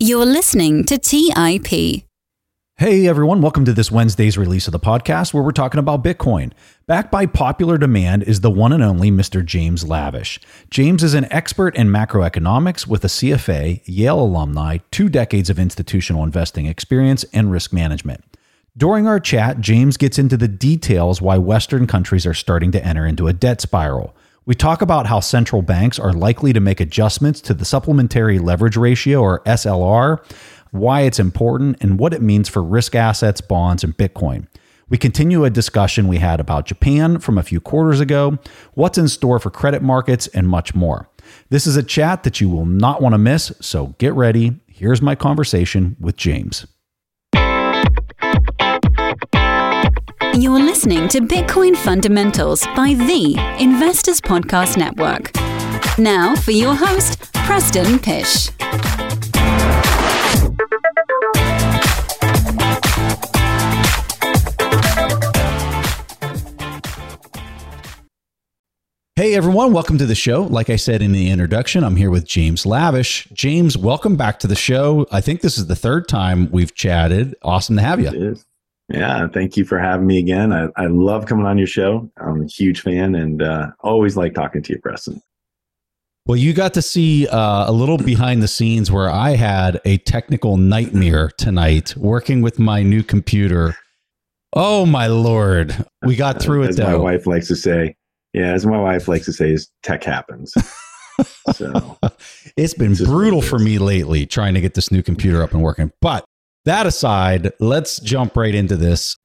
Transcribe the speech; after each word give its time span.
You're 0.00 0.26
listening 0.26 0.84
to 0.84 0.96
TIP. 0.96 2.04
Hey 2.76 3.08
everyone, 3.08 3.42
welcome 3.42 3.64
to 3.64 3.72
this 3.72 3.90
Wednesday's 3.90 4.38
release 4.38 4.68
of 4.68 4.72
the 4.72 4.78
podcast 4.78 5.34
where 5.34 5.42
we're 5.42 5.50
talking 5.50 5.80
about 5.80 6.04
Bitcoin. 6.04 6.52
Backed 6.86 7.10
by 7.10 7.26
popular 7.26 7.78
demand 7.78 8.22
is 8.22 8.40
the 8.40 8.48
one 8.48 8.72
and 8.72 8.80
only 8.80 9.10
Mr. 9.10 9.44
James 9.44 9.82
Lavish. 9.82 10.38
James 10.70 11.02
is 11.02 11.14
an 11.14 11.26
expert 11.32 11.74
in 11.74 11.88
macroeconomics 11.88 12.86
with 12.86 13.04
a 13.04 13.08
CFA, 13.08 13.82
Yale 13.86 14.20
alumni, 14.20 14.78
two 14.92 15.08
decades 15.08 15.50
of 15.50 15.58
institutional 15.58 16.22
investing 16.22 16.66
experience, 16.66 17.24
and 17.32 17.50
risk 17.50 17.72
management. 17.72 18.22
During 18.76 19.08
our 19.08 19.18
chat, 19.18 19.58
James 19.58 19.96
gets 19.96 20.16
into 20.16 20.36
the 20.36 20.46
details 20.46 21.20
why 21.20 21.38
Western 21.38 21.88
countries 21.88 22.24
are 22.24 22.34
starting 22.34 22.70
to 22.70 22.86
enter 22.86 23.04
into 23.04 23.26
a 23.26 23.32
debt 23.32 23.60
spiral. 23.60 24.14
We 24.48 24.54
talk 24.54 24.80
about 24.80 25.04
how 25.04 25.20
central 25.20 25.60
banks 25.60 25.98
are 25.98 26.14
likely 26.14 26.54
to 26.54 26.60
make 26.60 26.80
adjustments 26.80 27.42
to 27.42 27.52
the 27.52 27.66
supplementary 27.66 28.38
leverage 28.38 28.78
ratio 28.78 29.20
or 29.20 29.40
SLR 29.40 30.24
why 30.70 31.02
it's 31.02 31.18
important, 31.18 31.76
and 31.82 31.98
what 31.98 32.14
it 32.14 32.22
means 32.22 32.48
for 32.48 32.62
risk 32.62 32.94
assets, 32.94 33.42
bonds, 33.42 33.84
and 33.84 33.94
Bitcoin. 33.96 34.46
We 34.88 34.96
continue 34.96 35.44
a 35.44 35.50
discussion 35.50 36.08
we 36.08 36.16
had 36.16 36.40
about 36.40 36.64
Japan 36.64 37.18
from 37.18 37.36
a 37.36 37.42
few 37.42 37.60
quarters 37.60 38.00
ago, 38.00 38.38
what's 38.72 38.96
in 38.96 39.08
store 39.08 39.38
for 39.38 39.50
credit 39.50 39.82
markets, 39.82 40.28
and 40.28 40.48
much 40.48 40.74
more. 40.74 41.10
This 41.50 41.66
is 41.66 41.76
a 41.76 41.82
chat 41.82 42.22
that 42.22 42.40
you 42.40 42.48
will 42.48 42.64
not 42.64 43.02
want 43.02 43.12
to 43.12 43.18
miss, 43.18 43.52
so 43.60 43.94
get 43.98 44.14
ready. 44.14 44.60
Here's 44.66 45.02
my 45.02 45.14
conversation 45.14 45.94
with 46.00 46.16
James. 46.16 46.66
You're 50.38 50.60
listening 50.60 51.08
to 51.08 51.20
Bitcoin 51.20 51.76
Fundamentals 51.76 52.64
by 52.76 52.94
the 52.94 53.34
Investors 53.58 54.20
Podcast 54.20 54.76
Network. 54.76 55.32
Now 55.98 56.36
for 56.36 56.52
your 56.52 56.76
host, 56.76 57.32
Preston 57.32 57.98
Pysh. 57.98 58.50
Hey 69.16 69.34
everyone, 69.34 69.72
welcome 69.72 69.98
to 69.98 70.06
the 70.06 70.14
show. 70.14 70.42
Like 70.42 70.70
I 70.70 70.76
said 70.76 71.02
in 71.02 71.10
the 71.10 71.32
introduction, 71.32 71.82
I'm 71.82 71.96
here 71.96 72.12
with 72.12 72.24
James 72.24 72.64
Lavish. 72.64 73.26
James, 73.32 73.76
welcome 73.76 74.14
back 74.14 74.38
to 74.38 74.46
the 74.46 74.54
show. 74.54 75.04
I 75.10 75.20
think 75.20 75.40
this 75.40 75.58
is 75.58 75.66
the 75.66 75.74
third 75.74 76.06
time 76.06 76.48
we've 76.52 76.76
chatted. 76.76 77.34
Awesome 77.42 77.74
to 77.74 77.82
have 77.82 77.98
you. 78.00 78.38
Yeah, 78.88 79.28
thank 79.28 79.56
you 79.56 79.64
for 79.64 79.78
having 79.78 80.06
me 80.06 80.18
again. 80.18 80.52
I, 80.52 80.68
I 80.76 80.86
love 80.86 81.26
coming 81.26 81.44
on 81.44 81.58
your 81.58 81.66
show. 81.66 82.10
I'm 82.16 82.42
a 82.42 82.46
huge 82.46 82.80
fan 82.80 83.14
and 83.14 83.42
uh, 83.42 83.68
always 83.80 84.16
like 84.16 84.34
talking 84.34 84.62
to 84.62 84.72
you, 84.72 84.78
Preston. 84.80 85.20
Well, 86.26 86.36
you 86.36 86.52
got 86.52 86.74
to 86.74 86.82
see 86.82 87.26
uh, 87.26 87.70
a 87.70 87.72
little 87.72 87.98
behind 87.98 88.42
the 88.42 88.48
scenes 88.48 88.90
where 88.90 89.10
I 89.10 89.30
had 89.30 89.80
a 89.84 89.98
technical 89.98 90.56
nightmare 90.56 91.30
tonight 91.38 91.96
working 91.96 92.42
with 92.42 92.58
my 92.58 92.82
new 92.82 93.02
computer. 93.02 93.76
Oh 94.54 94.84
my 94.84 95.06
lord, 95.06 95.86
we 96.04 96.16
got 96.16 96.40
through 96.40 96.64
it. 96.64 96.68
As 96.70 96.76
though. 96.76 96.84
my 96.84 96.96
wife 96.96 97.26
likes 97.26 97.48
to 97.48 97.56
say, 97.56 97.96
yeah, 98.34 98.52
as 98.52 98.66
my 98.66 98.78
wife 98.78 99.08
likes 99.08 99.24
to 99.26 99.32
say, 99.32 99.52
is 99.52 99.70
tech 99.82 100.04
happens. 100.04 100.52
so 101.54 101.98
it's 102.56 102.74
been 102.74 102.94
brutal 102.94 103.40
for 103.40 103.58
me 103.58 103.78
lately 103.78 104.26
trying 104.26 104.54
to 104.54 104.60
get 104.60 104.74
this 104.74 104.90
new 104.90 105.02
computer 105.02 105.42
up 105.42 105.52
and 105.52 105.62
working. 105.62 105.92
But 106.02 106.24
that 106.68 106.86
aside, 106.86 107.52
let's 107.60 108.00
jump 108.00 108.36
right 108.36 108.54
into 108.54 108.76
this. 108.76 109.16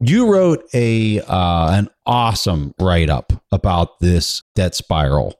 You 0.00 0.32
wrote 0.32 0.64
a 0.72 1.20
uh, 1.20 1.72
an 1.72 1.88
awesome 2.06 2.74
write 2.80 3.10
up 3.10 3.32
about 3.52 4.00
this 4.00 4.42
debt 4.54 4.74
spiral 4.74 5.34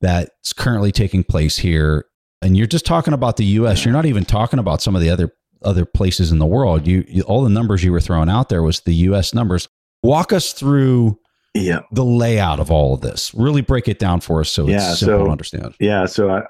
that's 0.00 0.52
currently 0.52 0.90
taking 0.90 1.22
place 1.22 1.56
here, 1.58 2.06
and 2.40 2.56
you're 2.56 2.66
just 2.66 2.84
talking 2.84 3.14
about 3.14 3.36
the 3.36 3.44
U.S. 3.44 3.84
You're 3.84 3.94
not 3.94 4.06
even 4.06 4.24
talking 4.24 4.58
about 4.58 4.82
some 4.82 4.96
of 4.96 5.02
the 5.02 5.10
other 5.10 5.32
other 5.62 5.84
places 5.84 6.32
in 6.32 6.38
the 6.38 6.46
world. 6.46 6.86
You, 6.86 7.04
you 7.06 7.22
all 7.22 7.44
the 7.44 7.50
numbers 7.50 7.84
you 7.84 7.92
were 7.92 8.00
throwing 8.00 8.28
out 8.28 8.48
there 8.48 8.62
was 8.62 8.80
the 8.80 8.94
U.S. 8.94 9.32
numbers. 9.32 9.68
Walk 10.02 10.32
us 10.32 10.52
through 10.52 11.18
yeah 11.54 11.80
the 11.92 12.04
layout 12.04 12.60
of 12.60 12.70
all 12.70 12.94
of 12.94 13.00
this 13.02 13.32
really 13.34 13.60
break 13.60 13.86
it 13.86 13.98
down 13.98 14.20
for 14.20 14.40
us 14.40 14.48
so 14.48 14.66
yeah, 14.66 14.76
it's 14.76 15.00
simple 15.00 15.18
so, 15.18 15.24
to 15.26 15.30
understand 15.30 15.74
yeah 15.80 16.06
so 16.06 16.30
I, 16.30 16.42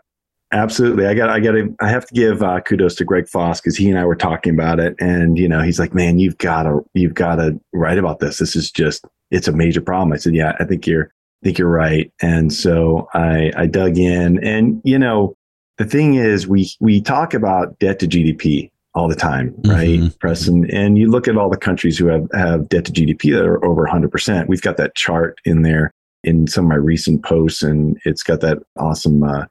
absolutely 0.52 1.06
i 1.06 1.14
got 1.14 1.30
i 1.30 1.40
got 1.40 1.52
to 1.52 1.74
i 1.80 1.88
have 1.88 2.06
to 2.06 2.14
give 2.14 2.42
uh, 2.42 2.60
kudos 2.60 2.94
to 2.94 3.04
greg 3.04 3.28
foss 3.28 3.60
because 3.60 3.76
he 3.76 3.88
and 3.88 3.98
i 3.98 4.04
were 4.04 4.16
talking 4.16 4.52
about 4.52 4.78
it 4.78 4.94
and 5.00 5.38
you 5.38 5.48
know 5.48 5.60
he's 5.60 5.78
like 5.78 5.94
man 5.94 6.18
you've 6.18 6.38
got 6.38 6.64
to 6.64 6.84
you've 6.94 7.14
got 7.14 7.36
to 7.36 7.58
write 7.72 7.98
about 7.98 8.20
this 8.20 8.38
this 8.38 8.54
is 8.54 8.70
just 8.70 9.04
it's 9.30 9.48
a 9.48 9.52
major 9.52 9.80
problem 9.80 10.12
i 10.12 10.16
said 10.16 10.34
yeah 10.34 10.54
i 10.60 10.64
think 10.64 10.86
you're 10.86 11.10
I 11.42 11.46
think 11.46 11.58
you're 11.58 11.68
right 11.68 12.12
and 12.20 12.52
so 12.52 13.08
i 13.14 13.50
i 13.56 13.66
dug 13.66 13.98
in 13.98 14.42
and 14.44 14.80
you 14.84 14.98
know 14.98 15.36
the 15.78 15.84
thing 15.84 16.14
is 16.14 16.46
we 16.46 16.70
we 16.78 17.00
talk 17.00 17.34
about 17.34 17.78
debt 17.80 17.98
to 17.98 18.06
gdp 18.06 18.70
all 18.94 19.08
the 19.08 19.14
time, 19.14 19.54
right, 19.64 20.00
mm-hmm. 20.00 20.08
Preston? 20.18 20.70
And 20.70 20.98
you 20.98 21.10
look 21.10 21.26
at 21.26 21.36
all 21.36 21.48
the 21.48 21.56
countries 21.56 21.96
who 21.96 22.06
have, 22.06 22.28
have 22.34 22.68
debt 22.68 22.84
to 22.86 22.92
GDP 22.92 23.32
that 23.34 23.46
are 23.46 23.64
over 23.64 23.86
100%. 23.86 24.48
We've 24.48 24.62
got 24.62 24.76
that 24.76 24.94
chart 24.94 25.38
in 25.44 25.62
there 25.62 25.92
in 26.24 26.46
some 26.46 26.66
of 26.66 26.68
my 26.68 26.76
recent 26.76 27.24
posts, 27.24 27.62
and 27.62 27.98
it's 28.04 28.22
got 28.22 28.40
that 28.42 28.58
awesome 28.78 29.22
uh, 29.22 29.46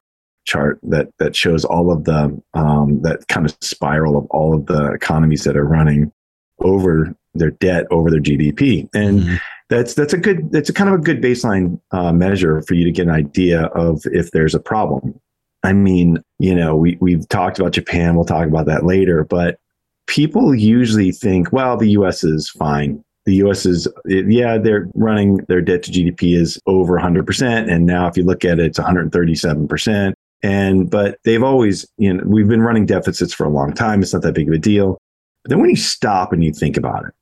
chart 0.45 0.79
that 0.83 1.09
that 1.19 1.35
shows 1.35 1.65
all 1.65 1.91
of 1.91 2.05
the 2.05 2.41
um, 2.53 3.01
that 3.01 3.27
kind 3.27 3.45
of 3.45 3.55
spiral 3.61 4.17
of 4.17 4.25
all 4.31 4.55
of 4.55 4.65
the 4.65 4.91
economies 4.91 5.43
that 5.43 5.57
are 5.57 5.65
running 5.65 6.11
over 6.59 7.15
their 7.33 7.51
debt 7.51 7.85
over 7.91 8.09
their 8.09 8.19
GDP, 8.19 8.89
and 8.93 9.21
mm-hmm. 9.21 9.35
that's 9.69 9.93
that's 9.93 10.13
a 10.13 10.17
good 10.17 10.51
that's 10.51 10.69
a 10.69 10.73
kind 10.73 10.89
of 10.89 10.99
a 10.99 11.03
good 11.03 11.21
baseline 11.21 11.79
uh, 11.91 12.11
measure 12.11 12.61
for 12.63 12.73
you 12.73 12.85
to 12.85 12.91
get 12.91 13.07
an 13.07 13.13
idea 13.13 13.63
of 13.67 14.01
if 14.05 14.31
there's 14.31 14.55
a 14.55 14.59
problem. 14.59 15.19
I 15.63 15.73
mean, 15.73 16.23
you 16.39 16.55
know, 16.55 16.75
we, 16.75 16.97
we've 17.01 17.27
talked 17.29 17.59
about 17.59 17.73
Japan. 17.73 18.15
We'll 18.15 18.25
talk 18.25 18.47
about 18.47 18.65
that 18.65 18.85
later. 18.85 19.23
But 19.23 19.59
people 20.07 20.55
usually 20.55 21.11
think, 21.11 21.51
well, 21.51 21.77
the 21.77 21.91
US 21.91 22.23
is 22.23 22.49
fine. 22.49 23.03
The 23.25 23.35
US 23.35 23.65
is, 23.65 23.87
yeah, 24.05 24.57
they're 24.57 24.89
running 24.95 25.37
their 25.47 25.61
debt 25.61 25.83
to 25.83 25.91
GDP 25.91 26.35
is 26.35 26.59
over 26.65 26.97
100%. 26.97 27.71
And 27.71 27.85
now 27.85 28.07
if 28.07 28.17
you 28.17 28.23
look 28.23 28.43
at 28.43 28.59
it, 28.59 28.65
it's 28.65 28.79
137%. 28.79 30.13
And, 30.43 30.89
but 30.89 31.19
they've 31.23 31.43
always, 31.43 31.87
you 31.97 32.13
know, 32.13 32.23
we've 32.25 32.47
been 32.47 32.61
running 32.61 32.85
deficits 32.85 33.33
for 33.33 33.45
a 33.45 33.49
long 33.49 33.73
time. 33.73 34.01
It's 34.01 34.13
not 34.13 34.23
that 34.23 34.33
big 34.33 34.47
of 34.47 34.53
a 34.53 34.57
deal. 34.57 34.97
But 35.43 35.49
then 35.49 35.59
when 35.59 35.69
you 35.69 35.75
stop 35.75 36.33
and 36.33 36.43
you 36.43 36.51
think 36.51 36.77
about 36.77 37.05
it, 37.05 37.13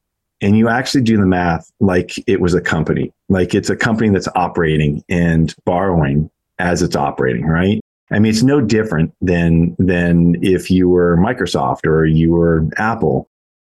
and 0.42 0.58
you 0.58 0.70
actually 0.70 1.02
do 1.02 1.18
the 1.18 1.26
math 1.26 1.70
like 1.80 2.14
it 2.28 2.40
was 2.40 2.54
a 2.54 2.62
company, 2.62 3.12
like 3.28 3.54
it's 3.54 3.70
a 3.70 3.76
company 3.76 4.10
that's 4.10 4.28
operating 4.36 5.04
and 5.10 5.54
borrowing 5.66 6.30
as 6.60 6.82
it's 6.82 6.96
operating, 6.96 7.46
right? 7.46 7.82
I 8.12 8.20
mean, 8.20 8.32
it's 8.32 8.44
no 8.44 8.62
different 8.62 9.14
than 9.22 9.76
than 9.80 10.36
if 10.44 10.72
you 10.72 10.90
were 10.90 11.18
Microsoft 11.18 11.86
or 11.86 12.06
you 12.06 12.32
were 12.32 12.68
Apple, 12.78 13.30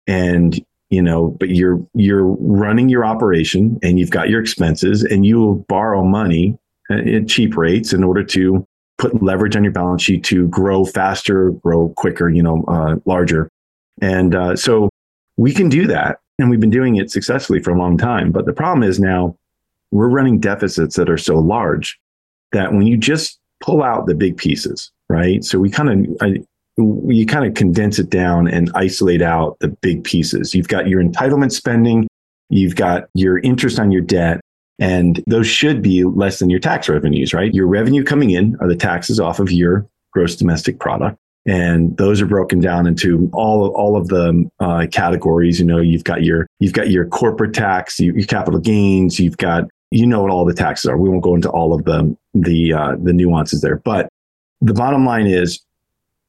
and 0.07 0.59
you 0.89 1.01
know, 1.01 1.29
but 1.39 1.49
you're 1.49 1.79
you're 1.93 2.25
running 2.25 2.89
your 2.89 3.05
operation 3.05 3.79
and 3.81 3.97
you've 3.97 4.09
got 4.09 4.29
your 4.29 4.41
expenses, 4.41 5.03
and 5.03 5.25
you 5.25 5.63
borrow 5.67 6.03
money 6.03 6.57
at 6.89 7.27
cheap 7.27 7.55
rates 7.55 7.93
in 7.93 8.03
order 8.03 8.23
to 8.23 8.65
put 8.97 9.21
leverage 9.21 9.55
on 9.55 9.63
your 9.63 9.73
balance 9.73 10.01
sheet 10.01 10.23
to 10.25 10.47
grow 10.47 10.85
faster, 10.85 11.51
grow 11.51 11.89
quicker, 11.97 12.29
you 12.29 12.41
know, 12.41 12.63
uh, 12.67 12.95
larger, 13.05 13.49
and 14.01 14.35
uh, 14.35 14.55
so 14.55 14.89
we 15.37 15.53
can 15.53 15.69
do 15.69 15.87
that, 15.87 16.19
and 16.39 16.49
we've 16.49 16.59
been 16.59 16.69
doing 16.69 16.95
it 16.95 17.11
successfully 17.11 17.61
for 17.61 17.71
a 17.71 17.77
long 17.77 17.97
time. 17.97 18.31
But 18.31 18.45
the 18.45 18.53
problem 18.53 18.83
is 18.87 18.99
now 18.99 19.35
we're 19.91 20.09
running 20.09 20.39
deficits 20.39 20.95
that 20.95 21.09
are 21.09 21.17
so 21.17 21.35
large 21.35 21.99
that 22.51 22.71
when 22.71 22.87
you 22.87 22.97
just 22.97 23.39
pull 23.61 23.83
out 23.83 24.07
the 24.07 24.15
big 24.15 24.37
pieces, 24.37 24.91
right? 25.09 25.43
So 25.43 25.59
we 25.59 25.69
kind 25.69 26.17
of, 26.19 26.37
you 26.77 27.25
kind 27.25 27.45
of 27.45 27.53
condense 27.53 27.99
it 27.99 28.09
down 28.09 28.47
and 28.47 28.71
isolate 28.75 29.21
out 29.21 29.57
the 29.59 29.69
big 29.69 30.03
pieces. 30.03 30.53
You've 30.53 30.67
got 30.67 30.87
your 30.87 31.01
entitlement 31.01 31.51
spending, 31.51 32.07
you've 32.49 32.75
got 32.75 33.05
your 33.13 33.39
interest 33.39 33.79
on 33.79 33.91
your 33.91 34.01
debt, 34.01 34.41
and 34.79 35.23
those 35.27 35.47
should 35.47 35.81
be 35.81 36.03
less 36.03 36.39
than 36.39 36.49
your 36.49 36.59
tax 36.59 36.89
revenues, 36.89 37.33
right? 37.33 37.53
Your 37.53 37.67
revenue 37.67 38.03
coming 38.03 38.31
in 38.31 38.57
are 38.59 38.67
the 38.67 38.75
taxes 38.75 39.19
off 39.19 39.39
of 39.39 39.51
your 39.51 39.87
gross 40.11 40.35
domestic 40.35 40.79
product. 40.79 41.17
And 41.47 41.95
those 41.97 42.21
are 42.21 42.25
broken 42.25 42.59
down 42.59 42.87
into 42.87 43.29
all 43.31 43.65
of, 43.65 43.73
all 43.73 43.95
of 43.95 44.07
the 44.07 44.49
uh, 44.59 44.87
categories. 44.91 45.59
You 45.59 45.65
know, 45.65 45.79
you've 45.79 46.03
got 46.03 46.23
your 46.23 46.47
you've 46.59 46.73
got 46.73 46.89
your 46.89 47.05
corporate 47.05 47.53
tax, 47.53 47.99
your, 47.99 48.17
your 48.17 48.25
capital 48.25 48.59
gains, 48.59 49.19
you've 49.19 49.37
got 49.37 49.65
you 49.91 50.07
know 50.07 50.23
what 50.23 50.31
all 50.31 50.43
the 50.43 50.53
taxes 50.53 50.89
are. 50.89 50.97
We 50.97 51.07
won't 51.07 51.23
go 51.23 51.35
into 51.35 51.49
all 51.49 51.73
of 51.73 51.85
the 51.85 52.17
the 52.33 52.73
uh, 52.73 52.95
the 53.01 53.13
nuances 53.13 53.61
there, 53.61 53.77
but 53.85 54.09
the 54.61 54.73
bottom 54.73 55.05
line 55.05 55.27
is, 55.27 55.63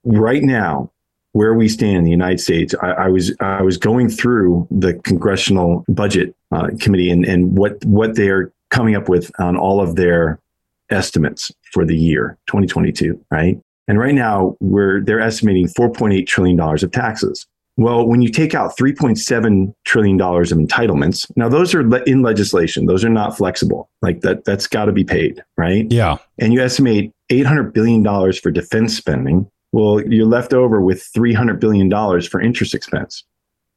right 0.04 0.42
now, 0.42 0.90
where 1.36 1.52
we 1.52 1.68
stand 1.68 1.98
in 1.98 2.04
the 2.04 2.10
United 2.10 2.40
States, 2.40 2.74
I, 2.82 2.92
I 2.92 3.08
was 3.08 3.34
I 3.40 3.60
was 3.60 3.76
going 3.76 4.08
through 4.08 4.66
the 4.70 4.94
Congressional 5.04 5.84
Budget 5.86 6.34
uh, 6.50 6.68
Committee 6.80 7.10
and 7.10 7.26
and 7.26 7.58
what 7.58 7.84
what 7.84 8.16
they're 8.16 8.52
coming 8.70 8.96
up 8.96 9.10
with 9.10 9.30
on 9.38 9.54
all 9.54 9.82
of 9.82 9.96
their 9.96 10.40
estimates 10.88 11.52
for 11.72 11.84
the 11.84 11.94
year 11.94 12.38
2022, 12.46 13.22
right? 13.30 13.60
And 13.86 13.98
right 13.98 14.14
now, 14.14 14.56
we're 14.60 15.04
they're 15.04 15.20
estimating 15.20 15.68
4.8 15.68 16.26
trillion 16.26 16.56
dollars 16.56 16.82
of 16.82 16.90
taxes. 16.90 17.46
Well, 17.78 18.06
when 18.06 18.22
you 18.22 18.30
take 18.30 18.54
out 18.54 18.74
$3.7 18.78 19.74
trillion 19.84 20.18
of 20.18 20.48
entitlements, 20.48 21.30
now 21.36 21.50
those 21.50 21.74
are 21.74 21.86
le- 21.86 22.02
in 22.04 22.22
legislation. 22.22 22.86
Those 22.86 23.04
are 23.04 23.10
not 23.10 23.36
flexible. 23.36 23.90
Like 24.00 24.22
that, 24.22 24.46
that's 24.46 24.66
got 24.66 24.86
to 24.86 24.92
be 24.92 25.04
paid, 25.04 25.44
right? 25.58 25.86
Yeah. 25.90 26.16
And 26.38 26.54
you 26.54 26.62
estimate 26.62 27.12
$800 27.30 27.74
billion 27.74 28.02
for 28.32 28.50
defense 28.50 28.96
spending, 28.96 29.50
Well, 29.76 30.00
you're 30.08 30.24
left 30.24 30.54
over 30.54 30.80
with 30.80 31.06
$300 31.14 31.60
billion 31.60 31.90
for 32.22 32.40
interest 32.40 32.74
expense. 32.74 33.24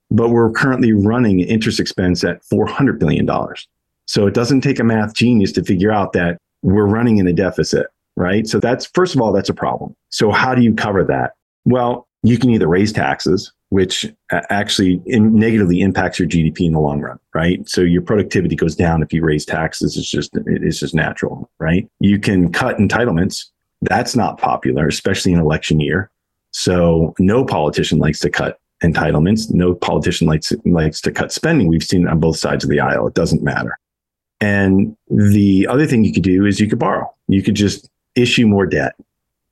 But 0.10 0.30
we're 0.30 0.50
currently 0.50 0.94
running 0.94 1.42
interest 1.42 1.78
expense 1.78 2.24
at 2.24 2.42
$400 2.44 2.98
billion. 2.98 3.28
So 4.06 4.26
it 4.26 4.34
doesn't 4.34 4.62
take 4.62 4.80
a 4.80 4.86
math 4.86 5.14
genius 5.14 5.52
to 5.52 5.64
figure 5.64 5.92
out 5.92 6.14
that 6.14 6.38
we're 6.62 6.86
running 6.86 7.18
in 7.18 7.28
a 7.28 7.34
deficit, 7.34 7.88
right? 8.16 8.48
So 8.48 8.62
that's, 8.62 8.86
first 8.86 9.14
of 9.14 9.20
all, 9.20 9.34
that's 9.34 9.50
a 9.50 9.54
problem. 9.54 9.94
So 10.08 10.32
how 10.32 10.56
do 10.56 10.62
you 10.62 10.74
cover 10.74 11.04
that? 11.04 11.34
Well, 11.66 12.08
you 12.24 12.38
can 12.38 12.50
either 12.50 12.70
raise 12.70 12.94
taxes, 12.94 13.52
which 13.68 14.06
actually 14.32 15.02
negatively 15.06 15.82
impacts 15.82 16.18
your 16.18 16.30
GDP 16.30 16.62
in 16.62 16.72
the 16.72 16.80
long 16.80 17.02
run, 17.02 17.20
right? 17.36 17.68
So 17.68 17.82
your 17.82 18.04
productivity 18.04 18.56
goes 18.56 18.74
down 18.74 19.04
if 19.04 19.12
you 19.12 19.22
raise 19.22 19.46
taxes. 19.46 19.98
It's 19.98 20.10
just 20.10 20.32
it's 20.46 20.80
just 20.80 20.96
natural, 20.96 21.50
right? 21.60 21.90
You 22.00 22.20
can 22.20 22.54
cut 22.54 22.78
entitlements. 22.78 23.48
That's 23.82 24.16
not 24.16 24.38
popular, 24.38 24.88
especially 24.88 25.34
in 25.34 25.40
election 25.40 25.80
year. 25.80 26.10
So 26.52 27.14
no 27.20 27.46
politician 27.46 28.00
likes 28.00 28.20
to 28.20 28.30
cut 28.30 28.60
entitlements. 28.84 29.52
No 29.54 29.74
politician 29.74 30.28
likes 30.28 30.52
likes 30.66 31.02
to 31.02 31.12
cut 31.12 31.32
spending. 31.32 31.68
We've 31.68 31.84
seen 31.84 32.08
it 32.08 32.10
on 32.10 32.20
both 32.20 32.38
sides 32.38 32.64
of 32.64 32.70
the 32.70 32.80
aisle. 32.80 33.08
It 33.08 33.14
doesn't 33.14 33.44
matter. 33.44 33.78
And 34.42 34.96
the 35.10 35.68
other 35.68 35.86
thing 35.86 36.04
you 36.04 36.14
could 36.14 36.24
do 36.24 36.46
is 36.46 36.60
you 36.60 36.68
could 36.68 36.80
borrow. 36.80 37.14
You 37.28 37.44
could 37.44 37.56
just 37.56 37.90
issue 38.16 38.48
more 38.48 38.66
debt 38.66 38.96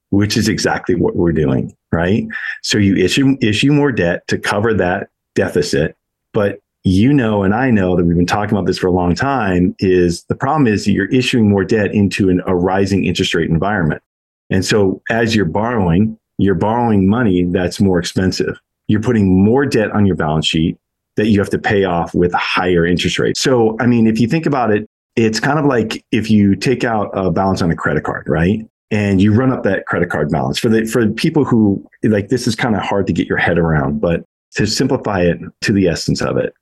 which 0.09 0.38
is 0.38 0.47
exactly 0.47 0.95
what 0.95 1.15
we're 1.15 1.31
doing, 1.31 1.75
right? 1.91 2.25
So 2.62 2.77
you 2.77 2.95
issue 2.95 3.38
issue 3.41 3.71
more 3.71 3.91
debt 3.91 4.27
to 4.27 4.38
cover 4.38 4.73
that 4.73 5.09
deficit, 5.35 5.95
but 6.33 6.59
you 6.83 7.12
know 7.12 7.44
and 7.44 7.53
I 7.53 7.69
know 7.69 7.97
that 7.97 8.06
we've 8.06 8.15
been 8.15 8.25
talking 8.25 8.56
about 8.56 8.65
this 8.65 8.77
for 8.77 8.88
a 8.88 8.91
long 8.91 9.13
time 9.13 9.75
is 9.80 10.23
the 10.23 10.35
problem 10.35 10.68
is 10.68 10.88
you're 10.88 11.07
issuing 11.07 11.50
more 11.50 11.65
debt 11.65 11.94
into 11.94 12.30
an, 12.30 12.41
a 12.47 12.56
rising 12.56 13.06
interest 13.06 13.33
rate 13.33 13.50
environment. 13.50 14.01
And 14.49 14.65
so 14.65 15.01
as 15.09 15.35
you're 15.35 15.45
borrowing, 15.45 16.17
you're 16.38 16.55
borrowing 16.55 17.09
money 17.09 17.45
that's 17.45 17.79
more 17.79 17.99
expensive. 17.99 18.59
You're 18.88 19.01
putting 19.01 19.44
more 19.44 19.65
debt 19.65 19.91
on 19.91 20.05
your 20.05 20.15
balance 20.15 20.47
sheet 20.47 20.77
that 21.15 21.27
you 21.27 21.39
have 21.39 21.49
to 21.49 21.59
pay 21.59 21.83
off 21.83 22.13
with 22.13 22.33
a 22.33 22.38
higher 22.38 22.85
interest 22.85 23.19
rates. 23.19 23.39
So, 23.39 23.75
I 23.79 23.88
mean, 23.88 24.07
if 24.07 24.19
you 24.19 24.27
think 24.27 24.45
about 24.45 24.71
it, 24.71 24.88
it's 25.15 25.39
kind 25.39 25.57
of 25.57 25.65
like 25.65 26.05
if 26.11 26.29
you 26.29 26.55
take 26.55 26.83
out 26.83 27.09
a 27.13 27.31
balance 27.31 27.61
on 27.61 27.71
a 27.71 27.75
credit 27.75 28.03
card, 28.03 28.29
right? 28.29 28.67
and 28.91 29.21
you 29.21 29.33
run 29.33 29.51
up 29.51 29.63
that 29.63 29.85
credit 29.85 30.09
card 30.09 30.29
balance 30.29 30.57
for 30.57 30.69
the 30.69 30.85
for 30.85 31.07
people 31.11 31.44
who 31.44 31.83
like 32.03 32.29
this 32.29 32.47
is 32.47 32.55
kind 32.55 32.75
of 32.75 32.81
hard 32.81 33.07
to 33.07 33.13
get 33.13 33.27
your 33.27 33.38
head 33.38 33.57
around 33.57 33.99
but 33.99 34.23
to 34.51 34.65
simplify 34.65 35.21
it 35.21 35.38
to 35.61 35.73
the 35.73 35.88
essence 35.88 36.21
of 36.21 36.38
it 36.38 36.53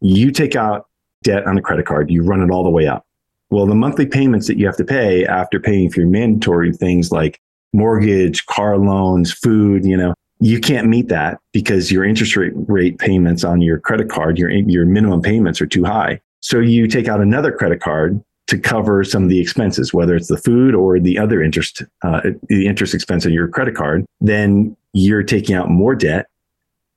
you 0.00 0.30
take 0.30 0.56
out 0.56 0.86
debt 1.22 1.46
on 1.46 1.56
a 1.56 1.62
credit 1.62 1.86
card 1.86 2.10
you 2.10 2.22
run 2.22 2.42
it 2.42 2.50
all 2.50 2.64
the 2.64 2.70
way 2.70 2.86
up 2.86 3.04
well 3.50 3.66
the 3.66 3.74
monthly 3.74 4.06
payments 4.06 4.46
that 4.46 4.58
you 4.58 4.66
have 4.66 4.76
to 4.76 4.84
pay 4.84 5.24
after 5.26 5.60
paying 5.60 5.90
for 5.90 6.00
your 6.00 6.08
mandatory 6.08 6.72
things 6.72 7.12
like 7.12 7.40
mortgage 7.72 8.46
car 8.46 8.78
loans 8.78 9.32
food 9.32 9.84
you 9.84 9.96
know 9.96 10.14
you 10.40 10.58
can't 10.58 10.88
meet 10.88 11.08
that 11.08 11.38
because 11.52 11.92
your 11.92 12.04
interest 12.04 12.36
rate 12.36 12.52
rate 12.54 12.98
payments 12.98 13.44
on 13.44 13.60
your 13.60 13.78
credit 13.78 14.08
card 14.08 14.38
your 14.38 14.50
your 14.50 14.86
minimum 14.86 15.20
payments 15.22 15.60
are 15.60 15.66
too 15.66 15.84
high 15.84 16.20
so 16.40 16.58
you 16.58 16.88
take 16.88 17.08
out 17.08 17.20
another 17.20 17.52
credit 17.52 17.80
card 17.80 18.22
to 18.50 18.58
cover 18.58 19.04
some 19.04 19.22
of 19.22 19.28
the 19.28 19.40
expenses, 19.40 19.94
whether 19.94 20.16
it's 20.16 20.26
the 20.26 20.36
food 20.36 20.74
or 20.74 20.98
the 20.98 21.16
other 21.20 21.40
interest, 21.40 21.84
uh, 22.02 22.20
the 22.48 22.66
interest 22.66 22.94
expense 22.94 23.24
on 23.24 23.32
your 23.32 23.46
credit 23.46 23.76
card, 23.76 24.04
then 24.20 24.76
you're 24.92 25.22
taking 25.22 25.54
out 25.54 25.70
more 25.70 25.94
debt. 25.94 26.26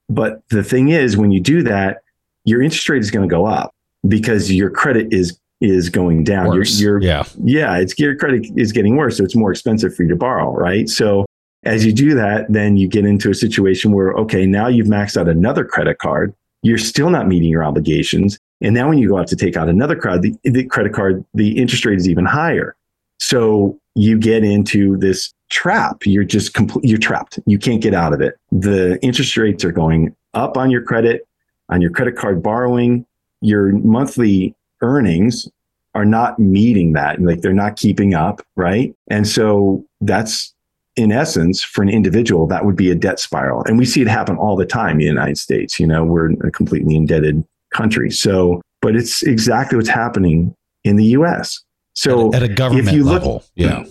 But 0.09 0.41
the 0.49 0.63
thing 0.63 0.89
is, 0.89 1.15
when 1.15 1.29
you 1.29 1.39
do 1.39 1.61
that, 1.61 2.01
your 2.43 2.63
interest 2.63 2.89
rate 2.89 3.03
is 3.03 3.11
going 3.11 3.29
to 3.29 3.31
go 3.31 3.45
up 3.45 3.71
because 4.07 4.51
your 4.51 4.71
credit 4.71 5.13
is 5.13 5.37
is 5.63 5.89
going 5.89 6.25
down. 6.25 6.47
Worse. 6.47 6.79
Your, 6.79 7.01
your, 7.01 7.09
yeah, 7.09 7.23
yeah, 7.43 7.77
it's 7.77 7.97
your 7.97 8.15
credit 8.15 8.45
is 8.57 8.71
getting 8.73 8.97
worse, 8.97 9.17
so 9.17 9.23
it's 9.23 9.35
more 9.35 9.51
expensive 9.51 9.95
for 9.95 10.03
you 10.03 10.09
to 10.09 10.15
borrow, 10.15 10.53
right? 10.53 10.89
So 10.89 11.25
as 11.63 11.85
you 11.85 11.93
do 11.93 12.13
that, 12.15 12.45
then 12.49 12.75
you 12.75 12.87
get 12.89 13.05
into 13.05 13.31
a 13.31 13.33
situation 13.33 13.93
where 13.93 14.11
okay, 14.13 14.45
now 14.45 14.67
you've 14.67 14.87
maxed 14.87 15.15
out 15.15 15.29
another 15.29 15.63
credit 15.63 15.99
card. 15.99 16.33
You're 16.61 16.77
still 16.77 17.09
not 17.09 17.27
meeting 17.27 17.49
your 17.49 17.63
obligations. 17.63 18.37
And 18.61 18.73
now 18.73 18.89
when 18.89 18.97
you 18.97 19.09
go 19.09 19.17
out 19.17 19.27
to 19.27 19.35
take 19.35 19.57
out 19.57 19.69
another 19.69 19.95
card, 19.95 20.21
the, 20.21 20.35
the 20.43 20.65
credit 20.65 20.93
card, 20.93 21.25
the 21.33 21.57
interest 21.57 21.85
rate 21.85 21.97
is 21.97 22.07
even 22.07 22.25
higher. 22.25 22.75
So 23.19 23.77
you 23.95 24.17
get 24.17 24.43
into 24.43 24.97
this 24.97 25.33
trap. 25.49 26.05
You're 26.05 26.23
just 26.23 26.53
complete, 26.53 26.85
you're 26.85 26.97
trapped. 26.97 27.39
You 27.45 27.57
can't 27.57 27.81
get 27.81 27.93
out 27.93 28.13
of 28.13 28.21
it. 28.21 28.35
The 28.51 28.99
interest 29.01 29.35
rates 29.37 29.63
are 29.63 29.71
going 29.71 30.15
up 30.33 30.57
on 30.57 30.71
your 30.71 30.81
credit, 30.81 31.27
on 31.69 31.81
your 31.81 31.91
credit 31.91 32.15
card 32.15 32.41
borrowing. 32.41 33.05
Your 33.41 33.73
monthly 33.73 34.55
earnings 34.83 35.47
are 35.95 36.05
not 36.05 36.37
meeting 36.37 36.93
that. 36.93 37.21
Like 37.21 37.41
they're 37.41 37.53
not 37.53 37.75
keeping 37.75 38.13
up. 38.13 38.41
Right. 38.55 38.93
And 39.09 39.27
so 39.27 39.83
that's 40.01 40.53
in 40.95 41.11
essence 41.11 41.63
for 41.63 41.81
an 41.81 41.89
individual, 41.89 42.45
that 42.47 42.65
would 42.65 42.75
be 42.75 42.91
a 42.91 42.95
debt 42.95 43.19
spiral. 43.19 43.63
And 43.65 43.77
we 43.77 43.85
see 43.85 44.01
it 44.01 44.07
happen 44.07 44.37
all 44.37 44.55
the 44.55 44.65
time 44.65 44.91
in 44.91 44.97
the 44.99 45.05
United 45.05 45.37
States. 45.37 45.79
You 45.79 45.87
know, 45.87 46.03
we're 46.03 46.31
a 46.47 46.51
completely 46.51 46.95
indebted 46.95 47.43
country. 47.73 48.11
So, 48.11 48.61
but 48.81 48.95
it's 48.95 49.23
exactly 49.23 49.75
what's 49.75 49.89
happening 49.89 50.55
in 50.83 50.97
the 50.97 51.05
US. 51.05 51.63
So 51.93 52.29
at, 52.33 52.43
at 52.43 52.49
a 52.51 52.53
government 52.53 52.87
if 52.87 52.93
you 52.93 53.03
level, 53.03 53.33
look, 53.33 53.43
yeah. 53.55 53.85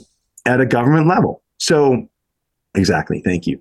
At 0.47 0.61
a 0.61 0.67
government 0.67 1.07
level. 1.07 1.43
So 1.59 2.09
exactly. 2.75 3.23
Thank 3.25 3.47
you. 3.47 3.61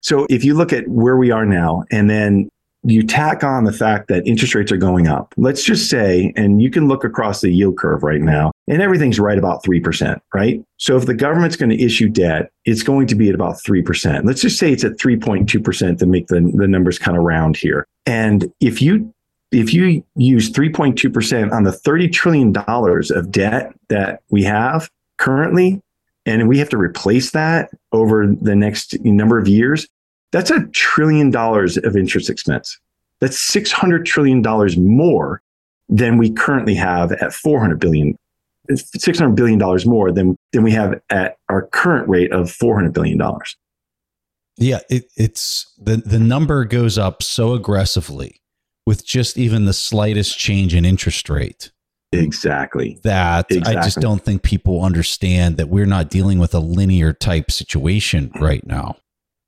So 0.00 0.26
if 0.28 0.44
you 0.44 0.54
look 0.54 0.72
at 0.72 0.88
where 0.88 1.16
we 1.16 1.30
are 1.30 1.46
now 1.46 1.84
and 1.90 2.10
then 2.10 2.50
you 2.84 3.02
tack 3.04 3.44
on 3.44 3.64
the 3.64 3.72
fact 3.72 4.08
that 4.08 4.26
interest 4.26 4.54
rates 4.54 4.72
are 4.72 4.76
going 4.76 5.06
up. 5.06 5.32
Let's 5.36 5.62
just 5.62 5.88
say, 5.88 6.32
and 6.36 6.60
you 6.60 6.70
can 6.70 6.88
look 6.88 7.04
across 7.04 7.40
the 7.40 7.50
yield 7.50 7.78
curve 7.78 8.02
right 8.02 8.20
now, 8.20 8.50
and 8.66 8.82
everything's 8.82 9.20
right 9.20 9.38
about 9.38 9.62
3%, 9.62 10.20
right? 10.34 10.62
So 10.78 10.96
if 10.96 11.06
the 11.06 11.14
government's 11.14 11.56
going 11.56 11.70
to 11.70 11.80
issue 11.80 12.08
debt, 12.08 12.50
it's 12.64 12.82
going 12.82 13.06
to 13.08 13.14
be 13.14 13.28
at 13.28 13.34
about 13.34 13.56
3%. 13.56 14.24
Let's 14.24 14.40
just 14.40 14.58
say 14.58 14.72
it's 14.72 14.84
at 14.84 14.92
3.2% 14.92 15.98
to 15.98 16.06
make 16.06 16.26
the, 16.26 16.40
the 16.54 16.66
numbers 16.66 16.98
kind 16.98 17.16
of 17.16 17.22
round 17.22 17.56
here. 17.56 17.86
And 18.06 18.52
if 18.60 18.82
you 18.82 19.12
if 19.52 19.74
you 19.74 20.02
use 20.16 20.50
3.2% 20.50 21.52
on 21.52 21.64
the 21.64 21.70
$30 21.70 22.10
trillion 22.10 22.56
of 22.56 23.30
debt 23.30 23.74
that 23.90 24.22
we 24.30 24.42
have 24.44 24.88
currently, 25.18 25.82
and 26.24 26.48
we 26.48 26.58
have 26.58 26.70
to 26.70 26.78
replace 26.78 27.32
that 27.32 27.70
over 27.92 28.26
the 28.40 28.56
next 28.56 28.98
number 29.04 29.38
of 29.38 29.46
years, 29.46 29.86
that's 30.32 30.50
a 30.50 30.66
trillion 30.68 31.30
dollars 31.30 31.76
of 31.76 31.96
interest 31.96 32.28
expense. 32.28 32.78
That's 33.20 33.38
$600 33.50 34.04
trillion 34.04 34.42
more 34.76 35.40
than 35.88 36.18
we 36.18 36.30
currently 36.30 36.74
have 36.74 37.12
at 37.12 37.32
400 37.32 37.78
billion. 37.78 38.16
$600 38.70 39.34
billion 39.34 39.58
more 39.86 40.10
than, 40.10 40.36
than 40.52 40.62
we 40.62 40.72
have 40.72 41.00
at 41.10 41.36
our 41.48 41.66
current 41.68 42.08
rate 42.08 42.32
of 42.32 42.46
$400 42.46 42.92
billion. 42.92 43.20
Yeah, 44.56 44.80
it, 44.90 45.04
it's 45.16 45.72
the, 45.78 45.96
the 45.96 46.18
number 46.18 46.64
goes 46.64 46.98
up 46.98 47.22
so 47.22 47.54
aggressively 47.54 48.40
with 48.86 49.06
just 49.06 49.38
even 49.38 49.64
the 49.64 49.72
slightest 49.72 50.38
change 50.38 50.74
in 50.74 50.84
interest 50.84 51.28
rate. 51.28 51.70
Exactly. 52.12 52.98
That 53.02 53.46
exactly. 53.50 53.76
I 53.76 53.82
just 53.82 54.00
don't 54.00 54.22
think 54.22 54.42
people 54.42 54.84
understand 54.84 55.56
that 55.56 55.68
we're 55.68 55.86
not 55.86 56.10
dealing 56.10 56.38
with 56.38 56.54
a 56.54 56.58
linear 56.60 57.12
type 57.12 57.50
situation 57.50 58.28
mm-hmm. 58.28 58.44
right 58.44 58.66
now. 58.66 58.96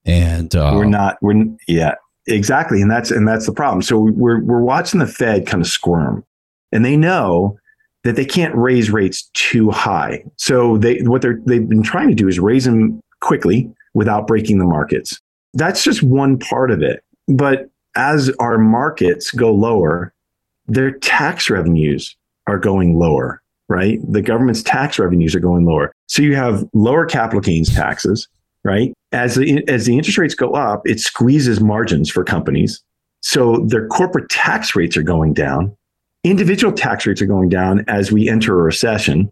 And 0.04 0.54
uh, 0.54 0.73
we're 0.75 0.84
not, 0.84 1.16
we're, 1.23 1.44
yeah, 1.66 1.94
exactly. 2.26 2.82
And 2.82 2.90
that's, 2.90 3.11
and 3.11 3.26
that's 3.26 3.46
the 3.46 3.52
problem. 3.52 3.82
So 3.82 3.99
we're, 3.99 4.42
we're 4.42 4.61
watching 4.61 5.00
the 5.00 5.06
Fed 5.06 5.46
kind 5.46 5.62
of 5.62 5.68
squirm 5.68 6.25
and 6.73 6.84
they 6.84 6.96
know 6.96 7.58
that 8.02 8.16
they 8.16 8.25
can't 8.25 8.54
raise 8.54 8.90
rates 8.90 9.30
too 9.32 9.70
high. 9.70 10.23
So 10.37 10.76
they, 10.76 10.99
what 11.02 11.23
they're, 11.23 11.40
they've 11.46 11.66
been 11.66 11.82
trying 11.82 12.08
to 12.08 12.14
do 12.14 12.28
is 12.28 12.38
raise 12.38 12.64
them 12.64 13.00
quickly 13.20 13.70
without 13.94 14.26
breaking 14.26 14.58
the 14.58 14.66
markets. 14.66 15.18
That's 15.54 15.82
just 15.82 16.02
one 16.02 16.38
part 16.38 16.70
of 16.70 16.82
it. 16.82 17.02
But 17.28 17.70
as 17.96 18.30
our 18.40 18.58
markets 18.58 19.30
go 19.30 19.54
lower, 19.54 20.12
their 20.66 20.90
tax 20.90 21.49
revenues 21.49 22.14
are 22.46 22.58
going 22.58 22.99
lower, 22.99 23.40
right? 23.68 24.00
The 24.06 24.20
government's 24.20 24.62
tax 24.62 24.99
revenues 24.99 25.34
are 25.34 25.40
going 25.40 25.64
lower. 25.64 25.92
So 26.06 26.20
you 26.20 26.34
have 26.34 26.64
lower 26.75 27.06
capital 27.06 27.40
gains 27.40 27.75
taxes, 27.75 28.28
right? 28.64 28.92
As 29.12 29.37
the, 29.37 29.62
as 29.68 29.87
the 29.87 29.97
interest 29.97 30.18
rates 30.18 30.35
go 30.35 30.52
up, 30.52 30.83
it 30.87 31.00
squeezes 31.00 31.61
margins 31.61 32.11
for 32.11 32.25
companies. 32.25 32.83
So 33.21 33.59
their 33.66 33.87
corporate 33.88 34.28
tax 34.28 34.75
rates 34.75 34.97
are 34.97 35.02
going 35.02 35.35
down. 35.35 35.76
Individual 36.25 36.73
tax 36.73 37.06
rates 37.06 37.23
are 37.23 37.26
going 37.26 37.49
down 37.49 37.85
as 37.88 38.11
we 38.11 38.28
enter 38.28 38.59
a 38.59 38.62
recession. 38.62 39.30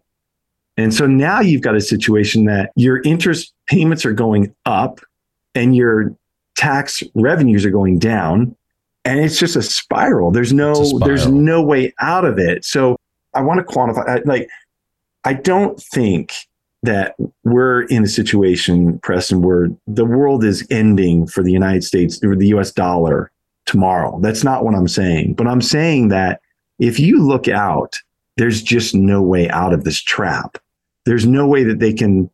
And 0.77 0.93
so 0.93 1.05
now 1.05 1.39
you've 1.39 1.61
got 1.61 1.75
a 1.75 1.81
situation 1.81 2.45
that 2.45 2.71
your 2.75 3.01
interest 3.03 3.53
payments 3.67 4.05
are 4.05 4.13
going 4.13 4.53
up 4.65 4.99
and 5.55 5.75
your 5.75 6.15
tax 6.55 7.03
revenues 7.15 7.65
are 7.65 7.71
going 7.71 7.99
down 7.99 8.55
and 9.05 9.19
it's 9.19 9.39
just 9.39 9.55
a 9.55 9.61
spiral 9.61 10.31
there's 10.31 10.53
no 10.53 10.73
spiral. 10.73 10.99
there's 10.99 11.27
no 11.27 11.61
way 11.61 11.93
out 11.99 12.25
of 12.25 12.37
it 12.37 12.63
so 12.63 12.95
i 13.33 13.41
want 13.41 13.59
to 13.59 13.65
quantify 13.65 14.23
like 14.25 14.47
i 15.25 15.33
don't 15.33 15.81
think 15.81 16.33
that 16.83 17.15
we're 17.43 17.83
in 17.83 18.03
a 18.03 18.07
situation 18.07 18.99
preston 18.99 19.41
where 19.41 19.69
the 19.87 20.05
world 20.05 20.43
is 20.43 20.65
ending 20.69 21.25
for 21.27 21.43
the 21.43 21.51
united 21.51 21.83
states 21.83 22.23
or 22.23 22.35
the 22.35 22.47
us 22.47 22.71
dollar 22.71 23.31
tomorrow 23.65 24.19
that's 24.21 24.43
not 24.43 24.63
what 24.63 24.75
i'm 24.75 24.87
saying 24.87 25.33
but 25.33 25.47
i'm 25.47 25.61
saying 25.61 26.09
that 26.09 26.41
if 26.79 26.99
you 26.99 27.21
look 27.21 27.47
out 27.47 27.97
there's 28.37 28.61
just 28.61 28.93
no 28.93 29.21
way 29.21 29.49
out 29.49 29.73
of 29.73 29.83
this 29.83 30.01
trap 30.01 30.57
there's 31.05 31.25
no 31.25 31.47
way 31.47 31.63
that 31.63 31.79
they 31.79 31.93
can 31.93 32.29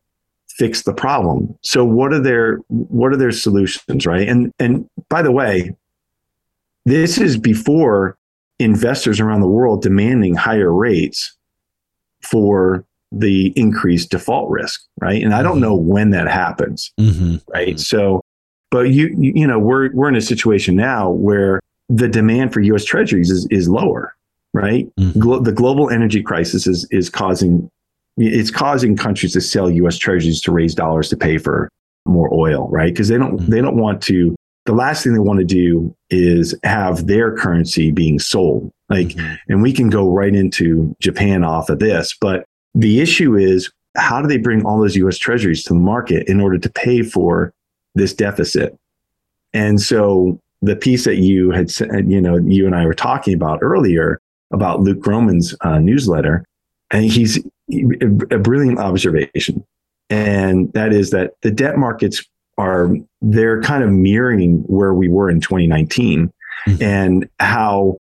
fix 0.60 0.82
the 0.82 0.92
problem. 0.92 1.56
So 1.62 1.86
what 1.86 2.12
are 2.12 2.20
their 2.20 2.58
what 2.68 3.12
are 3.12 3.16
their 3.16 3.32
solutions, 3.32 4.04
right? 4.06 4.28
And 4.28 4.52
and 4.58 4.86
by 5.08 5.22
the 5.22 5.32
way, 5.32 5.74
this 6.84 7.16
is 7.16 7.38
before 7.38 8.18
investors 8.58 9.20
around 9.20 9.40
the 9.40 9.48
world 9.48 9.80
demanding 9.80 10.34
higher 10.34 10.70
rates 10.70 11.34
for 12.20 12.84
the 13.12 13.52
increased 13.56 14.10
default 14.10 14.50
risk, 14.50 14.82
right? 15.00 15.22
And 15.22 15.34
I 15.34 15.42
don't 15.42 15.54
mm-hmm. 15.54 15.62
know 15.62 15.74
when 15.74 16.10
that 16.10 16.28
happens, 16.28 16.92
mm-hmm. 16.98 17.36
right? 17.52 17.68
Mm-hmm. 17.68 17.78
So, 17.78 18.20
but 18.70 18.90
you, 18.90 19.08
you 19.18 19.32
you 19.34 19.46
know 19.46 19.58
we're 19.58 19.92
we're 19.92 20.08
in 20.08 20.16
a 20.16 20.20
situation 20.20 20.76
now 20.76 21.10
where 21.10 21.60
the 21.88 22.08
demand 22.08 22.52
for 22.52 22.60
U.S. 22.60 22.84
Treasuries 22.84 23.30
is 23.30 23.46
is 23.50 23.68
lower, 23.68 24.14
right? 24.54 24.88
Mm-hmm. 24.96 25.18
Glo- 25.18 25.40
the 25.40 25.52
global 25.52 25.90
energy 25.90 26.22
crisis 26.22 26.66
is 26.66 26.86
is 26.90 27.10
causing 27.10 27.68
it's 28.16 28.50
causing 28.50 28.96
countries 28.96 29.32
to 29.32 29.40
sell 29.40 29.70
U.S. 29.70 29.96
Treasuries 29.96 30.40
to 30.42 30.52
raise 30.52 30.74
dollars 30.74 31.08
to 31.08 31.16
pay 31.16 31.38
for 31.38 31.68
more 32.06 32.32
oil, 32.32 32.68
right? 32.70 32.92
Because 32.92 33.08
they 33.08 33.18
don't 33.18 33.38
mm-hmm. 33.38 33.50
they 33.50 33.60
don't 33.60 33.76
want 33.76 34.02
to. 34.02 34.36
The 34.66 34.72
last 34.72 35.02
thing 35.02 35.14
they 35.14 35.18
want 35.18 35.40
to 35.40 35.44
do 35.44 35.94
is 36.10 36.54
have 36.64 37.06
their 37.06 37.34
currency 37.34 37.90
being 37.90 38.18
sold. 38.18 38.70
Like, 38.88 39.08
mm-hmm. 39.08 39.34
and 39.48 39.62
we 39.62 39.72
can 39.72 39.88
go 39.88 40.08
right 40.08 40.34
into 40.34 40.94
Japan 41.00 41.42
off 41.44 41.70
of 41.70 41.78
this, 41.78 42.14
but 42.20 42.44
the 42.74 43.00
issue 43.00 43.36
is 43.36 43.70
how 43.96 44.22
do 44.22 44.28
they 44.28 44.38
bring 44.38 44.64
all 44.64 44.80
those 44.80 44.96
U.S. 44.96 45.18
Treasuries 45.18 45.62
to 45.64 45.74
the 45.74 45.80
market 45.80 46.28
in 46.28 46.40
order 46.40 46.58
to 46.58 46.70
pay 46.70 47.02
for 47.02 47.52
this 47.94 48.14
deficit? 48.14 48.78
And 49.52 49.80
so 49.80 50.38
the 50.62 50.76
piece 50.76 51.04
that 51.04 51.16
you 51.16 51.50
had, 51.50 51.70
you 52.06 52.20
know, 52.20 52.36
you 52.36 52.66
and 52.66 52.74
I 52.74 52.86
were 52.86 52.94
talking 52.94 53.34
about 53.34 53.60
earlier 53.62 54.20
about 54.52 54.80
Luke 54.80 55.00
Gromen's 55.00 55.54
uh, 55.62 55.78
newsletter, 55.78 56.44
and 56.90 57.04
he's 57.04 57.38
a 57.72 58.38
brilliant 58.38 58.78
observation, 58.78 59.64
and 60.08 60.72
that 60.72 60.92
is 60.92 61.10
that 61.10 61.32
the 61.42 61.50
debt 61.50 61.78
markets 61.78 62.24
are 62.58 62.94
they're 63.22 63.62
kind 63.62 63.82
of 63.82 63.90
mirroring 63.90 64.58
where 64.66 64.92
we 64.92 65.08
were 65.08 65.30
in 65.30 65.40
2019, 65.40 66.32
mm-hmm. 66.66 66.82
and 66.82 67.28
how 67.38 67.96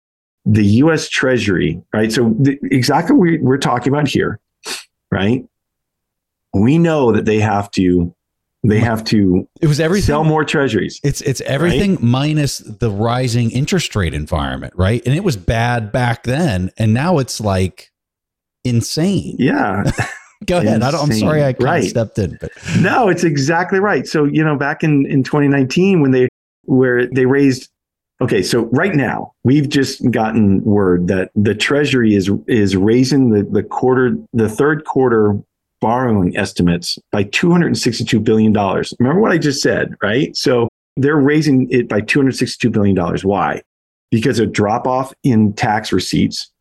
the 0.45 0.65
U.S. 0.65 1.07
Treasury, 1.07 1.81
right? 1.93 2.11
So 2.11 2.35
the, 2.39 2.59
exactly 2.63 3.15
what 3.15 3.41
we're 3.41 3.57
talking 3.57 3.93
about 3.93 4.07
here, 4.07 4.39
right? 5.11 5.45
We 6.53 6.77
know 6.77 7.11
that 7.11 7.25
they 7.25 7.39
have 7.39 7.69
to 7.71 8.13
they 8.63 8.79
have 8.79 9.03
to 9.05 9.47
it 9.61 9.67
was 9.67 9.79
everything 9.79 10.05
sell 10.05 10.23
more 10.25 10.43
treasuries 10.43 10.99
it's 11.01 11.21
it's 11.21 11.39
everything 11.41 11.91
right? 11.95 12.03
minus 12.03 12.57
the 12.57 12.91
rising 12.91 13.51
interest 13.51 13.95
rate 13.95 14.13
environment 14.13 14.73
right 14.75 15.01
and 15.05 15.15
it 15.15 15.23
was 15.23 15.37
bad 15.37 15.91
back 15.93 16.23
then 16.23 16.69
and 16.77 16.93
now 16.93 17.19
it's 17.19 17.39
like 17.39 17.89
insane 18.65 19.35
yeah 19.39 19.89
go 20.45 20.57
ahead 20.57 20.81
I 20.83 21.01
am 21.01 21.11
sorry 21.13 21.41
i 21.43 21.55
right. 21.61 21.83
stepped 21.85 22.19
in 22.19 22.37
but 22.41 22.51
no 22.81 23.07
it's 23.07 23.23
exactly 23.23 23.79
right 23.79 24.05
so 24.05 24.25
you 24.25 24.43
know 24.43 24.57
back 24.57 24.83
in 24.83 25.05
in 25.05 25.23
2019 25.23 26.01
when 26.01 26.11
they 26.11 26.27
where 26.63 27.07
they 27.07 27.25
raised 27.25 27.69
okay 28.21 28.41
so 28.41 28.65
right 28.65 28.95
now 28.95 29.33
we've 29.43 29.69
just 29.69 30.09
gotten 30.11 30.63
word 30.63 31.07
that 31.07 31.31
the 31.35 31.55
treasury 31.55 32.15
is 32.15 32.29
is 32.47 32.75
raising 32.75 33.29
the 33.29 33.43
the 33.43 33.63
quarter 33.63 34.17
the 34.33 34.49
third 34.49 34.85
quarter 34.85 35.39
borrowing 35.79 36.35
estimates 36.35 36.99
by 37.11 37.23
$262 37.23 38.23
billion. 38.23 38.53
Remember 38.53 39.21
what 39.21 39.31
I 39.31 39.38
just 39.38 39.61
said, 39.61 39.93
right? 40.01 40.35
So 40.35 40.67
they're 40.97 41.17
raising 41.17 41.69
it 41.71 41.88
by 41.88 42.01
$262 42.01 42.71
billion. 42.71 42.95
Why? 43.23 43.61
Because 44.11 44.39
a 44.39 44.45
drop 44.45 44.88
off 44.88 45.13
in 45.23 45.53
tax 45.53 45.91
receipts 45.91 46.51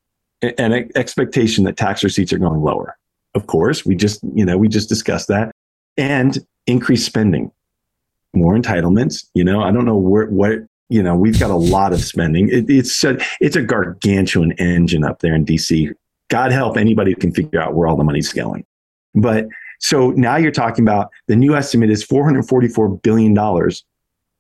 and 0.43 0.73
an 0.73 0.91
expectation 0.95 1.65
that 1.65 1.77
tax 1.77 2.05
receipts 2.05 2.33
are 2.33 2.39
going 2.39 2.61
lower. 2.61 2.97
Of 3.35 3.47
course, 3.47 3.85
we 3.85 3.97
just, 3.97 4.21
you 4.35 4.45
know, 4.45 4.57
we 4.57 4.69
just 4.69 4.89
discussed 4.89 5.29
that 5.29 5.53
and 5.97 6.39
increased 6.67 7.07
spending, 7.07 7.51
more 8.35 8.55
entitlements. 8.55 9.27
You 9.35 9.45
know, 9.45 9.63
I 9.63 9.71
don't 9.73 9.85
know 9.85 9.97
where, 9.97 10.27
what, 10.27 10.61
you 10.89 11.03
know, 11.03 11.15
we've 11.15 11.39
got 11.39 11.51
a 11.51 11.57
lot 11.57 11.93
of 11.93 12.01
spending. 12.01 12.49
It, 12.49 12.69
it's 12.69 13.05
a, 13.05 13.19
it's 13.41 13.57
a 13.57 13.63
gargantuan 13.63 14.53
engine 14.53 15.05
up 15.05 15.21
there 15.21 15.35
in 15.35 15.45
DC. 15.45 15.93
God 16.29 16.53
help 16.53 16.77
anybody 16.77 17.13
who 17.13 17.17
can 17.17 17.33
figure 17.33 17.61
out 17.61 17.75
where 17.75 17.89
all 17.89 17.97
the 17.97 18.05
money's 18.05 18.33
going. 18.33 18.65
But 19.15 19.47
so 19.81 20.11
now 20.11 20.37
you're 20.37 20.51
talking 20.51 20.85
about 20.85 21.11
the 21.27 21.37
new 21.37 21.55
estimate 21.55 21.91
is 21.91 22.05
$444 22.07 23.03
billion 23.03 23.37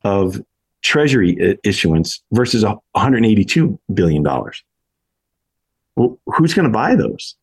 of 0.05 0.43
treasury 0.83 1.59
issuance 1.65 2.23
versus 2.33 2.65
$182 2.97 3.79
billion. 3.95 4.23
Well, 5.97 6.19
who's 6.27 6.55
going 6.55 6.65
to 6.67 6.73
buy 6.73 6.95
those? 6.95 7.35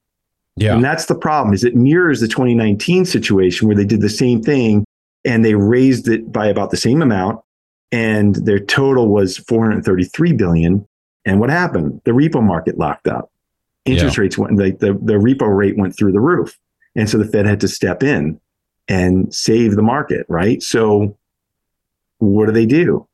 Yeah. 0.57 0.73
And 0.73 0.83
that's 0.83 1.05
the 1.05 1.15
problem 1.15 1.53
is 1.53 1.63
it 1.63 1.75
mirrors 1.75 2.21
the 2.21 2.27
2019 2.27 3.05
situation 3.05 3.67
where 3.67 3.75
they 3.75 3.85
did 3.85 4.01
the 4.01 4.09
same 4.09 4.41
thing 4.41 4.85
and 5.25 5.43
they 5.43 5.55
raised 5.55 6.07
it 6.07 6.31
by 6.31 6.47
about 6.47 6.71
the 6.71 6.77
same 6.77 7.01
amount 7.01 7.41
and 7.91 8.35
their 8.35 8.59
total 8.59 9.07
was 9.07 9.37
433 9.37 10.33
billion. 10.33 10.87
And 11.25 11.39
what 11.39 11.49
happened? 11.49 12.01
The 12.05 12.11
repo 12.11 12.43
market 12.43 12.77
locked 12.77 13.07
up. 13.07 13.31
Interest 13.85 14.17
yeah. 14.17 14.21
rates 14.21 14.37
went, 14.37 14.57
the, 14.57 14.71
the, 14.71 14.93
the 14.93 15.13
repo 15.13 15.55
rate 15.55 15.77
went 15.77 15.95
through 15.97 16.11
the 16.11 16.19
roof. 16.19 16.57
And 16.95 17.09
so 17.09 17.17
the 17.17 17.25
Fed 17.25 17.45
had 17.45 17.59
to 17.61 17.67
step 17.67 18.03
in 18.03 18.39
and 18.87 19.33
save 19.33 19.75
the 19.75 19.81
market, 19.81 20.25
right? 20.29 20.61
So 20.61 21.17
what 22.19 22.47
do 22.47 22.51
they 22.51 22.65
do? 22.65 23.07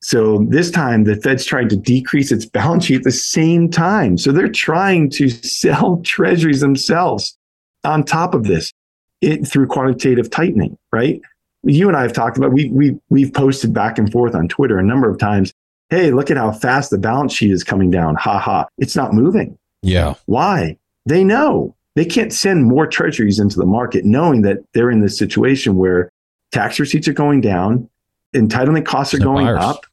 So 0.00 0.46
this 0.48 0.70
time 0.70 1.04
the 1.04 1.16
Fed's 1.16 1.44
trying 1.44 1.68
to 1.68 1.76
decrease 1.76 2.30
its 2.30 2.46
balance 2.46 2.84
sheet 2.84 2.98
at 2.98 3.02
the 3.04 3.12
same 3.12 3.70
time. 3.70 4.18
So 4.18 4.30
they're 4.30 4.48
trying 4.48 5.10
to 5.10 5.28
sell 5.30 6.00
treasuries 6.02 6.60
themselves 6.60 7.36
on 7.84 8.04
top 8.04 8.34
of 8.34 8.44
this 8.44 8.72
it, 9.20 9.46
through 9.46 9.66
quantitative 9.66 10.30
tightening, 10.30 10.76
right? 10.92 11.20
You 11.66 11.88
and 11.88 11.96
I 11.96 12.02
have 12.02 12.12
talked 12.12 12.36
about 12.38 12.52
we 12.52 12.68
we 12.70 12.98
we've 13.08 13.32
posted 13.32 13.74
back 13.74 13.98
and 13.98 14.10
forth 14.10 14.34
on 14.34 14.48
Twitter 14.48 14.78
a 14.78 14.82
number 14.82 15.10
of 15.10 15.18
times. 15.18 15.52
Hey, 15.90 16.10
look 16.10 16.30
at 16.30 16.36
how 16.36 16.52
fast 16.52 16.90
the 16.90 16.98
balance 16.98 17.32
sheet 17.32 17.50
is 17.50 17.62
coming 17.62 17.90
down. 17.90 18.16
Ha 18.16 18.38
ha. 18.38 18.66
It's 18.78 18.96
not 18.96 19.12
moving. 19.12 19.56
Yeah. 19.82 20.14
Why? 20.26 20.76
They 21.04 21.22
know 21.22 21.74
they 21.94 22.04
can't 22.04 22.32
send 22.32 22.64
more 22.64 22.86
treasuries 22.86 23.38
into 23.38 23.56
the 23.56 23.66
market 23.66 24.04
knowing 24.04 24.42
that 24.42 24.58
they're 24.72 24.90
in 24.90 25.00
this 25.00 25.16
situation 25.16 25.76
where 25.76 26.10
tax 26.52 26.80
receipts 26.80 27.06
are 27.08 27.12
going 27.12 27.40
down, 27.40 27.88
entitlement 28.34 28.84
costs 28.84 29.14
are 29.14 29.18
no 29.18 29.26
going 29.26 29.46
buyers. 29.46 29.58
up, 29.60 29.86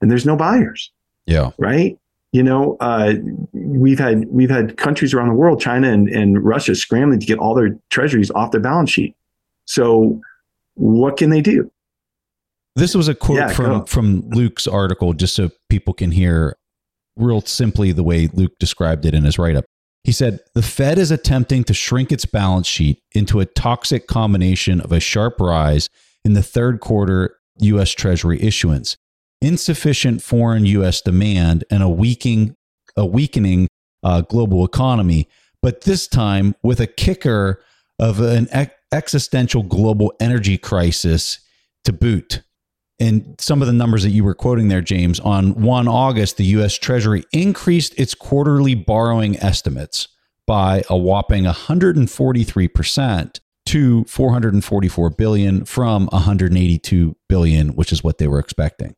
and 0.00 0.10
there's 0.10 0.26
no 0.26 0.36
buyers. 0.36 0.90
Yeah. 1.26 1.50
Right. 1.58 1.98
You 2.32 2.42
know, 2.42 2.76
uh, 2.80 3.14
we've 3.52 3.98
had 3.98 4.26
we've 4.28 4.50
had 4.50 4.76
countries 4.76 5.14
around 5.14 5.28
the 5.28 5.34
world, 5.34 5.60
China 5.60 5.90
and, 5.90 6.08
and 6.08 6.44
Russia, 6.44 6.74
scrambling 6.74 7.20
to 7.20 7.26
get 7.26 7.38
all 7.38 7.54
their 7.54 7.78
treasuries 7.88 8.30
off 8.32 8.50
their 8.50 8.60
balance 8.60 8.90
sheet. 8.90 9.14
So, 9.64 10.20
what 10.76 11.16
can 11.16 11.30
they 11.30 11.40
do? 11.40 11.70
This 12.76 12.94
was 12.94 13.08
a 13.08 13.14
quote 13.14 13.38
yeah, 13.38 13.48
from 13.48 13.86
from 13.86 14.28
Luke's 14.30 14.66
article, 14.66 15.14
just 15.14 15.34
so 15.34 15.50
people 15.70 15.94
can 15.94 16.12
hear 16.12 16.56
real 17.16 17.40
simply 17.40 17.92
the 17.92 18.02
way 18.02 18.28
Luke 18.32 18.52
described 18.60 19.06
it 19.06 19.14
in 19.14 19.24
his 19.24 19.38
write 19.38 19.56
up. 19.56 19.64
He 20.04 20.12
said 20.12 20.40
the 20.54 20.62
Fed 20.62 20.98
is 20.98 21.10
attempting 21.10 21.64
to 21.64 21.74
shrink 21.74 22.12
its 22.12 22.26
balance 22.26 22.66
sheet 22.66 23.00
into 23.12 23.40
a 23.40 23.46
toxic 23.46 24.06
combination 24.06 24.80
of 24.80 24.92
a 24.92 25.00
sharp 25.00 25.40
rise 25.40 25.88
in 26.24 26.34
the 26.34 26.42
third 26.42 26.80
quarter 26.80 27.38
U.S. 27.60 27.92
Treasury 27.92 28.40
issuance, 28.42 28.96
insufficient 29.40 30.22
foreign 30.22 30.66
U.S. 30.66 31.00
demand, 31.00 31.64
and 31.70 31.82
a 31.82 31.88
weakening, 31.88 32.54
a 32.94 33.06
weakening 33.06 33.68
uh, 34.02 34.20
global 34.20 34.64
economy. 34.64 35.28
But 35.62 35.80
this 35.80 36.06
time 36.06 36.54
with 36.62 36.78
a 36.78 36.86
kicker 36.86 37.62
of 37.98 38.20
an 38.20 38.48
existential 38.96 39.62
global 39.62 40.12
energy 40.20 40.58
crisis 40.58 41.38
to 41.84 41.92
boot 41.92 42.42
and 42.98 43.34
some 43.38 43.60
of 43.60 43.66
the 43.66 43.74
numbers 43.74 44.02
that 44.04 44.10
you 44.10 44.24
were 44.24 44.34
quoting 44.34 44.68
there, 44.68 44.80
James, 44.80 45.20
on 45.20 45.54
1 45.60 45.86
August, 45.88 46.38
the 46.38 46.44
US 46.44 46.74
Treasury 46.74 47.24
increased 47.32 47.94
its 47.98 48.14
quarterly 48.14 48.74
borrowing 48.74 49.36
estimates 49.38 50.08
by 50.46 50.82
a 50.88 50.96
whopping 50.96 51.44
143% 51.44 53.40
to 53.66 54.04
444 54.04 55.10
billion 55.10 55.64
from 55.64 56.06
182 56.06 57.16
billion, 57.28 57.68
which 57.70 57.92
is 57.92 58.02
what 58.02 58.16
they 58.18 58.28
were 58.28 58.38
expecting. 58.38 58.94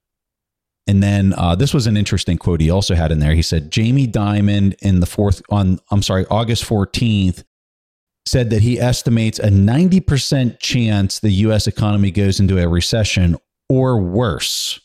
And 0.87 1.03
then 1.03 1.35
uh, 1.37 1.57
this 1.57 1.75
was 1.75 1.87
an 1.87 1.97
interesting 1.97 2.39
quote 2.39 2.61
he 2.61 2.71
also 2.71 2.95
had 2.95 3.11
in 3.11 3.19
there. 3.19 3.35
He 3.35 3.43
said 3.43 3.73
Jamie 3.73 4.07
Dimon 4.07 4.75
in 4.81 5.01
the 5.01 5.07
fourth 5.07 5.43
on 5.51 5.81
I'm 5.91 6.03
sorry 6.03 6.25
August 6.31 6.65
14th 6.65 7.45
said 8.29 8.51
that 8.51 8.63
he 8.63 8.79
estimates 8.79 9.39
a 9.39 9.49
90% 9.49 10.59
chance 10.59 11.19
the 11.19 11.31
US 11.31 11.67
economy 11.67 12.11
goes 12.11 12.39
into 12.39 12.59
a 12.59 12.69
recession 12.69 13.37
or 13.69 14.01
worse. 14.01 14.81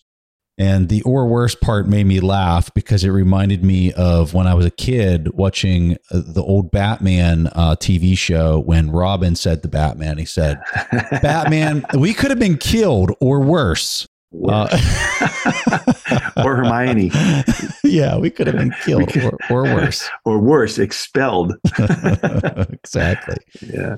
And 0.57 0.87
the 0.87 1.01
or 1.01 1.27
worse 1.27 1.55
part 1.55 1.87
made 1.87 2.05
me 2.05 2.19
laugh 2.19 2.71
because 2.75 3.03
it 3.03 3.09
reminded 3.09 3.63
me 3.63 3.91
of 3.93 4.35
when 4.35 4.45
I 4.45 4.53
was 4.53 4.67
a 4.67 4.71
kid 4.71 5.33
watching 5.33 5.97
uh, 6.11 6.21
the 6.23 6.43
old 6.43 6.69
Batman 6.69 7.47
uh, 7.53 7.75
TV 7.75 8.15
show 8.15 8.59
when 8.59 8.91
Robin 8.91 9.35
said 9.35 9.63
to 9.63 9.67
Batman, 9.67 10.19
he 10.19 10.25
said, 10.25 10.61
Batman, 11.23 11.83
we 11.97 12.13
could 12.13 12.29
have 12.29 12.39
been 12.39 12.59
killed 12.59 13.11
or 13.19 13.39
worse. 13.39 14.07
Uh, 14.47 14.67
or 16.45 16.55
Hermione. 16.55 17.11
yeah, 17.83 18.17
we 18.17 18.29
could 18.29 18.47
have 18.47 18.55
been 18.55 18.73
killed 18.83 19.09
could, 19.09 19.23
or, 19.25 19.37
or 19.49 19.63
worse. 19.63 20.09
Or 20.25 20.39
worse, 20.39 20.79
expelled. 20.79 21.53
exactly. 21.77 23.37
Yeah. 23.61 23.97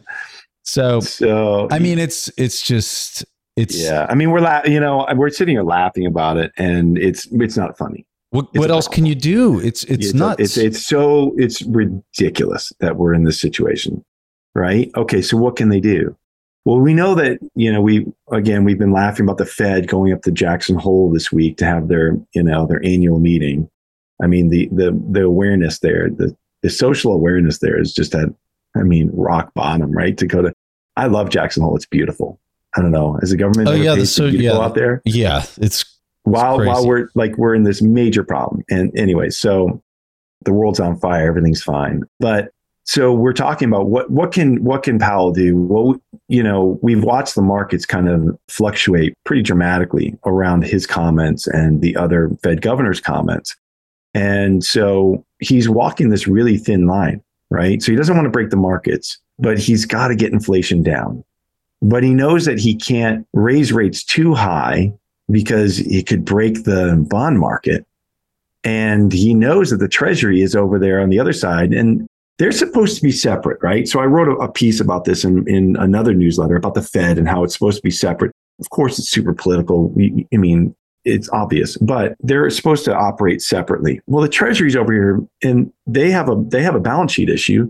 So, 0.63 0.99
so 0.99 1.67
I 1.71 1.79
mean, 1.79 1.99
it's 1.99 2.29
it's 2.37 2.61
just 2.61 3.23
it's 3.55 3.77
yeah. 3.77 4.07
I 4.09 4.15
mean, 4.15 4.31
we're 4.31 4.41
la- 4.41 4.63
you 4.65 4.79
know 4.79 5.07
we're 5.15 5.29
sitting 5.29 5.55
here 5.55 5.63
laughing 5.63 6.05
about 6.05 6.37
it, 6.37 6.51
and 6.57 6.97
it's 6.97 7.27
it's 7.31 7.55
not 7.55 7.77
funny. 7.77 8.05
What, 8.31 8.53
what 8.57 8.71
else 8.71 8.87
can 8.87 9.05
you 9.05 9.15
do? 9.15 9.59
It's 9.59 9.83
it's, 9.85 10.07
it's 10.07 10.13
nuts. 10.13 10.41
It's 10.41 10.57
it's 10.57 10.85
so 10.85 11.33
it's 11.37 11.61
ridiculous 11.61 12.73
that 12.79 12.97
we're 12.97 13.13
in 13.13 13.23
this 13.23 13.39
situation, 13.39 14.03
right? 14.55 14.91
Okay, 14.97 15.21
so 15.21 15.37
what 15.37 15.55
can 15.55 15.69
they 15.69 15.79
do? 15.79 16.17
Well, 16.65 16.79
we 16.79 16.95
know 16.95 17.13
that 17.15 17.39
you 17.55 17.71
know 17.71 17.81
we 17.81 18.05
again 18.31 18.63
we've 18.63 18.79
been 18.79 18.91
laughing 18.91 19.25
about 19.25 19.37
the 19.37 19.45
Fed 19.45 19.87
going 19.87 20.11
up 20.11 20.23
to 20.23 20.31
Jackson 20.31 20.75
Hole 20.75 21.11
this 21.11 21.31
week 21.31 21.57
to 21.57 21.65
have 21.65 21.87
their 21.87 22.17
you 22.33 22.43
know 22.43 22.65
their 22.65 22.83
annual 22.83 23.19
meeting. 23.19 23.69
I 24.21 24.27
mean 24.27 24.49
the 24.49 24.67
the 24.71 24.99
the 25.11 25.23
awareness 25.23 25.79
there, 25.79 26.09
the 26.09 26.35
the 26.63 26.69
social 26.69 27.13
awareness 27.13 27.59
there 27.59 27.79
is 27.79 27.93
just 27.93 28.15
at 28.15 28.29
I 28.75 28.81
mean 28.81 29.11
rock 29.13 29.53
bottom, 29.53 29.91
right? 29.91 30.17
To 30.17 30.25
go 30.25 30.41
to 30.41 30.53
I 30.97 31.05
love 31.05 31.29
Jackson 31.29 31.61
Hole. 31.61 31.75
It's 31.75 31.85
beautiful. 31.85 32.39
I 32.75 32.81
don't 32.81 32.91
know. 32.91 33.19
As 33.21 33.31
a 33.31 33.37
government, 33.37 33.69
oh 33.69 33.73
yeah, 33.73 34.03
so 34.03 34.25
yeah, 34.25 34.53
out 34.53 34.75
there. 34.75 35.01
Yeah, 35.05 35.45
it's 35.57 35.85
while 36.23 36.59
it's 36.59 36.67
while 36.67 36.87
we're 36.87 37.09
like 37.13 37.37
we're 37.37 37.53
in 37.53 37.63
this 37.63 37.81
major 37.81 38.23
problem. 38.23 38.63
And 38.69 38.91
anyway, 38.97 39.29
so 39.29 39.81
the 40.43 40.51
world's 40.51 40.79
on 40.79 40.99
fire, 40.99 41.27
everything's 41.27 41.63
fine. 41.63 42.03
But 42.19 42.51
so 42.85 43.11
we're 43.11 43.33
talking 43.33 43.67
about 43.67 43.87
what 43.87 44.11
what 44.11 44.31
can 44.31 44.63
what 44.63 44.83
can 44.83 44.99
Powell 44.99 45.31
do? 45.31 45.57
Well, 45.57 45.99
you 46.27 46.43
know, 46.43 46.79
we've 46.83 47.03
watched 47.03 47.33
the 47.33 47.41
markets 47.41 47.83
kind 47.83 48.07
of 48.07 48.37
fluctuate 48.47 49.15
pretty 49.23 49.41
dramatically 49.41 50.17
around 50.25 50.65
his 50.65 50.85
comments 50.85 51.47
and 51.47 51.81
the 51.81 51.95
other 51.95 52.29
Fed 52.43 52.61
governor's 52.61 53.01
comments. 53.01 53.55
And 54.13 54.63
so 54.63 55.25
he's 55.39 55.67
walking 55.67 56.09
this 56.09 56.27
really 56.27 56.57
thin 56.57 56.85
line, 56.85 57.21
right? 57.49 57.81
So 57.81 57.91
he 57.91 57.97
doesn't 57.97 58.15
want 58.15 58.27
to 58.27 58.31
break 58.31 58.51
the 58.51 58.55
markets, 58.55 59.19
but 59.39 59.57
he's 59.57 59.85
got 59.85 60.09
to 60.09 60.15
get 60.15 60.31
inflation 60.31 60.83
down. 60.83 61.23
But 61.81 62.03
he 62.03 62.13
knows 62.13 62.45
that 62.45 62.59
he 62.59 62.75
can't 62.75 63.27
raise 63.33 63.73
rates 63.73 64.03
too 64.03 64.35
high 64.35 64.93
because 65.29 65.79
it 65.79 66.05
could 66.05 66.23
break 66.23 66.63
the 66.63 67.03
bond 67.09 67.39
market. 67.39 67.85
And 68.63 69.11
he 69.11 69.33
knows 69.33 69.71
that 69.71 69.77
the 69.77 69.87
treasury 69.87 70.41
is 70.41 70.55
over 70.55 70.79
there 70.79 71.01
on 71.01 71.09
the 71.09 71.19
other 71.19 71.33
side. 71.33 71.73
And 71.73 72.07
they're 72.37 72.51
supposed 72.51 72.97
to 72.97 73.01
be 73.01 73.11
separate, 73.11 73.61
right? 73.61 73.87
So 73.87 73.99
I 73.99 74.05
wrote 74.05 74.27
a, 74.27 74.35
a, 74.43 74.51
piece 74.51 74.79
about 74.79 75.05
this 75.05 75.23
in, 75.23 75.47
in 75.47 75.75
another 75.77 76.13
newsletter 76.13 76.55
about 76.55 76.73
the 76.73 76.81
Fed 76.81 77.17
and 77.17 77.27
how 77.27 77.43
it's 77.43 77.53
supposed 77.53 77.77
to 77.77 77.83
be 77.83 77.91
separate. 77.91 78.31
Of 78.59 78.69
course, 78.69 78.99
it's 78.99 79.09
super 79.09 79.33
political. 79.33 79.93
I 80.33 80.37
mean, 80.37 80.75
it's 81.05 81.29
obvious, 81.29 81.77
but 81.77 82.15
they're 82.19 82.49
supposed 82.49 82.83
to 82.85 82.95
operate 82.95 83.41
separately. 83.41 84.01
Well, 84.07 84.23
the 84.23 84.29
Treasury's 84.29 84.75
over 84.75 84.91
here, 84.91 85.21
and 85.43 85.71
they 85.85 86.09
have 86.11 86.29
a 86.29 86.35
they 86.47 86.63
have 86.63 86.75
a 86.75 86.79
balance 86.79 87.13
sheet 87.13 87.29
issue, 87.29 87.69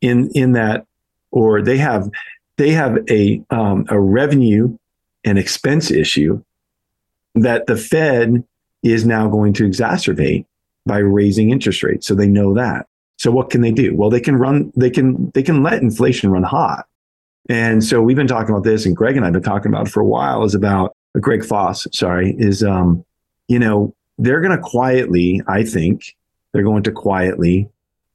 in 0.00 0.30
in 0.34 0.52
that, 0.52 0.86
or 1.30 1.62
they 1.62 1.78
have 1.78 2.10
they 2.56 2.70
have 2.70 2.98
a 3.10 3.42
um, 3.50 3.86
a 3.88 3.98
revenue 3.98 4.76
and 5.24 5.38
expense 5.38 5.90
issue 5.90 6.42
that 7.34 7.66
the 7.66 7.76
Fed 7.76 8.44
is 8.82 9.04
now 9.06 9.28
going 9.28 9.52
to 9.54 9.64
exacerbate 9.64 10.44
by 10.84 10.98
raising 10.98 11.50
interest 11.50 11.82
rates. 11.82 12.06
So 12.06 12.14
they 12.14 12.28
know 12.28 12.54
that. 12.54 12.86
So 13.26 13.32
what 13.32 13.50
can 13.50 13.60
they 13.60 13.72
do? 13.72 13.92
Well, 13.92 14.08
they 14.08 14.20
can 14.20 14.36
run, 14.36 14.72
they 14.76 14.88
can, 14.88 15.32
they 15.34 15.42
can 15.42 15.64
let 15.64 15.82
inflation 15.82 16.30
run 16.30 16.44
hot. 16.44 16.86
And 17.48 17.82
so 17.82 18.00
we've 18.00 18.16
been 18.16 18.28
talking 18.28 18.50
about 18.50 18.62
this, 18.62 18.86
and 18.86 18.94
Greg 18.94 19.16
and 19.16 19.24
I 19.24 19.26
have 19.26 19.32
been 19.32 19.42
talking 19.42 19.72
about 19.72 19.88
for 19.88 19.98
a 19.98 20.04
while. 20.06 20.44
Is 20.44 20.54
about 20.54 20.94
uh, 21.16 21.18
Greg 21.18 21.44
Foss, 21.44 21.88
sorry, 21.90 22.36
is 22.38 22.62
um, 22.62 23.04
you 23.48 23.58
know, 23.58 23.92
they're 24.16 24.40
going 24.40 24.56
to 24.56 24.62
quietly, 24.62 25.42
I 25.48 25.64
think, 25.64 26.14
they're 26.52 26.62
going 26.62 26.84
to 26.84 26.92
quietly 26.92 27.68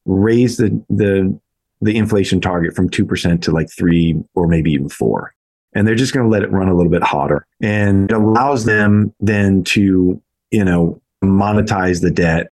raise 0.06 0.56
the 0.56 0.82
the 0.90 1.38
the 1.82 1.98
inflation 1.98 2.40
target 2.40 2.74
from 2.74 2.90
two 2.90 3.06
percent 3.06 3.44
to 3.44 3.52
like 3.52 3.70
three 3.70 4.18
or 4.34 4.48
maybe 4.48 4.72
even 4.72 4.88
four 4.88 5.34
and 5.74 5.88
they're 5.88 5.96
just 5.96 6.14
going 6.14 6.26
to 6.26 6.30
let 6.30 6.44
it 6.44 6.52
run 6.52 6.68
a 6.68 6.74
little 6.74 6.92
bit 6.92 7.04
hotter. 7.04 7.46
And 7.62 8.12
it 8.12 8.16
allows 8.16 8.66
them 8.66 9.14
then 9.20 9.64
to, 9.66 10.22
you 10.52 10.66
know, 10.66 11.02
monetize 11.24 12.02
the 12.02 12.12
debt. 12.12 12.51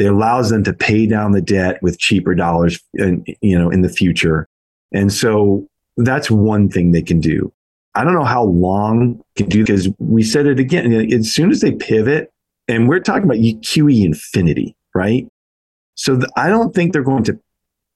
It 0.00 0.06
allows 0.06 0.50
them 0.50 0.64
to 0.64 0.72
pay 0.72 1.06
down 1.06 1.32
the 1.32 1.42
debt 1.42 1.82
with 1.82 1.98
cheaper 1.98 2.34
dollars, 2.34 2.80
in, 2.94 3.24
you 3.40 3.58
know, 3.58 3.70
in 3.70 3.82
the 3.82 3.88
future. 3.88 4.48
And 4.92 5.12
so 5.12 5.66
that's 5.96 6.30
one 6.30 6.68
thing 6.68 6.92
they 6.92 7.02
can 7.02 7.20
do. 7.20 7.52
I 7.94 8.04
don't 8.04 8.14
know 8.14 8.24
how 8.24 8.44
long 8.44 9.20
can 9.36 9.48
do 9.48 9.62
because 9.62 9.88
we 9.98 10.22
said 10.22 10.46
it 10.46 10.58
again. 10.60 10.92
As 11.12 11.32
soon 11.32 11.50
as 11.50 11.60
they 11.60 11.72
pivot, 11.72 12.32
and 12.68 12.88
we're 12.88 13.00
talking 13.00 13.24
about 13.24 13.38
QE 13.38 14.04
infinity, 14.04 14.76
right? 14.94 15.26
So 15.96 16.16
the, 16.16 16.30
I 16.36 16.48
don't 16.48 16.74
think 16.74 16.92
they're 16.92 17.02
going 17.02 17.24
to 17.24 17.38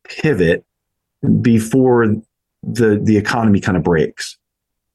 pivot 0.05 0.65
before 1.41 2.15
the 2.63 3.01
the 3.03 3.17
economy 3.17 3.61
kind 3.61 3.77
of 3.77 3.83
breaks. 3.83 4.37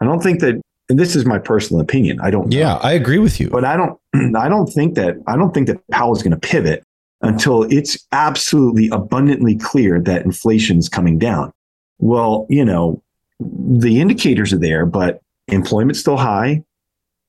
I 0.01 0.05
don't 0.05 0.21
think 0.21 0.41
that 0.41 0.61
and 0.89 0.99
this 0.99 1.15
is 1.15 1.25
my 1.25 1.37
personal 1.39 1.81
opinion. 1.81 2.19
I 2.21 2.31
don't 2.31 2.51
Yeah, 2.51 2.73
know. 2.73 2.79
I 2.81 2.93
agree 2.93 3.19
with 3.19 3.39
you. 3.39 3.49
But 3.49 3.63
I 3.63 3.77
don't 3.77 3.99
I 4.35 4.49
don't 4.49 4.67
think 4.67 4.95
that 4.95 5.15
I 5.27 5.35
don't 5.35 5.53
think 5.53 5.67
that 5.67 5.87
Powell's 5.89 6.21
going 6.21 6.31
to 6.31 6.39
pivot 6.39 6.83
until 7.21 7.63
it's 7.63 8.05
absolutely 8.11 8.89
abundantly 8.89 9.55
clear 9.55 9.99
that 10.01 10.23
inflation's 10.23 10.87
coming 10.87 11.17
down. 11.17 11.51
Well, 11.99 12.45
you 12.49 12.63
know, 12.63 13.01
the 13.39 13.99
indicators 13.99 14.53
are 14.53 14.59
there, 14.59 14.85
but 14.85 15.21
employment's 15.47 15.99
still 15.99 16.17
high, 16.17 16.63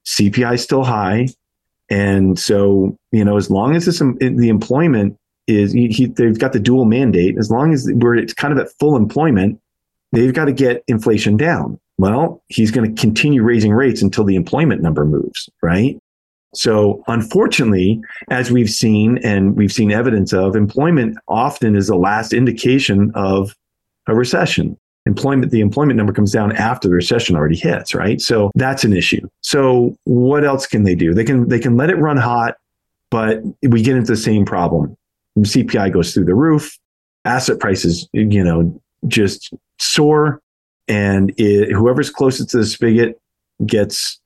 CPI 0.07 0.55
is 0.55 0.63
still 0.63 0.85
high, 0.85 1.29
and 1.89 2.39
so 2.39 2.97
you 3.13 3.25
know, 3.25 3.37
as 3.37 3.51
long 3.51 3.75
as 3.75 3.87
this, 3.87 3.99
the 3.99 4.49
employment 4.49 5.17
is, 5.47 5.73
he, 5.73 6.07
they've 6.07 6.39
got 6.39 6.53
the 6.53 6.61
dual 6.61 6.85
mandate. 6.85 7.37
As 7.39 7.51
long 7.51 7.73
as 7.73 7.91
we're 7.93 8.15
it's 8.15 8.33
kind 8.33 8.53
of 8.53 8.59
at 8.59 8.73
full 8.79 8.97
employment, 8.97 9.61
they've 10.13 10.33
got 10.33 10.47
to 10.47 10.53
get 10.53 10.85
inflation 10.87 11.37
down. 11.37 11.79
Well, 11.99 12.43
he's 12.49 12.71
going 12.71 12.95
to 12.95 13.01
continue 13.01 13.43
raising 13.43 13.73
rates 13.73 14.01
until 14.01 14.25
the 14.25 14.37
employment 14.37 14.81
number 14.81 15.05
moves, 15.05 15.51
right? 15.63 15.99
So, 16.55 17.05
unfortunately, 17.07 18.01
as 18.31 18.51
we've 18.51 18.71
seen 18.71 19.19
and 19.19 19.57
we've 19.57 19.73
seen 19.73 19.93
evidence 19.93 20.33
of, 20.33 20.57
employment 20.57 21.17
often 21.29 21.77
is 21.77 21.87
the 21.87 21.97
last 21.97 22.33
indication 22.33 23.13
of 23.15 23.55
a 24.09 24.15
recession. 24.15 24.77
Employment, 25.07 25.51
the 25.53 25.61
employment 25.61 25.97
number 25.97 26.13
comes 26.13 26.33
down 26.33 26.53
after 26.53 26.89
the 26.89 26.95
recession 26.95 27.37
already 27.37 27.57
hits, 27.57 27.95
right? 27.95 28.21
So 28.21 28.51
that's 28.55 28.85
an 28.85 28.93
issue. 28.93 29.27
So 29.43 29.95
what 30.05 30.45
else 30.45 30.67
can 30.67 30.83
they 30.83 30.95
do? 30.95 31.15
They 31.15 31.25
can 31.25 31.49
they 31.49 31.59
can 31.59 31.77
let 31.77 31.89
it 31.89 31.97
run 31.97 32.17
hot, 32.17 32.57
but 33.11 33.43
we 33.63 33.83
get 33.83 33.97
into 33.97 34.13
the 34.13 34.17
same 34.17 34.45
problem. 34.45 34.97
CPI 35.39 35.93
goes 35.93 36.13
through 36.13 36.27
the 36.27 36.35
roof, 36.35 36.79
asset 37.25 37.61
prices, 37.61 38.09
you 38.13 38.45
know, 38.45 38.79
just 39.07 39.55
soar 39.79 40.43
and 40.89 41.33
it, 41.39 41.71
whoever's 41.73 42.11
closest 42.11 42.51
to 42.51 42.59
the 42.59 42.67
spigot 42.67 43.19
gets 43.65 44.20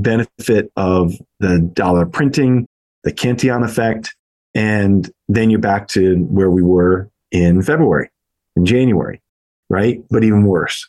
benefit 0.00 0.72
of 0.76 1.14
the 1.40 1.58
dollar 1.74 2.06
printing, 2.06 2.66
the 3.04 3.12
Cantillon 3.12 3.62
effect, 3.62 4.14
and 4.54 5.10
then 5.28 5.50
you're 5.50 5.60
back 5.60 5.88
to 5.88 6.16
where 6.30 6.50
we 6.50 6.62
were 6.62 7.10
in 7.30 7.62
February, 7.62 8.10
in 8.56 8.66
January, 8.66 9.20
right? 9.68 10.02
But 10.10 10.24
even 10.24 10.44
worse. 10.44 10.88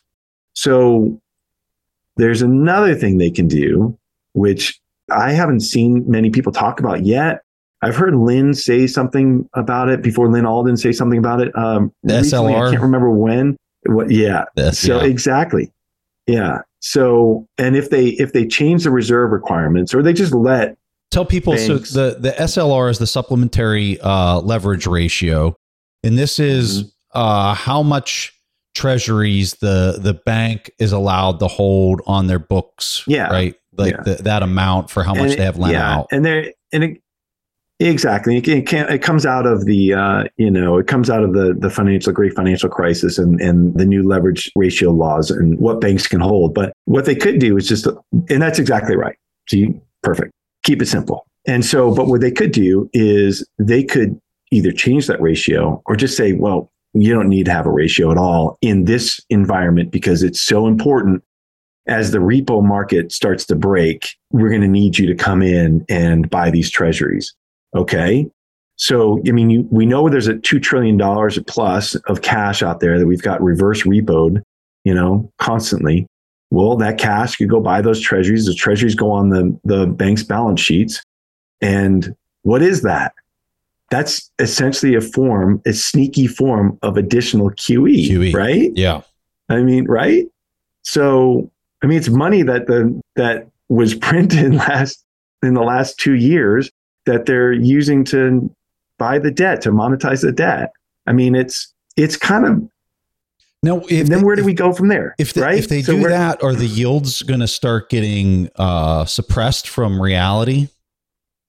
So 0.54 1.20
there's 2.16 2.42
another 2.42 2.94
thing 2.94 3.18
they 3.18 3.30
can 3.30 3.48
do, 3.48 3.98
which 4.32 4.80
I 5.10 5.32
haven't 5.32 5.60
seen 5.60 6.08
many 6.08 6.30
people 6.30 6.52
talk 6.52 6.80
about 6.80 7.04
yet. 7.04 7.42
I've 7.82 7.96
heard 7.96 8.14
Lyn 8.14 8.54
say 8.54 8.86
something 8.86 9.48
about 9.52 9.90
it 9.90 10.02
before. 10.02 10.30
Lyn 10.30 10.46
Alden 10.46 10.76
say 10.76 10.92
something 10.92 11.18
about 11.18 11.42
it. 11.42 11.56
Um, 11.56 11.92
recently, 12.02 12.54
I 12.54 12.70
can't 12.70 12.80
remember 12.80 13.10
when. 13.10 13.56
What, 13.84 14.10
yeah. 14.10 14.44
So 14.72 15.00
yeah. 15.00 15.04
exactly. 15.04 15.70
Yeah. 16.26 16.58
So, 16.86 17.48
and 17.56 17.76
if 17.76 17.88
they 17.88 18.08
if 18.08 18.34
they 18.34 18.46
change 18.46 18.84
the 18.84 18.90
reserve 18.90 19.30
requirements 19.30 19.94
or 19.94 20.02
they 20.02 20.12
just 20.12 20.34
let 20.34 20.76
tell 21.10 21.24
people 21.24 21.54
banks, 21.54 21.90
so 21.90 22.10
the 22.10 22.20
the 22.20 22.30
SLR 22.32 22.90
is 22.90 22.98
the 22.98 23.06
supplementary 23.06 23.98
uh, 24.02 24.40
leverage 24.40 24.86
ratio, 24.86 25.56
and 26.02 26.18
this 26.18 26.38
is 26.38 26.82
mm-hmm. 26.82 27.18
uh, 27.18 27.54
how 27.54 27.82
much 27.82 28.38
treasuries 28.74 29.54
the 29.54 29.98
the 29.98 30.12
bank 30.12 30.70
is 30.78 30.92
allowed 30.92 31.40
to 31.40 31.48
hold 31.48 32.02
on 32.06 32.26
their 32.26 32.38
books. 32.38 33.02
Yeah. 33.06 33.28
Right. 33.28 33.54
Like 33.72 33.94
yeah. 33.94 34.02
The, 34.02 34.22
that 34.24 34.42
amount 34.42 34.90
for 34.90 35.02
how 35.02 35.14
much 35.14 35.32
it, 35.32 35.38
they 35.38 35.44
have 35.44 35.56
lent 35.56 35.72
yeah. 35.72 35.90
out. 35.90 36.08
And 36.12 36.22
there 36.22 36.52
and 36.70 36.84
it, 36.84 37.02
Exactly. 37.80 38.36
It, 38.36 38.66
can, 38.66 38.88
it 38.88 39.02
comes 39.02 39.26
out 39.26 39.46
of 39.46 39.64
the, 39.64 39.94
uh, 39.94 40.24
you 40.36 40.50
know, 40.50 40.78
it 40.78 40.86
comes 40.86 41.10
out 41.10 41.24
of 41.24 41.32
the, 41.32 41.54
the 41.58 41.68
financial, 41.68 42.12
great 42.12 42.32
financial 42.34 42.68
crisis 42.68 43.18
and, 43.18 43.40
and 43.40 43.76
the 43.76 43.84
new 43.84 44.06
leverage 44.06 44.50
ratio 44.54 44.90
laws 44.90 45.30
and 45.30 45.58
what 45.58 45.80
banks 45.80 46.06
can 46.06 46.20
hold. 46.20 46.54
But 46.54 46.72
what 46.84 47.04
they 47.04 47.16
could 47.16 47.40
do 47.40 47.56
is 47.56 47.66
just, 47.66 47.86
and 48.28 48.40
that's 48.40 48.60
exactly 48.60 48.96
right. 48.96 49.16
See, 49.48 49.74
perfect. 50.02 50.32
Keep 50.62 50.82
it 50.82 50.86
simple. 50.86 51.26
And 51.46 51.64
so, 51.64 51.92
but 51.92 52.06
what 52.06 52.20
they 52.20 52.30
could 52.30 52.52
do 52.52 52.88
is 52.92 53.46
they 53.58 53.82
could 53.82 54.18
either 54.52 54.70
change 54.70 55.08
that 55.08 55.20
ratio 55.20 55.82
or 55.86 55.96
just 55.96 56.16
say, 56.16 56.32
well, 56.32 56.70
you 56.94 57.12
don't 57.12 57.28
need 57.28 57.44
to 57.46 57.52
have 57.52 57.66
a 57.66 57.72
ratio 57.72 58.12
at 58.12 58.16
all 58.16 58.56
in 58.62 58.84
this 58.84 59.20
environment 59.30 59.90
because 59.90 60.22
it's 60.22 60.40
so 60.40 60.68
important 60.68 61.24
as 61.86 62.12
the 62.12 62.18
repo 62.18 62.64
market 62.64 63.12
starts 63.12 63.44
to 63.46 63.56
break, 63.56 64.14
we're 64.30 64.48
going 64.48 64.62
to 64.62 64.68
need 64.68 64.96
you 64.96 65.06
to 65.06 65.14
come 65.14 65.42
in 65.42 65.84
and 65.88 66.30
buy 66.30 66.50
these 66.50 66.70
treasuries. 66.70 67.34
Okay. 67.74 68.30
So, 68.76 69.20
I 69.26 69.30
mean, 69.30 69.50
you, 69.50 69.68
we 69.70 69.86
know 69.86 70.08
there's 70.08 70.26
a 70.26 70.34
$2 70.34 70.60
trillion 70.62 70.98
plus 71.46 71.94
of 71.94 72.22
cash 72.22 72.62
out 72.62 72.80
there 72.80 72.98
that 72.98 73.06
we've 73.06 73.22
got 73.22 73.42
reverse 73.42 73.82
repoed 73.84 74.42
you 74.84 74.94
know, 74.94 75.30
constantly. 75.38 76.06
Well, 76.50 76.76
that 76.76 76.98
cash 76.98 77.36
could 77.36 77.48
go 77.48 77.60
buy 77.60 77.80
those 77.80 78.00
treasuries. 78.00 78.46
The 78.46 78.54
treasuries 78.54 78.94
go 78.94 79.10
on 79.10 79.30
the, 79.30 79.58
the 79.64 79.86
bank's 79.86 80.22
balance 80.22 80.60
sheets. 80.60 81.02
And 81.60 82.14
what 82.42 82.62
is 82.62 82.82
that? 82.82 83.14
That's 83.90 84.30
essentially 84.38 84.94
a 84.94 85.00
form, 85.00 85.60
a 85.66 85.72
sneaky 85.72 86.26
form 86.26 86.78
of 86.82 86.96
additional 86.96 87.50
QE, 87.50 88.08
QE. 88.08 88.34
right? 88.34 88.70
Yeah. 88.74 89.00
I 89.48 89.62
mean, 89.62 89.86
right? 89.86 90.26
So, 90.82 91.50
I 91.82 91.86
mean, 91.86 91.98
it's 91.98 92.08
money 92.08 92.42
that 92.42 92.66
the 92.66 93.00
that 93.16 93.48
was 93.68 93.94
printed 94.06 94.54
last 94.54 95.04
in 95.42 95.54
the 95.54 95.62
last 95.62 95.98
two 95.98 96.14
years 96.14 96.70
that 97.06 97.26
they're 97.26 97.52
using 97.52 98.04
to 98.04 98.50
buy 98.98 99.18
the 99.18 99.30
debt 99.30 99.60
to 99.62 99.70
monetize 99.70 100.22
the 100.22 100.32
debt. 100.32 100.72
I 101.06 101.12
mean, 101.12 101.34
it's 101.34 101.72
it's 101.96 102.16
kind 102.16 102.46
of 102.46 102.68
now. 103.62 103.78
If 103.88 104.08
then 104.08 104.18
they, 104.18 104.24
where 104.24 104.36
do 104.36 104.40
if, 104.40 104.46
we 104.46 104.54
go 104.54 104.72
from 104.72 104.88
there? 104.88 105.14
If 105.18 105.34
they, 105.34 105.42
right? 105.42 105.58
if 105.58 105.68
they 105.68 105.82
So 105.82 105.96
do 105.96 106.08
that, 106.08 106.42
are 106.42 106.54
the 106.54 106.66
yields 106.66 107.22
going 107.22 107.40
to 107.40 107.48
start 107.48 107.90
getting 107.90 108.48
uh, 108.56 109.04
suppressed 109.04 109.68
from 109.68 110.00
reality? 110.00 110.68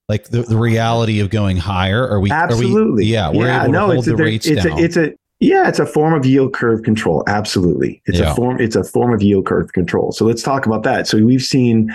Like 0.08 0.28
the, 0.28 0.42
the 0.42 0.56
reality 0.56 1.18
of 1.18 1.30
going 1.30 1.56
higher? 1.56 2.06
Are 2.08 2.20
we? 2.20 2.30
absolutely, 2.30 3.02
Are 3.02 3.06
we, 3.06 3.06
yeah, 3.06 3.30
we're 3.30 3.46
yeah, 3.46 3.56
able 3.62 3.66
to 3.66 3.72
no, 3.72 3.86
hold 3.86 3.98
it's 3.98 4.06
the 4.06 4.16
rates 4.16 4.46
it's 4.46 4.64
down. 4.64 4.78
a 4.78 4.82
it's 4.82 4.96
a 4.96 5.12
yeah, 5.40 5.68
it's 5.68 5.80
a 5.80 5.86
form 5.86 6.14
of 6.14 6.24
yield 6.24 6.54
curve 6.54 6.82
control. 6.84 7.24
Absolutely, 7.26 8.00
it's 8.06 8.20
Yeah. 8.20 8.30
a 8.30 8.34
form 8.36 8.60
it's 8.60 8.76
a 8.76 8.84
form 8.84 9.12
of 9.12 9.20
yield 9.20 9.46
curve 9.46 9.72
control. 9.72 10.12
So 10.12 10.24
let's 10.24 10.42
talk 10.42 10.64
about 10.64 10.84
that. 10.84 11.08
So 11.08 11.18
we've 11.18 11.42
seen. 11.42 11.94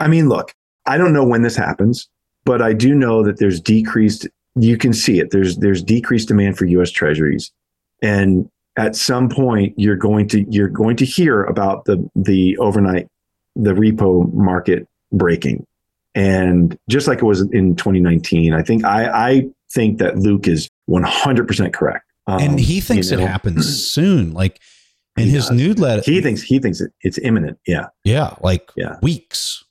I 0.00 0.06
mean, 0.06 0.28
look, 0.28 0.54
I 0.86 0.96
don't 0.96 1.12
know 1.12 1.24
when 1.24 1.42
this 1.42 1.56
happens, 1.56 2.08
but 2.48 2.62
I 2.62 2.72
do 2.72 2.94
know 2.94 3.22
that 3.24 3.38
there's 3.38 3.60
decreased. 3.60 4.26
You 4.56 4.76
can 4.78 4.92
see 4.94 5.20
it. 5.20 5.30
There's 5.30 5.58
there's 5.58 5.82
decreased 5.82 6.28
demand 6.28 6.56
for 6.56 6.64
U.S. 6.64 6.90
Treasuries, 6.90 7.52
and 8.02 8.48
at 8.76 8.96
some 8.96 9.28
point 9.28 9.74
you're 9.76 9.96
going 9.96 10.26
to 10.28 10.44
you're 10.50 10.68
going 10.68 10.96
to 10.96 11.04
hear 11.04 11.44
about 11.44 11.84
the 11.84 11.96
the 12.16 12.56
overnight 12.56 13.06
the 13.54 13.74
repo 13.74 14.32
market 14.32 14.88
breaking, 15.12 15.66
and 16.14 16.76
just 16.88 17.06
like 17.06 17.18
it 17.18 17.24
was 17.24 17.42
in 17.52 17.76
2019, 17.76 18.54
I 18.54 18.62
think 18.62 18.84
I 18.84 19.06
I 19.30 19.42
think 19.70 19.98
that 19.98 20.16
Luke 20.18 20.48
is 20.48 20.70
100 20.86 21.46
percent 21.46 21.74
correct. 21.74 22.04
Um, 22.26 22.40
and 22.42 22.60
he 22.60 22.80
thinks 22.80 23.10
you 23.10 23.18
it 23.18 23.28
happens 23.28 23.66
soon. 23.92 24.32
Like 24.32 24.58
in 25.16 25.28
his 25.28 25.48
does. 25.48 25.56
newsletter, 25.56 26.02
He 26.04 26.20
thinks 26.20 26.42
he 26.42 26.58
thinks 26.58 26.80
it, 26.80 26.92
it's 27.02 27.18
imminent. 27.18 27.58
Yeah. 27.66 27.86
yeah, 28.04 28.34
like 28.40 28.70
Yeah. 28.76 28.96
weeks. 29.02 29.64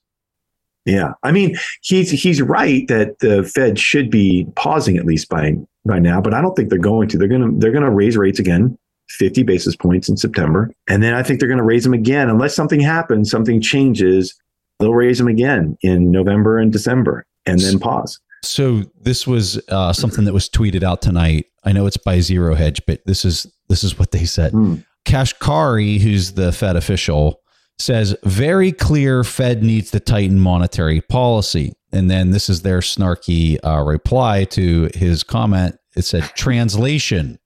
Yeah, 0.88 1.12
I 1.22 1.34
mean, 1.34 1.58
he's 1.82 2.10
he's 2.12 2.42
right 2.42 2.88
that 2.88 3.20
the 3.20 3.44
Fed 3.44 3.78
should 3.78 4.10
be 4.10 4.48
pausing 4.56 4.98
at 4.98 5.06
least 5.06 5.28
by 5.28 5.56
by 5.86 6.00
now, 6.00 6.22
but 6.22 6.34
I 6.34 6.42
don't 6.42 6.56
think 6.56 6.70
they're 6.70 6.80
going 6.80 7.10
to. 7.10 7.18
They're 7.18 7.28
gonna 7.28 7.52
they're 7.58 7.74
gonna 7.74 7.92
raise 7.92 8.16
rates 8.16 8.40
again, 8.40 8.78
fifty 9.10 9.44
basis 9.44 9.76
points 9.76 10.08
in 10.08 10.16
September, 10.16 10.72
and 10.88 11.04
then 11.04 11.14
I 11.14 11.24
think 11.24 11.42
they're 11.42 11.50
gonna 11.50 11.64
raise 11.64 11.84
them 11.84 11.94
again 11.94 12.30
unless 12.30 12.56
something 12.56 12.80
happens, 12.80 13.30
something 13.30 13.60
changes. 13.62 14.34
They'll 14.80 14.94
raise 14.94 15.18
them 15.18 15.28
again 15.28 15.78
in 15.82 16.10
November 16.10 16.58
and 16.58 16.72
December, 16.72 17.26
and 17.46 17.60
then 17.60 17.80
pause. 17.80 18.18
So 18.44 18.84
this 19.02 19.28
was 19.28 19.60
uh, 19.68 19.92
something 19.92 20.24
that 20.24 20.34
was 20.34 20.48
tweeted 20.48 20.84
out 20.84 21.02
tonight. 21.02 21.48
I 21.66 21.74
know 21.74 21.86
it's 21.86 21.98
by 21.98 22.22
Zero 22.22 22.56
Hedge, 22.56 22.82
but 22.88 23.06
this 23.06 23.26
is 23.26 23.46
this 23.68 23.84
is 23.84 24.00
what 24.00 24.12
they 24.12 24.24
said. 24.24 24.54
Hmm. 24.54 24.76
Kashkari, 25.04 26.00
who's 26.00 26.34
the 26.34 26.54
Fed 26.54 26.78
official, 26.78 27.42
says 27.80 28.16
very 28.24 28.72
clear 28.72 29.24
Fed 29.24 29.64
needs 29.64 29.92
to 29.92 30.00
tighten 30.00 30.40
monetary 30.40 31.02
policy. 31.02 31.74
And 31.92 32.10
then 32.10 32.32
this 32.32 32.50
is 32.50 32.62
their 32.62 32.80
snarky 32.80 33.58
uh, 33.64 33.84
reply 33.84 34.44
to 34.46 34.90
his 34.94 35.24
comment. 35.24 35.78
It 35.96 36.04
said, 36.04 36.24
translation. 36.36 37.40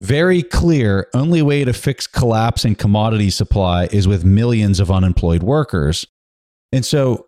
Very 0.00 0.42
clear. 0.42 1.08
Only 1.14 1.42
way 1.42 1.64
to 1.64 1.72
fix 1.72 2.06
collapse 2.06 2.64
in 2.64 2.74
commodity 2.74 3.30
supply 3.30 3.88
is 3.92 4.08
with 4.08 4.24
millions 4.24 4.80
of 4.80 4.90
unemployed 4.90 5.42
workers. 5.42 6.06
And 6.72 6.84
so 6.84 7.26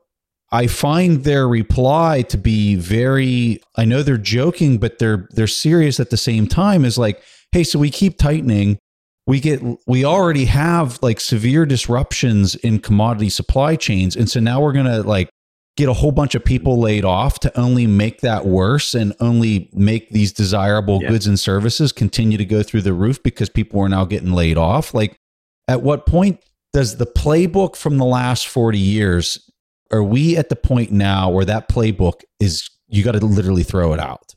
I 0.52 0.66
find 0.66 1.24
their 1.24 1.48
reply 1.48 2.22
to 2.22 2.38
be 2.38 2.76
very 2.76 3.60
I 3.76 3.84
know 3.84 4.02
they're 4.02 4.18
joking, 4.18 4.78
but 4.78 4.98
they're 4.98 5.28
they're 5.32 5.46
serious 5.46 6.00
at 6.00 6.10
the 6.10 6.16
same 6.16 6.46
time 6.46 6.84
is 6.84 6.98
like, 6.98 7.22
hey, 7.52 7.64
so 7.64 7.78
we 7.78 7.90
keep 7.90 8.18
tightening. 8.18 8.78
We 9.26 9.40
get 9.40 9.60
we 9.86 10.04
already 10.04 10.44
have 10.44 10.98
like 11.02 11.18
severe 11.20 11.66
disruptions 11.66 12.54
in 12.54 12.78
commodity 12.78 13.28
supply 13.30 13.74
chains. 13.76 14.14
And 14.16 14.28
so 14.30 14.38
now 14.40 14.60
we're 14.60 14.72
gonna 14.72 15.02
like 15.02 15.28
get 15.76 15.88
a 15.88 15.92
whole 15.92 16.12
bunch 16.12 16.34
of 16.34 16.44
people 16.44 16.78
laid 16.80 17.04
off 17.04 17.40
to 17.40 17.58
only 17.60 17.86
make 17.86 18.20
that 18.20 18.46
worse 18.46 18.94
and 18.94 19.12
only 19.20 19.68
make 19.74 20.08
these 20.10 20.32
desirable 20.32 21.00
Yeah. 21.02 21.10
goods 21.10 21.26
and 21.26 21.38
services 21.38 21.92
continue 21.92 22.38
to 22.38 22.44
go 22.44 22.62
through 22.62 22.82
the 22.82 22.94
roof 22.94 23.22
because 23.22 23.48
people 23.50 23.80
are 23.80 23.88
now 23.88 24.04
getting 24.04 24.32
laid 24.32 24.56
off. 24.56 24.94
Like 24.94 25.16
at 25.68 25.82
what 25.82 26.06
point 26.06 26.40
does 26.72 26.96
the 26.96 27.06
playbook 27.06 27.74
from 27.76 27.98
the 27.98 28.04
last 28.04 28.46
40 28.48 28.78
years 28.78 29.38
are 29.90 30.02
we 30.02 30.36
at 30.36 30.48
the 30.50 30.56
point 30.56 30.92
now 30.92 31.30
where 31.30 31.44
that 31.44 31.68
playbook 31.68 32.20
is 32.38 32.68
you 32.88 33.02
got 33.02 33.12
to 33.12 33.24
literally 33.24 33.62
throw 33.64 33.92
it 33.92 33.98
out 34.00 34.34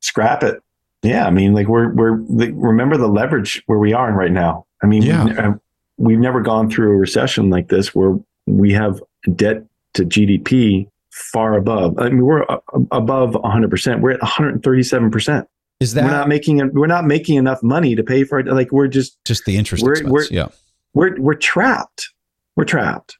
Scrap 0.00 0.42
it. 0.42 0.61
Yeah, 1.02 1.26
I 1.26 1.30
mean, 1.30 1.52
like 1.54 1.66
we're 1.66 1.92
we're 1.92 2.18
like, 2.28 2.52
remember 2.54 2.96
the 2.96 3.08
leverage 3.08 3.62
where 3.66 3.78
we 3.78 3.92
are 3.92 4.12
right 4.12 4.30
now. 4.32 4.66
I 4.82 4.86
mean, 4.86 5.02
Yeah. 5.02 5.24
we've, 5.24 5.34
ne- 5.36 5.42
uh, 5.42 5.52
we've 5.96 6.18
never 6.18 6.40
gone 6.40 6.70
through 6.70 6.92
a 6.92 6.96
recession 6.96 7.50
like 7.50 7.68
this 7.68 7.94
where 7.94 8.16
we 8.46 8.72
have 8.72 9.00
debt 9.34 9.64
to 9.94 10.04
GDP 10.04 10.88
far 11.10 11.54
above. 11.56 11.98
I 11.98 12.08
mean, 12.08 12.24
we're 12.24 12.42
uh, 12.44 12.58
a- 12.72 12.96
above 12.96 13.34
100. 13.34 13.70
percent 13.70 14.00
We're 14.00 14.12
at 14.12 14.22
137 14.22 15.10
percent. 15.10 15.48
is 15.80 15.94
that 15.94 16.04
We're 16.04 16.10
not 16.10 16.28
making 16.28 16.70
we're 16.72 16.86
not 16.86 17.04
making 17.04 17.36
enough 17.36 17.62
money 17.62 17.94
to 17.96 18.02
pay 18.04 18.22
for 18.24 18.38
it. 18.38 18.46
Like 18.46 18.70
we're 18.72 18.86
just 18.88 19.18
just 19.24 19.44
the 19.44 19.56
interest 19.56 19.82
we're- 19.84 19.92
expense 19.94 20.12
we're- 20.12 20.28
yeah 20.30 20.48
we're 20.94 21.20
we're 21.20 21.34
trapped. 21.34 22.10
We're 22.54 22.64
trapped, 22.66 23.16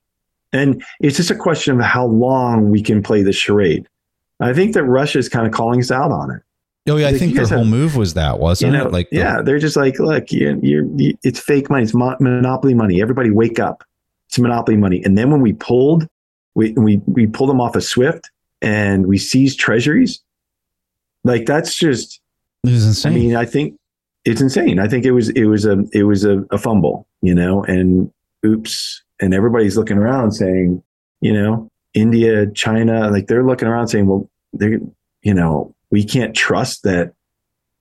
and 0.53 0.85
it's 1.01 1.17
just 1.17 1.31
a 1.31 1.35
question 1.35 1.79
of 1.81 1.85
how 1.85 2.05
long 2.07 2.71
we 2.71 2.83
can 2.83 3.03
play 3.03 3.23
this 3.23 3.35
charade. 3.37 3.89
I 4.41 4.53
think 4.53 4.75
that 4.75 4.85
Russia 4.85 5.19
is 5.19 5.29
kind 5.31 5.47
of 5.47 5.53
calling 5.55 5.81
us 5.81 5.91
out 5.91 6.13
on 6.13 6.31
it. 6.31 6.43
Oh 6.89 6.97
yeah 6.97 7.09
i 7.09 7.11
Like, 7.11 7.19
think 7.21 7.35
their 7.35 7.47
whole 7.47 7.59
have- 7.59 7.67
move 7.67 7.97
was 7.97 8.15
that 8.15 8.39
wasn't 8.39 8.73
you 8.73 8.79
know, 8.79 8.87
it 8.87 8.93
like 8.93 9.11
the- 9.11 9.19
yeah, 9.19 9.41
they're 9.43 9.59
just 9.59 9.77
like, 9.77 9.99
look, 9.99 10.33
you, 10.33 10.59
you're, 10.63 10.85
you, 10.97 11.17
it's 11.23 11.39
fake 11.41 11.71
money. 11.71 11.83
It's 11.85 11.95
mo- 11.95 12.17
monopoly 12.21 12.75
money. 12.75 13.01
Everybody 13.01 13.31
wake 13.31 13.59
up. 13.61 13.85
It's 14.29 14.39
monopoly 14.39 14.77
money. 14.77 15.03
And 15.05 15.17
then 15.19 15.31
when 15.31 15.41
we 15.41 15.53
pulled, 15.53 16.09
we, 16.55 16.73
we, 16.73 16.97
we 17.07 17.27
pulled 17.27 17.51
them 17.51 17.61
off 17.61 17.77
of 17.77 17.85
Swift 17.85 18.31
and 18.61 19.07
we 19.07 19.19
seized 19.19 19.59
treasuries. 19.61 20.21
Like 21.25 21.47
that's 21.47 21.77
just, 21.79 22.21
it 22.65 22.71
was 22.71 23.05
I 23.07 23.11
mean, 23.11 23.37
I 23.37 23.45
think 23.45 23.79
it's 24.25 24.41
insane. 24.41 24.79
I 24.79 24.89
think 24.89 25.05
it 25.05 25.13
was, 25.13 25.29
it 25.31 25.45
was 25.45 25.65
a, 25.67 25.85
it 25.93 26.05
was 26.05 26.25
a, 26.25 26.45
a 26.51 26.59
fumble, 26.59 27.07
you 27.23 27.35
know, 27.35 27.63
and 27.65 28.11
oops. 28.45 29.03
And 29.21 29.35
everybody's 29.35 29.77
looking 29.77 29.99
around 29.99 30.33
saying, 30.33 30.83
you 31.21 31.33
know, 31.33 31.69
India, 31.95 32.51
China, 32.53 33.09
like 33.11 33.27
they're 33.29 33.45
looking 33.45 33.69
around 33.69 33.89
saying, 33.89 34.07
well, 34.07 34.29
they're, 34.53 34.81
you 35.23 35.35
know, 35.35 35.75
we 35.93 36.03
can't 36.03 36.35
trust 36.35 36.83
that 36.83 37.13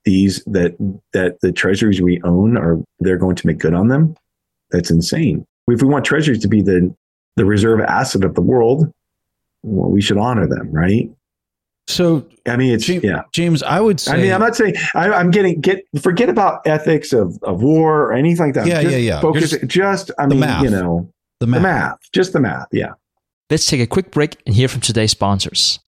these 0.05 0.43
that 0.45 0.75
that 1.13 1.41
the 1.41 1.51
treasuries 1.51 2.01
we 2.01 2.21
own 2.23 2.57
are 2.57 2.77
they're 2.99 3.17
going 3.17 3.35
to 3.37 3.47
make 3.47 3.57
good 3.57 3.73
on 3.73 3.87
them. 3.87 4.15
That's 4.69 4.91
insane. 4.91 5.47
If 5.67 5.81
we 5.81 5.87
want 5.87 6.05
treasuries 6.05 6.39
to 6.41 6.47
be 6.47 6.61
the 6.61 6.93
the 7.37 7.45
reserve 7.45 7.79
asset 7.81 8.23
of 8.23 8.35
the 8.35 8.41
world, 8.41 8.91
well, 9.63 9.89
we 9.89 10.01
should 10.01 10.17
honor 10.17 10.45
them, 10.45 10.71
right? 10.71 11.09
so 11.87 12.25
I 12.47 12.57
mean, 12.57 12.73
it's 12.73 12.85
james, 12.85 13.03
yeah. 13.03 13.23
james 13.33 13.63
i 13.63 13.79
would 13.79 13.99
say 13.99 14.13
I 14.13 14.17
mean, 14.17 14.31
I'm 14.31 14.39
not 14.39 14.55
saying 14.55 14.75
I, 14.95 15.11
I'm 15.11 15.31
getting 15.31 15.59
get 15.59 15.83
forget 16.01 16.29
about 16.29 16.65
ethics 16.65 17.11
of, 17.11 17.37
of 17.43 17.61
war 17.61 18.03
or 18.03 18.13
anything 18.13 18.47
like 18.47 18.55
that. 18.55 18.67
Yeah, 18.67 18.81
just 18.81 18.91
yeah, 18.93 18.97
yeah. 18.97 19.21
Focus 19.21 19.51
You're 19.51 19.61
just, 19.65 20.11
I 20.17 20.27
mean, 20.27 20.39
math. 20.39 20.63
you 20.63 20.69
know, 20.69 21.11
the 21.39 21.47
math. 21.47 21.61
the 21.61 21.61
math. 21.61 21.81
math, 21.81 22.11
just 22.13 22.33
the 22.33 22.39
math. 22.39 22.67
Yeah. 22.71 22.93
Let's 23.49 23.65
take 23.65 23.81
a 23.81 23.87
quick 23.87 24.11
break 24.11 24.37
and 24.45 24.55
hear 24.55 24.67
from 24.67 24.81
today's 24.81 25.11
sponsors. 25.11 25.79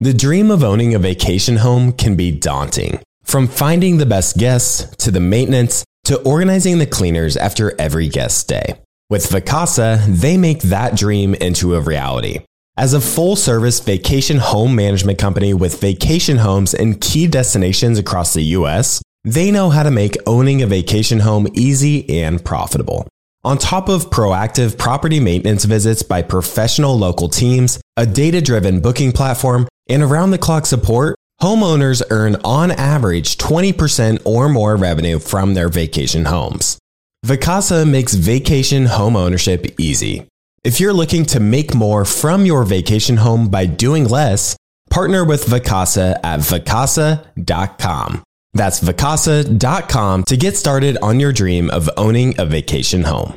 The 0.00 0.14
dream 0.14 0.52
of 0.52 0.62
owning 0.62 0.94
a 0.94 0.98
vacation 1.00 1.56
home 1.56 1.90
can 1.90 2.14
be 2.14 2.30
daunting. 2.30 3.00
From 3.24 3.48
finding 3.48 3.96
the 3.96 4.06
best 4.06 4.38
guests 4.38 4.94
to 4.98 5.10
the 5.10 5.18
maintenance 5.18 5.84
to 6.04 6.22
organizing 6.22 6.78
the 6.78 6.86
cleaners 6.86 7.36
after 7.36 7.74
every 7.80 8.06
guest 8.06 8.38
stay. 8.38 8.80
With 9.10 9.28
Vacasa, 9.28 10.06
they 10.06 10.36
make 10.36 10.62
that 10.62 10.96
dream 10.96 11.34
into 11.34 11.74
a 11.74 11.80
reality. 11.80 12.44
As 12.76 12.94
a 12.94 13.00
full 13.00 13.34
service 13.34 13.80
vacation 13.80 14.36
home 14.36 14.76
management 14.76 15.18
company 15.18 15.52
with 15.52 15.80
vacation 15.80 16.36
homes 16.36 16.74
in 16.74 17.00
key 17.00 17.26
destinations 17.26 17.98
across 17.98 18.34
the 18.34 18.54
US, 18.54 19.02
they 19.24 19.50
know 19.50 19.68
how 19.68 19.82
to 19.82 19.90
make 19.90 20.16
owning 20.28 20.62
a 20.62 20.68
vacation 20.68 21.18
home 21.18 21.48
easy 21.54 22.08
and 22.22 22.44
profitable. 22.44 23.08
On 23.42 23.58
top 23.58 23.88
of 23.88 24.10
proactive 24.10 24.78
property 24.78 25.18
maintenance 25.18 25.64
visits 25.64 26.04
by 26.04 26.22
professional 26.22 26.96
local 26.96 27.28
teams, 27.28 27.80
a 27.96 28.06
data 28.06 28.40
driven 28.40 28.80
booking 28.80 29.10
platform, 29.10 29.66
and 29.88 30.02
around 30.02 30.30
the 30.30 30.38
clock 30.38 30.66
support, 30.66 31.16
homeowners 31.40 32.02
earn 32.10 32.36
on 32.44 32.70
average 32.70 33.38
20% 33.38 34.22
or 34.24 34.48
more 34.48 34.76
revenue 34.76 35.18
from 35.18 35.54
their 35.54 35.68
vacation 35.68 36.26
homes. 36.26 36.78
Vacasa 37.26 37.88
makes 37.88 38.14
vacation 38.14 38.86
home 38.86 39.16
ownership 39.16 39.66
easy. 39.78 40.26
If 40.64 40.80
you're 40.80 40.92
looking 40.92 41.24
to 41.26 41.40
make 41.40 41.74
more 41.74 42.04
from 42.04 42.44
your 42.46 42.64
vacation 42.64 43.16
home 43.16 43.48
by 43.48 43.66
doing 43.66 44.04
less, 44.04 44.56
partner 44.90 45.24
with 45.24 45.46
Vacasa 45.46 46.18
at 46.22 46.40
vacasa.com. 46.40 48.22
That's 48.54 48.80
vacasa.com 48.80 50.24
to 50.24 50.36
get 50.36 50.56
started 50.56 50.98
on 51.02 51.20
your 51.20 51.32
dream 51.32 51.70
of 51.70 51.88
owning 51.96 52.34
a 52.38 52.46
vacation 52.46 53.02
home. 53.02 53.36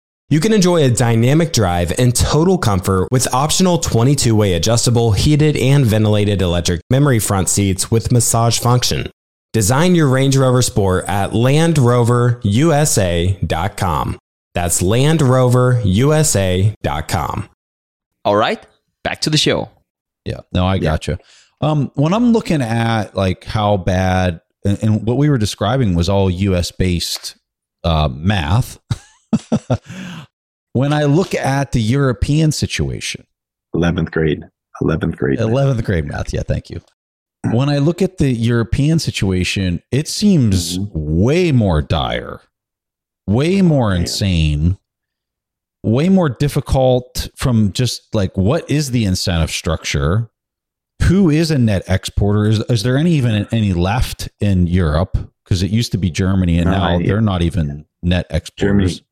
You 0.31 0.39
can 0.39 0.53
enjoy 0.53 0.83
a 0.85 0.89
dynamic 0.89 1.51
drive 1.51 1.91
and 1.99 2.15
total 2.15 2.57
comfort 2.57 3.09
with 3.11 3.31
optional 3.33 3.77
22 3.77 4.33
way 4.33 4.53
adjustable, 4.53 5.11
heated, 5.11 5.57
and 5.57 5.85
ventilated 5.85 6.41
electric 6.41 6.79
memory 6.89 7.19
front 7.19 7.49
seats 7.49 7.91
with 7.91 8.13
massage 8.13 8.57
function. 8.57 9.11
Design 9.51 9.93
your 9.93 10.07
Range 10.07 10.37
Rover 10.37 10.61
Sport 10.61 11.03
at 11.09 11.31
LandRoverUSA.com. 11.31 14.19
That's 14.53 14.81
LandRoverUSA.com. 14.81 17.49
All 18.23 18.35
right, 18.37 18.65
back 19.03 19.19
to 19.21 19.29
the 19.29 19.37
show. 19.37 19.69
Yeah, 20.23 20.39
no, 20.53 20.65
I 20.65 20.77
gotcha. 20.77 21.19
Um, 21.59 21.91
when 21.95 22.13
I'm 22.13 22.31
looking 22.31 22.61
at 22.61 23.17
like 23.17 23.43
how 23.43 23.75
bad, 23.75 24.39
and, 24.63 24.81
and 24.81 25.05
what 25.05 25.17
we 25.17 25.29
were 25.29 25.37
describing 25.37 25.93
was 25.93 26.07
all 26.07 26.29
U.S. 26.29 26.71
based 26.71 27.35
uh, 27.83 28.07
math. 28.07 28.79
when 30.73 30.93
I 30.93 31.03
look 31.05 31.33
at 31.35 31.71
the 31.71 31.81
European 31.81 32.51
situation, 32.51 33.25
11th 33.75 34.11
grade. 34.11 34.43
11th 34.81 35.15
grade. 35.17 35.39
11th 35.39 35.83
grade 35.83 36.05
math. 36.05 36.33
Yeah, 36.33 36.43
thank 36.43 36.69
you. 36.69 36.81
When 37.51 37.69
I 37.69 37.77
look 37.79 38.01
at 38.01 38.17
the 38.17 38.31
European 38.31 38.99
situation, 38.99 39.81
it 39.91 40.07
seems 40.07 40.77
Mhm. 40.77 40.91
way 40.93 41.51
more 41.51 41.81
dire, 41.81 42.41
way 43.27 43.61
more 43.61 43.91
man. 43.91 44.01
insane, 44.01 44.77
way 45.83 46.09
more 46.09 46.29
difficult 46.29 47.29
from 47.35 47.71
just 47.73 48.13
like 48.13 48.37
what 48.37 48.69
is 48.69 48.91
the 48.91 49.05
incentive 49.05 49.49
structure? 49.51 50.29
Who 51.03 51.29
is 51.31 51.49
a 51.49 51.57
net 51.57 51.83
exporter? 51.87 52.45
Is, 52.47 52.59
is 52.69 52.83
there 52.83 52.95
any 52.97 53.11
even 53.13 53.47
any 53.51 53.73
left 53.73 54.29
in 54.39 54.67
Europe? 54.67 55.17
Because 55.43 55.63
it 55.63 55.71
used 55.71 55.91
to 55.93 55.97
be 55.97 56.11
Germany 56.11 56.59
and 56.59 56.69
No, 56.69 56.77
now 56.77 56.99
they're 56.99 57.21
not 57.21 57.41
even 57.41 57.85
net 58.03 58.27
exporters. 58.29 58.99
Germany 58.99 59.07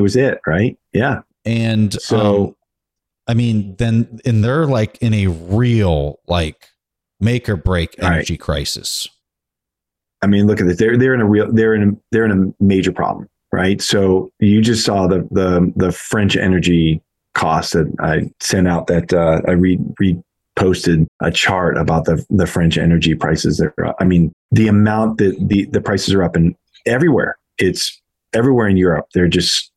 was 0.00 0.16
it, 0.16 0.40
right? 0.46 0.76
Yeah. 0.92 1.20
And 1.44 1.92
So- 2.00 2.46
um, 2.48 2.56
I 3.28 3.34
mean, 3.34 3.76
then 3.78 4.18
and 4.24 4.42
they're 4.42 4.66
like 4.66 4.98
in 5.00 5.14
a 5.14 5.28
real 5.28 6.18
like 6.26 6.68
make 7.20 7.48
or 7.48 7.56
break 7.56 7.94
Right. 8.00 8.14
energy 8.14 8.36
crisis. 8.36 9.08
I 10.22 10.26
mean, 10.26 10.46
look 10.46 10.60
at 10.60 10.66
this. 10.66 10.76
They're 10.78 10.96
they're 10.96 11.14
in 11.14 11.20
a 11.20 11.26
real 11.28 11.50
they're 11.52 11.74
in 11.74 11.82
a 11.90 11.92
they're 12.10 12.24
in 12.24 12.32
a 12.60 12.62
major 12.64 12.92
problem, 12.92 13.28
right? 13.52 13.80
So 13.80 14.30
you 14.40 14.60
just 14.60 14.84
saw 14.84 15.06
the 15.06 15.26
the 15.30 15.72
the 15.76 15.92
French 15.92 16.36
energy 16.36 17.00
costs 17.34 17.72
that 17.72 17.92
I 18.00 18.30
sent 18.40 18.66
out 18.68 18.88
that 18.88 19.12
uh, 19.12 19.40
I 19.46 19.52
re 19.52 19.78
reposted 20.58 21.06
a 21.20 21.30
chart 21.30 21.76
about 21.78 22.04
the 22.06 22.24
the 22.28 22.46
French 22.46 22.76
energy 22.76 23.14
prices. 23.14 23.58
There, 23.58 23.72
I 24.00 24.04
mean, 24.04 24.32
the 24.50 24.66
amount 24.66 25.18
that 25.18 25.36
the 25.40 25.66
the 25.66 25.80
prices 25.80 26.12
are 26.12 26.24
up 26.24 26.36
in 26.36 26.56
everywhere. 26.86 27.36
It's 27.58 28.01
everywhere 28.34 28.68
in 28.68 28.76
Europe. 28.76 29.06
They're 29.14 29.28
just 29.28 29.70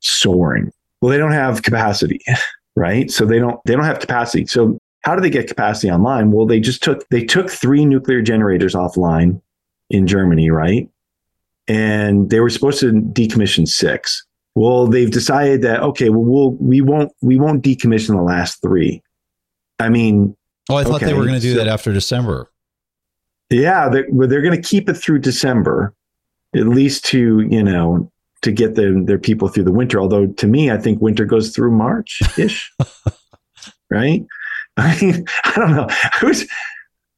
soaring. 0.00 0.70
Well, 1.00 1.10
they 1.10 1.18
don't 1.18 1.32
have 1.32 1.62
capacity, 1.62 2.20
right? 2.76 3.10
So 3.10 3.24
they 3.24 3.38
don't 3.38 3.60
they 3.66 3.74
don't 3.74 3.84
have 3.84 4.00
capacity. 4.00 4.46
So 4.46 4.78
how 5.02 5.14
do 5.16 5.20
they 5.20 5.30
get 5.30 5.48
capacity 5.48 5.90
online? 5.90 6.30
Well, 6.30 6.46
they 6.46 6.60
just 6.60 6.82
took 6.82 7.08
they 7.08 7.24
took 7.24 7.50
three 7.50 7.84
nuclear 7.84 8.22
generators 8.22 8.74
offline 8.74 9.40
in 9.90 10.06
Germany, 10.06 10.50
right? 10.50 10.88
And 11.68 12.30
they 12.30 12.40
were 12.40 12.50
supposed 12.50 12.80
to 12.80 12.92
decommission 12.92 13.66
six. 13.68 14.24
Well, 14.54 14.86
they've 14.86 15.10
decided 15.10 15.62
that 15.62 15.80
okay, 15.80 16.08
well, 16.10 16.22
we'll 16.24 16.50
we 16.52 16.80
won't 16.80 17.12
we 17.22 17.36
won't 17.38 17.62
decommission 17.64 18.08
the 18.16 18.22
last 18.22 18.60
three. 18.62 19.02
I 19.78 19.88
mean, 19.88 20.36
Oh, 20.70 20.76
I 20.76 20.84
thought 20.84 21.00
they 21.00 21.12
were 21.14 21.22
going 21.24 21.34
to 21.34 21.40
do 21.40 21.52
so- 21.54 21.58
that 21.58 21.68
after 21.68 21.92
December. 21.92 22.48
yeah, 23.50 23.88
they're, 23.88 24.06
well, 24.10 24.28
they're 24.28 24.42
going 24.42 24.60
to 24.60 24.66
keep 24.68 24.88
it 24.88 24.94
through 24.94 25.18
December, 25.18 25.92
at 26.54 26.68
least 26.68 27.04
to 27.06 27.40
you 27.40 27.62
know 27.62 28.10
to 28.42 28.52
get 28.52 28.74
their 28.74 29.02
their 29.02 29.18
people 29.18 29.48
through 29.48 29.64
the 29.64 29.72
winter. 29.72 30.00
Although 30.00 30.26
to 30.26 30.46
me, 30.46 30.70
I 30.70 30.78
think 30.78 31.00
winter 31.00 31.24
goes 31.24 31.54
through 31.54 31.72
March 31.72 32.20
ish, 32.36 32.72
right? 33.90 34.24
I 34.76 34.98
mean, 35.02 35.24
I 35.44 35.52
don't 35.56 35.74
know 35.74 35.88
who's 36.20 36.46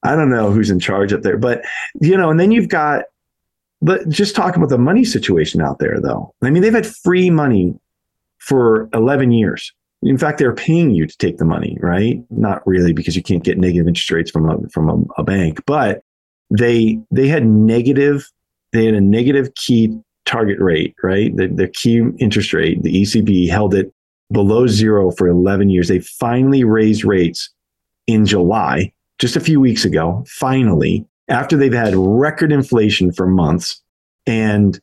I 0.02 0.14
don't 0.14 0.30
know 0.30 0.50
who's 0.50 0.70
in 0.70 0.78
charge 0.78 1.12
up 1.12 1.22
there, 1.22 1.38
but 1.38 1.64
you 2.00 2.16
know, 2.16 2.30
and 2.30 2.38
then 2.38 2.52
you've 2.52 2.68
got. 2.68 3.04
But 3.82 4.08
just 4.08 4.34
talking 4.34 4.62
about 4.62 4.70
the 4.70 4.78
money 4.78 5.04
situation 5.04 5.60
out 5.60 5.78
there, 5.78 6.00
though. 6.00 6.32
I 6.42 6.48
mean, 6.48 6.62
they've 6.62 6.72
had 6.72 6.86
free 6.86 7.28
money 7.28 7.74
for 8.38 8.88
11 8.94 9.30
years. 9.30 9.72
In 10.02 10.16
fact, 10.16 10.38
they're 10.38 10.54
paying 10.54 10.90
you 10.92 11.06
to 11.06 11.16
take 11.18 11.36
the 11.36 11.44
money, 11.44 11.76
right? 11.80 12.22
Not 12.30 12.66
really, 12.66 12.94
because 12.94 13.14
you 13.14 13.22
can't 13.22 13.44
get 13.44 13.58
negative 13.58 13.86
interest 13.86 14.10
rates 14.10 14.30
from 14.30 14.48
a, 14.48 14.68
from 14.70 14.88
a, 14.88 15.20
a 15.20 15.24
bank, 15.24 15.62
but 15.66 16.02
they 16.50 16.98
they 17.10 17.28
had 17.28 17.46
negative 17.46 18.30
they 18.74 18.84
had 18.84 18.94
a 18.94 19.00
negative 19.00 19.54
key 19.54 19.98
target 20.26 20.58
rate 20.58 20.94
right? 21.02 21.34
The, 21.36 21.48
the 21.48 21.68
key 21.68 22.02
interest 22.18 22.52
rate 22.52 22.82
the 22.82 23.02
ecb 23.02 23.48
held 23.48 23.74
it 23.74 23.92
below 24.32 24.66
zero 24.66 25.10
for 25.12 25.28
11 25.28 25.68
years. 25.70 25.88
They 25.88 26.00
finally 26.00 26.64
raised 26.64 27.04
rates 27.04 27.50
in 28.06 28.26
july 28.26 28.92
just 29.18 29.36
a 29.36 29.40
few 29.40 29.60
weeks 29.60 29.84
ago 29.84 30.24
finally 30.28 31.06
after 31.28 31.56
they've 31.56 31.72
had 31.72 31.94
record 31.96 32.52
inflation 32.52 33.12
for 33.12 33.26
months 33.26 33.82
and 34.26 34.78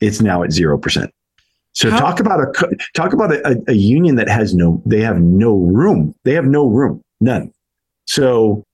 it's 0.00 0.20
now 0.20 0.42
at 0.42 0.50
0% 0.50 1.10
so 1.78 1.90
How- 1.90 2.00
talk 2.00 2.18
about 2.18 2.40
a 2.40 2.76
talk 2.94 3.12
about 3.12 3.32
a, 3.32 3.48
a, 3.48 3.56
a 3.68 3.74
union 3.74 4.16
that 4.16 4.28
has 4.28 4.52
no 4.52 4.82
they 4.84 5.00
have 5.00 5.20
no 5.20 5.54
room. 5.54 6.12
They 6.24 6.34
have 6.34 6.44
no 6.44 6.66
room. 6.66 7.00
None. 7.20 7.52
So 8.06 8.64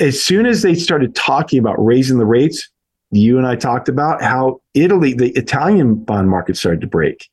as 0.00 0.22
soon 0.22 0.46
as 0.46 0.62
they 0.62 0.74
started 0.74 1.14
talking 1.14 1.58
about 1.58 1.76
raising 1.84 2.16
the 2.16 2.24
rates, 2.24 2.70
you 3.16 3.38
and 3.38 3.46
I 3.46 3.56
talked 3.56 3.88
about 3.88 4.22
how 4.22 4.60
Italy, 4.74 5.14
the 5.14 5.30
Italian 5.30 5.94
bond 5.94 6.28
market 6.28 6.56
started 6.56 6.80
to 6.80 6.86
break. 6.86 7.28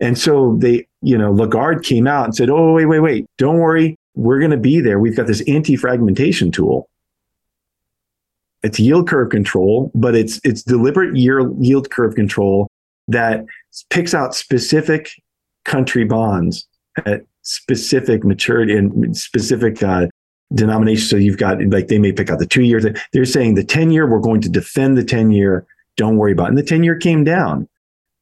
And 0.00 0.18
so 0.18 0.56
they, 0.58 0.86
you 1.02 1.16
know, 1.16 1.32
Lagarde 1.32 1.82
came 1.84 2.06
out 2.06 2.24
and 2.26 2.34
said, 2.34 2.50
Oh, 2.50 2.72
wait, 2.72 2.86
wait, 2.86 3.00
wait, 3.00 3.26
don't 3.38 3.58
worry. 3.58 3.96
We're 4.14 4.38
going 4.38 4.50
to 4.50 4.56
be 4.56 4.80
there. 4.80 4.98
We've 4.98 5.16
got 5.16 5.26
this 5.26 5.42
anti 5.48 5.76
fragmentation 5.76 6.52
tool. 6.52 6.88
It's 8.62 8.78
yield 8.78 9.08
curve 9.08 9.30
control, 9.30 9.90
but 9.94 10.14
it's, 10.14 10.40
it's 10.44 10.62
deliberate 10.62 11.16
yield, 11.16 11.90
curve 11.90 12.14
control 12.14 12.68
that 13.08 13.44
picks 13.90 14.14
out 14.14 14.34
specific 14.34 15.10
country 15.64 16.04
bonds 16.04 16.66
at 17.04 17.22
specific 17.42 18.24
maturity 18.24 18.74
and 18.74 19.16
specific 19.16 19.82
uh, 19.82 20.06
denomination. 20.52 21.06
So 21.06 21.16
you've 21.16 21.38
got 21.38 21.64
like 21.66 21.88
they 21.88 21.98
may 21.98 22.12
pick 22.12 22.30
out 22.30 22.38
the 22.38 22.46
two 22.46 22.62
years. 22.62 22.84
They're 23.12 23.24
saying 23.24 23.54
the 23.54 23.64
10 23.64 23.90
year, 23.90 24.06
we're 24.06 24.18
going 24.18 24.40
to 24.42 24.48
defend 24.48 24.98
the 24.98 25.04
10 25.04 25.30
year. 25.30 25.66
Don't 25.96 26.16
worry 26.16 26.32
about 26.32 26.46
it. 26.46 26.48
And 26.50 26.58
the 26.58 26.62
10 26.62 26.82
year 26.82 26.96
came 26.96 27.24
down. 27.24 27.68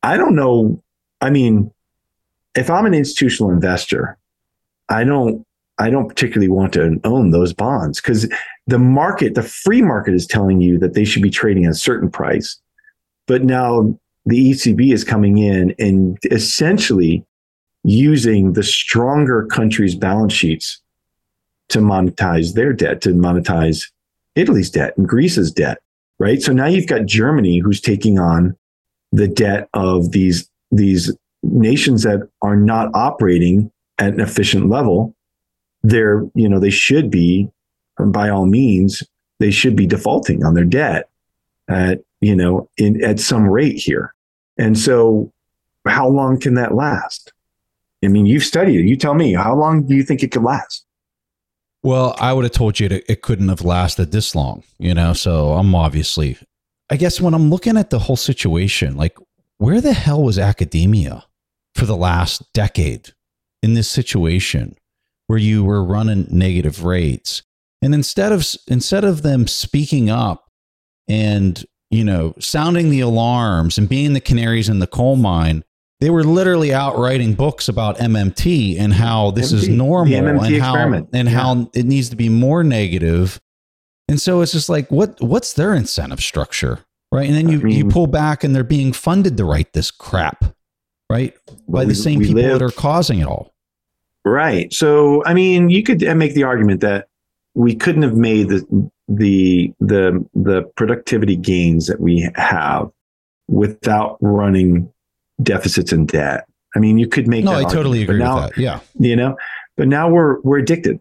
I 0.02 0.16
don't 0.16 0.34
know. 0.34 0.82
I 1.20 1.30
mean, 1.30 1.72
if 2.54 2.70
I'm 2.70 2.86
an 2.86 2.94
institutional 2.94 3.50
investor, 3.50 4.18
I 4.88 5.04
don't 5.04 5.46
I 5.78 5.90
don't 5.90 6.08
particularly 6.08 6.48
want 6.48 6.74
to 6.74 7.00
own 7.04 7.30
those 7.30 7.52
bonds 7.52 8.00
because 8.00 8.28
the 8.66 8.78
market, 8.78 9.34
the 9.34 9.42
free 9.42 9.82
market 9.82 10.14
is 10.14 10.26
telling 10.26 10.60
you 10.60 10.78
that 10.78 10.94
they 10.94 11.04
should 11.04 11.22
be 11.22 11.30
trading 11.30 11.64
at 11.64 11.72
a 11.72 11.74
certain 11.74 12.10
price. 12.10 12.60
But 13.26 13.44
now 13.44 13.98
the 14.26 14.50
ECB 14.50 14.92
is 14.92 15.02
coming 15.02 15.38
in 15.38 15.74
and 15.78 16.18
essentially 16.30 17.24
using 17.84 18.52
the 18.52 18.62
stronger 18.62 19.46
countries' 19.46 19.94
balance 19.94 20.32
sheets 20.32 20.81
to 21.68 21.78
monetize 21.78 22.54
their 22.54 22.72
debt, 22.72 23.00
to 23.02 23.10
monetize 23.10 23.90
Italy's 24.34 24.70
debt 24.70 24.96
and 24.96 25.08
Greece's 25.08 25.52
debt, 25.52 25.78
right? 26.18 26.40
So 26.40 26.52
now 26.52 26.66
you've 26.66 26.86
got 26.86 27.06
Germany 27.06 27.58
who's 27.58 27.80
taking 27.80 28.18
on 28.18 28.56
the 29.12 29.28
debt 29.28 29.68
of 29.74 30.12
these 30.12 30.48
these 30.70 31.14
nations 31.42 32.02
that 32.02 32.28
are 32.40 32.56
not 32.56 32.90
operating 32.94 33.70
at 33.98 34.14
an 34.14 34.20
efficient 34.20 34.68
level. 34.68 35.14
They're, 35.82 36.24
you 36.34 36.48
know, 36.48 36.58
they 36.58 36.70
should 36.70 37.10
be, 37.10 37.50
by 37.98 38.30
all 38.30 38.46
means, 38.46 39.02
they 39.38 39.50
should 39.50 39.76
be 39.76 39.86
defaulting 39.86 40.44
on 40.44 40.54
their 40.54 40.64
debt 40.64 41.08
at, 41.68 42.00
you 42.20 42.36
know, 42.36 42.68
in 42.78 43.04
at 43.04 43.20
some 43.20 43.46
rate 43.48 43.76
here. 43.76 44.14
And 44.56 44.78
so 44.78 45.32
how 45.86 46.08
long 46.08 46.38
can 46.38 46.54
that 46.54 46.74
last? 46.74 47.32
I 48.04 48.08
mean, 48.08 48.26
you've 48.26 48.44
studied 48.44 48.80
it. 48.80 48.88
You 48.88 48.96
tell 48.96 49.14
me, 49.14 49.32
how 49.32 49.54
long 49.54 49.86
do 49.86 49.94
you 49.94 50.02
think 50.02 50.22
it 50.22 50.32
could 50.32 50.42
last? 50.42 50.84
Well, 51.82 52.14
I 52.18 52.32
would 52.32 52.44
have 52.44 52.52
told 52.52 52.78
you 52.78 52.88
it 52.90 53.22
couldn't 53.22 53.48
have 53.48 53.62
lasted 53.62 54.12
this 54.12 54.34
long, 54.34 54.62
you 54.78 54.94
know. 54.94 55.12
So 55.12 55.54
I'm 55.54 55.74
obviously, 55.74 56.38
I 56.90 56.96
guess 56.96 57.20
when 57.20 57.34
I'm 57.34 57.50
looking 57.50 57.76
at 57.76 57.90
the 57.90 57.98
whole 57.98 58.16
situation, 58.16 58.96
like 58.96 59.16
where 59.58 59.80
the 59.80 59.92
hell 59.92 60.22
was 60.22 60.38
academia 60.38 61.24
for 61.74 61.86
the 61.86 61.96
last 61.96 62.52
decade 62.52 63.10
in 63.62 63.74
this 63.74 63.88
situation 63.88 64.76
where 65.26 65.38
you 65.38 65.64
were 65.64 65.82
running 65.82 66.26
negative 66.30 66.84
rates? 66.84 67.42
And 67.80 67.94
instead 67.94 68.30
of 68.30 68.46
instead 68.68 69.02
of 69.02 69.22
them 69.22 69.48
speaking 69.48 70.08
up 70.08 70.48
and 71.08 71.64
you 71.90 72.04
know 72.04 72.34
sounding 72.38 72.90
the 72.90 73.00
alarms 73.00 73.76
and 73.76 73.88
being 73.88 74.12
the 74.12 74.20
canaries 74.20 74.68
in 74.68 74.78
the 74.78 74.86
coal 74.86 75.16
mine, 75.16 75.64
they 76.02 76.10
were 76.10 76.24
literally 76.24 76.74
out 76.74 76.98
writing 76.98 77.32
books 77.32 77.68
about 77.68 77.96
MMT 77.98 78.76
and 78.76 78.92
how 78.92 79.30
this 79.30 79.52
MMT, 79.52 79.54
is 79.54 79.68
normal 79.68 80.12
and 80.12 80.56
how 80.60 80.74
and 80.92 81.08
yeah. 81.12 81.28
how 81.28 81.70
it 81.74 81.86
needs 81.86 82.10
to 82.10 82.16
be 82.16 82.28
more 82.28 82.64
negative. 82.64 83.40
And 84.08 84.20
so 84.20 84.40
it's 84.40 84.50
just 84.50 84.68
like 84.68 84.90
what 84.90 85.20
what's 85.20 85.52
their 85.52 85.74
incentive 85.74 86.20
structure? 86.20 86.80
Right. 87.12 87.28
And 87.28 87.36
then 87.36 87.48
you, 87.48 87.60
I 87.60 87.62
mean, 87.62 87.76
you 87.76 87.88
pull 87.88 88.08
back 88.08 88.42
and 88.42 88.52
they're 88.52 88.64
being 88.64 88.92
funded 88.92 89.36
to 89.36 89.44
write 89.44 89.74
this 89.74 89.92
crap, 89.92 90.44
right? 91.08 91.34
By 91.68 91.84
the 91.84 91.94
same 91.94 92.18
people 92.18 92.34
live, 92.34 92.58
that 92.58 92.64
are 92.64 92.70
causing 92.72 93.20
it 93.20 93.28
all. 93.28 93.54
Right. 94.24 94.72
So 94.72 95.24
I 95.24 95.34
mean, 95.34 95.70
you 95.70 95.84
could 95.84 96.02
uh, 96.04 96.16
make 96.16 96.34
the 96.34 96.42
argument 96.42 96.80
that 96.80 97.06
we 97.54 97.76
couldn't 97.76 98.02
have 98.02 98.16
made 98.16 98.48
the 98.48 98.90
the 99.06 99.72
the 99.78 100.26
the 100.34 100.62
productivity 100.74 101.36
gains 101.36 101.86
that 101.86 102.00
we 102.00 102.28
have 102.34 102.90
without 103.46 104.16
running 104.20 104.92
deficits 105.42 105.92
and 105.92 106.08
debt. 106.08 106.46
I 106.74 106.78
mean, 106.78 106.98
you 106.98 107.06
could 107.06 107.28
make. 107.28 107.44
No, 107.44 107.52
I 107.52 107.64
totally 107.64 108.02
agree 108.02 108.18
now, 108.18 108.42
with 108.42 108.54
that. 108.54 108.60
Yeah, 108.60 108.80
you 108.98 109.16
know, 109.16 109.36
but 109.76 109.88
now 109.88 110.08
we're 110.08 110.40
we're 110.40 110.58
addicted. 110.58 111.00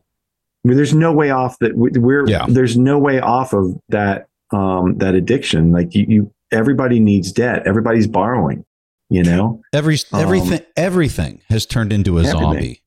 I 0.63 0.67
mean, 0.67 0.77
there's 0.77 0.93
no 0.93 1.11
way 1.11 1.31
off 1.31 1.57
that 1.59 1.75
we're. 1.75 2.27
Yeah. 2.27 2.45
There's 2.47 2.77
no 2.77 2.99
way 2.99 3.19
off 3.19 3.53
of 3.53 3.79
that 3.89 4.27
um, 4.51 4.97
that 4.97 5.15
addiction. 5.15 5.71
Like 5.71 5.95
you, 5.95 6.05
you, 6.07 6.33
everybody 6.51 6.99
needs 6.99 7.31
debt. 7.31 7.63
Everybody's 7.65 8.07
borrowing. 8.07 8.65
You 9.09 9.23
know, 9.23 9.61
every 9.73 9.97
everything 10.13 10.59
um, 10.59 10.65
everything 10.77 11.41
has 11.49 11.65
turned 11.65 11.91
into 11.91 12.17
a 12.17 12.21
everything. 12.21 12.41
zombie. 12.41 12.81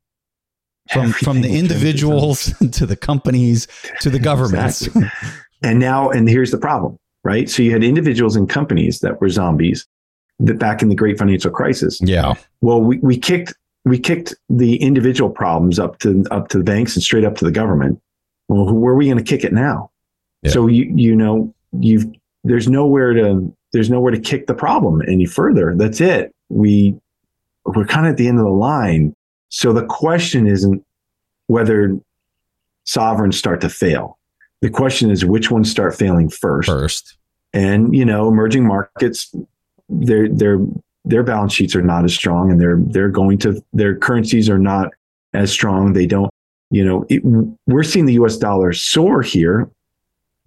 From 0.90 1.01
everything 1.03 1.25
from 1.25 1.40
the 1.40 1.59
individuals 1.59 2.55
to 2.73 2.87
the 2.87 2.97
companies 2.97 3.67
to 4.01 4.11
the 4.11 4.19
governments. 4.19 4.87
Exactly. 4.87 5.29
and 5.62 5.79
now, 5.79 6.11
and 6.11 6.29
here's 6.29 6.51
the 6.51 6.59
problem, 6.59 6.99
right? 7.25 7.49
So 7.51 7.62
you 7.62 7.73
had 7.73 7.83
individuals 7.83 8.37
and 8.37 8.49
companies 8.49 9.01
that 9.01 9.21
were 9.21 9.29
zombies 9.29 9.87
back 10.40 10.83
in 10.83 10.88
the 10.88 10.94
great 10.94 11.18
financial 11.18 11.51
crisis. 11.51 12.01
Yeah. 12.03 12.35
Well, 12.61 12.81
we, 12.81 12.99
we 12.99 13.16
kicked 13.18 13.55
we 13.85 13.99
kicked 13.99 14.35
the 14.49 14.77
individual 14.77 15.31
problems 15.31 15.79
up 15.79 15.99
to 16.01 16.25
up 16.31 16.49
to 16.49 16.59
the 16.59 16.64
banks 16.64 16.97
and 16.97 17.03
straight 17.03 17.25
up 17.25 17.37
to 17.37 17.44
the 17.44 17.53
government. 17.53 18.01
Well, 18.49 18.73
where 18.73 18.92
are 18.92 18.97
we 18.97 19.07
going 19.07 19.18
to 19.18 19.25
kick 19.25 19.44
it 19.44 19.53
now? 19.53 19.90
Yeah. 20.42 20.51
So 20.51 20.66
you 20.66 20.92
you 20.94 21.14
know 21.14 21.55
you've 21.79 22.07
there's 22.44 22.68
nowhere 22.68 23.12
to 23.14 23.55
there's 23.73 23.90
nowhere 23.90 24.12
to 24.12 24.20
kick 24.20 24.47
the 24.47 24.55
problem 24.55 25.03
any 25.09 25.27
further. 25.27 25.75
That's 25.77 26.01
it. 26.01 26.35
We 26.49 26.94
we're 27.64 27.87
kind 27.87 28.07
of 28.07 28.12
at 28.12 28.18
the 28.18 28.29
end 28.29 28.38
of 28.38 28.44
the 28.44 28.51
line. 28.51 29.14
So 29.49 29.73
the 29.73 29.85
question 29.85 30.47
isn't 30.47 30.85
whether 31.47 31.99
sovereigns 32.85 33.38
start 33.38 33.61
to 33.62 33.68
fail. 33.68 34.18
The 34.61 34.70
question 34.70 35.11
is 35.11 35.25
which 35.25 35.51
ones 35.51 35.70
start 35.70 35.94
failing 35.94 36.29
first. 36.29 36.68
First. 36.68 37.16
And 37.53 37.94
you 37.94 38.05
know, 38.05 38.29
emerging 38.29 38.66
markets 38.66 39.35
their 39.88 40.29
their 40.29 40.59
their 41.05 41.23
balance 41.23 41.53
sheets 41.53 41.77
are 41.77 41.83
not 41.83 42.05
as 42.05 42.14
strong 42.14 42.51
and 42.51 42.61
they're 42.61 42.79
they're 42.87 43.11
going 43.11 43.38
to 43.38 43.62
their 43.73 43.97
currencies 43.97 44.49
are 44.49 44.59
not 44.59 44.90
as 45.33 45.51
strong. 45.51 45.92
They 45.92 46.07
don't 46.07 46.31
you 46.70 46.85
know 46.85 47.05
it, 47.09 47.23
we're 47.66 47.83
seeing 47.83 48.07
the 48.07 48.14
US 48.14 48.37
dollar 48.37 48.73
soar 48.73 49.23
here 49.23 49.70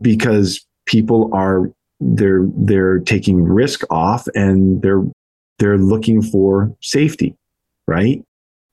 because 0.02 0.66
people 0.86 1.30
are 1.34 1.72
they're 2.00 2.46
they're 2.56 3.00
taking 3.00 3.44
risk 3.44 3.84
off 3.90 4.28
and 4.36 4.82
they're 4.82 5.04
they're 5.60 5.78
looking 5.78 6.22
for 6.22 6.76
safety 6.82 7.36
right? 7.88 8.24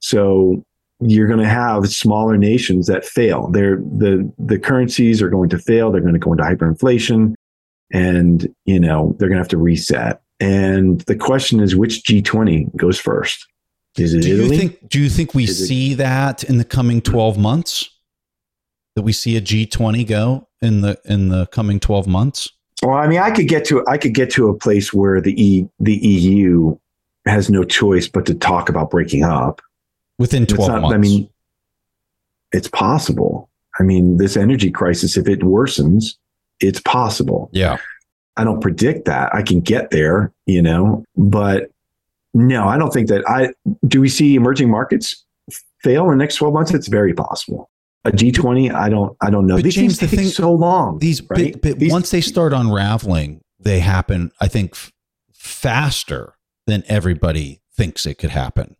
So 0.00 0.62
you're 1.00 1.27
going 1.27 1.40
to 1.40 1.48
have 1.48 1.88
smaller 1.88 2.37
nations 2.37 2.87
that 2.87 3.05
fail. 3.05 3.48
They're 3.48 3.77
the 3.77 4.31
the 4.38 4.59
currencies 4.59 5.22
are 5.22 5.31
going 5.31 5.48
to 5.50 5.59
fail. 5.59 5.90
They're 5.90 6.00
going 6.00 6.14
to 6.14 6.18
go 6.18 6.33
into 6.33 6.44
hyperinflation 6.44 7.35
and 7.92 8.55
you 8.64 8.81
know 8.81 9.14
they're 9.18 9.29
going 9.29 9.37
to 9.37 9.42
have 9.42 9.48
to 9.48 9.59
reset 9.59 10.20
and 10.44 11.00
the 11.02 11.16
question 11.16 11.61
is, 11.61 11.74
which 11.74 12.02
G20 12.02 12.76
goes 12.76 13.00
first? 13.00 13.46
Is 13.96 14.12
it 14.12 14.22
do 14.22 14.35
Italy? 14.35 14.57
You 14.57 14.61
think, 14.61 14.88
do 14.88 15.00
you 15.00 15.09
think 15.09 15.35
we 15.35 15.44
is 15.44 15.66
see 15.66 15.92
it, 15.92 15.96
that 15.96 16.44
in 16.44 16.59
the 16.59 16.64
coming 16.64 17.00
12 17.00 17.38
months? 17.38 17.88
That 18.94 19.02
we 19.02 19.12
see 19.12 19.37
a 19.37 19.40
G20 19.40 20.07
go 20.07 20.46
in 20.61 20.83
the 20.83 20.98
in 21.07 21.28
the 21.28 21.46
coming 21.46 21.80
12 21.80 22.07
months? 22.07 22.50
Well, 22.83 22.94
I 22.94 23.07
mean, 23.07 23.20
I 23.20 23.30
could 23.30 23.48
get 23.48 23.64
to 23.66 23.85
I 23.88 23.96
could 23.96 24.14
get 24.14 24.30
to 24.33 24.48
a 24.48 24.54
place 24.54 24.92
where 24.92 25.20
the 25.20 25.33
E 25.42 25.68
the 25.80 25.96
EU 25.96 26.76
has 27.26 27.48
no 27.48 27.64
choice 27.64 28.07
but 28.07 28.26
to 28.26 28.35
talk 28.35 28.68
about 28.68 28.90
breaking 28.90 29.24
up 29.24 29.62
within 30.18 30.46
12 30.46 30.68
not, 30.68 30.83
months. 30.83 30.94
I 30.94 30.98
mean, 30.98 31.30
it's 32.52 32.68
possible. 32.68 33.48
I 33.80 33.83
mean, 33.83 34.18
this 34.18 34.37
energy 34.37 34.70
crisis, 34.70 35.16
if 35.16 35.26
it 35.26 35.40
worsens, 35.40 36.16
it's 36.61 36.80
possible. 36.80 37.48
Yeah. 37.52 37.78
I 38.37 38.44
don't 38.44 38.61
predict 38.61 39.05
that. 39.07 39.35
I 39.35 39.42
can 39.42 39.61
get 39.61 39.90
there, 39.90 40.33
you 40.47 40.61
know, 40.61 41.05
but 41.16 41.70
no, 42.33 42.66
I 42.66 42.77
don't 42.79 42.92
think 42.92 43.09
that 43.09 43.29
I 43.29 43.51
do 43.87 44.01
we 44.01 44.09
see 44.09 44.35
emerging 44.35 44.70
markets 44.70 45.25
fail 45.83 46.05
in 46.05 46.11
the 46.11 46.16
next 46.16 46.37
12 46.37 46.53
months? 46.53 46.75
It's 46.75 46.88
very 46.88 47.14
possible. 47.14 47.70
A 48.05 48.11
G20, 48.11 48.75
I 48.75 48.88
don't 48.88 49.16
I 49.20 49.31
don't 49.31 49.47
know. 49.47 49.57
But 49.57 49.64
these 49.64 49.77
James, 49.77 49.99
things 49.99 50.11
the 50.11 50.16
take 50.16 50.27
thing, 50.27 50.35
so 50.35 50.53
long. 50.53 50.99
These, 50.99 51.23
right? 51.31 51.53
but, 51.53 51.62
but 51.62 51.79
these, 51.79 51.92
once 51.92 52.11
they 52.11 52.20
start 52.20 52.53
unraveling, 52.53 53.40
they 53.61 53.81
happen, 53.81 54.33
I 54.40 54.49
think, 54.49 54.73
f- 54.73 54.92
faster 55.33 56.35
than 56.66 56.83
everybody 56.88 57.62
thinks 57.73 58.05
it 58.05 58.18
could 58.18 58.31
happen. 58.31 58.77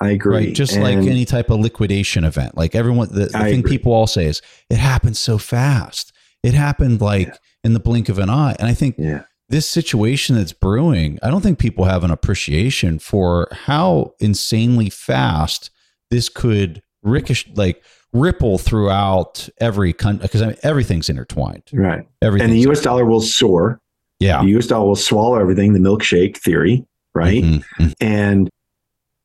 I 0.00 0.10
agree. 0.10 0.36
Right? 0.36 0.54
Just 0.54 0.74
and 0.74 0.82
like 0.82 0.96
any 0.96 1.24
type 1.24 1.50
of 1.50 1.60
liquidation 1.60 2.24
event. 2.24 2.56
Like 2.56 2.74
everyone, 2.74 3.08
the, 3.08 3.26
the 3.26 3.28
thing 3.28 3.60
agree. 3.60 3.72
people 3.72 3.92
all 3.92 4.06
say 4.06 4.26
is 4.26 4.40
it 4.70 4.78
happens 4.78 5.18
so 5.18 5.38
fast. 5.38 6.12
It 6.42 6.54
happened 6.54 7.00
like 7.00 7.28
yeah 7.28 7.34
in 7.64 7.74
the 7.74 7.80
blink 7.80 8.08
of 8.08 8.18
an 8.18 8.30
eye. 8.30 8.56
And 8.58 8.68
I 8.68 8.74
think 8.74 8.96
yeah. 8.98 9.24
this 9.48 9.68
situation 9.68 10.36
that's 10.36 10.52
brewing, 10.52 11.18
I 11.22 11.30
don't 11.30 11.42
think 11.42 11.58
people 11.58 11.84
have 11.84 12.04
an 12.04 12.10
appreciation 12.10 12.98
for 12.98 13.48
how 13.52 14.14
insanely 14.20 14.90
fast 14.90 15.70
this 16.10 16.28
could 16.28 16.82
ricochet, 17.02 17.52
like 17.54 17.82
ripple 18.12 18.58
throughout 18.58 19.48
every 19.58 19.92
country 19.92 20.22
because 20.22 20.42
I 20.42 20.48
mean, 20.48 20.56
everything's 20.62 21.08
intertwined. 21.08 21.64
Right. 21.72 22.06
Everything. 22.20 22.50
And 22.50 22.56
the 22.56 22.70
US 22.70 22.82
dollar 22.82 23.04
will 23.04 23.20
soar. 23.20 23.80
Yeah. 24.20 24.42
The 24.42 24.58
US 24.58 24.66
dollar 24.66 24.86
will 24.86 24.96
swallow 24.96 25.38
everything, 25.38 25.72
the 25.72 25.78
milkshake 25.78 26.36
theory. 26.36 26.86
Right. 27.14 27.42
Mm-hmm. 27.42 27.82
mm-hmm. 27.82 27.92
And 28.00 28.50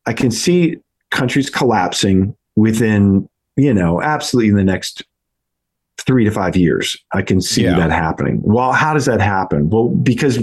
I 0.05 0.13
can 0.13 0.31
see 0.31 0.77
countries 1.11 1.49
collapsing 1.49 2.35
within, 2.55 3.27
you 3.57 3.73
know, 3.73 4.01
absolutely 4.01 4.49
in 4.49 4.55
the 4.55 4.63
next 4.63 5.03
three 6.05 6.23
to 6.23 6.31
five 6.31 6.55
years. 6.55 6.97
I 7.13 7.21
can 7.21 7.41
see 7.41 7.63
yeah. 7.63 7.77
that 7.77 7.91
happening. 7.91 8.41
Well, 8.43 8.71
how 8.71 8.93
does 8.93 9.05
that 9.05 9.19
happen? 9.19 9.69
Well, 9.69 9.89
because 9.89 10.39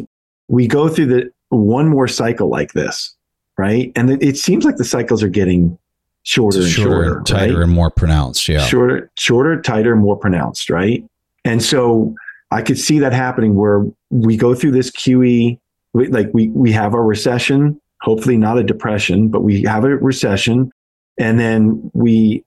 we 0.48 0.66
go 0.66 0.88
through 0.88 1.06
the 1.06 1.32
one 1.48 1.88
more 1.88 2.08
cycle 2.08 2.48
like 2.48 2.72
this, 2.72 3.14
right? 3.56 3.92
And 3.96 4.10
it, 4.10 4.22
it 4.22 4.36
seems 4.36 4.64
like 4.64 4.76
the 4.76 4.84
cycles 4.84 5.22
are 5.22 5.28
getting 5.28 5.78
shorter 6.24 6.60
and 6.60 6.68
shorter, 6.68 7.04
shorter, 7.04 7.22
tighter 7.22 7.54
right? 7.54 7.62
and 7.64 7.72
more 7.72 7.90
pronounced. 7.90 8.48
Yeah. 8.48 8.66
shorter, 8.66 9.10
shorter, 9.16 9.60
tighter, 9.60 9.94
more 9.96 10.16
pronounced, 10.16 10.70
right? 10.70 11.04
And 11.44 11.62
so 11.62 12.14
I 12.50 12.62
could 12.62 12.78
see 12.78 12.98
that 12.98 13.12
happening 13.12 13.54
where 13.54 13.84
we 14.10 14.36
go 14.36 14.54
through 14.54 14.72
this 14.72 14.90
QE, 14.90 15.58
we- 15.92 16.08
like 16.08 16.30
we 16.32 16.48
we 16.48 16.72
have 16.72 16.94
a 16.94 17.00
recession, 17.00 17.80
hopefully 18.00 18.36
not 18.36 18.58
a 18.58 18.62
depression, 18.62 19.28
but 19.28 19.42
we 19.42 19.62
have 19.62 19.84
a 19.84 19.96
recession, 19.96 20.70
and 21.18 21.38
then 21.38 21.90
we 21.94 22.44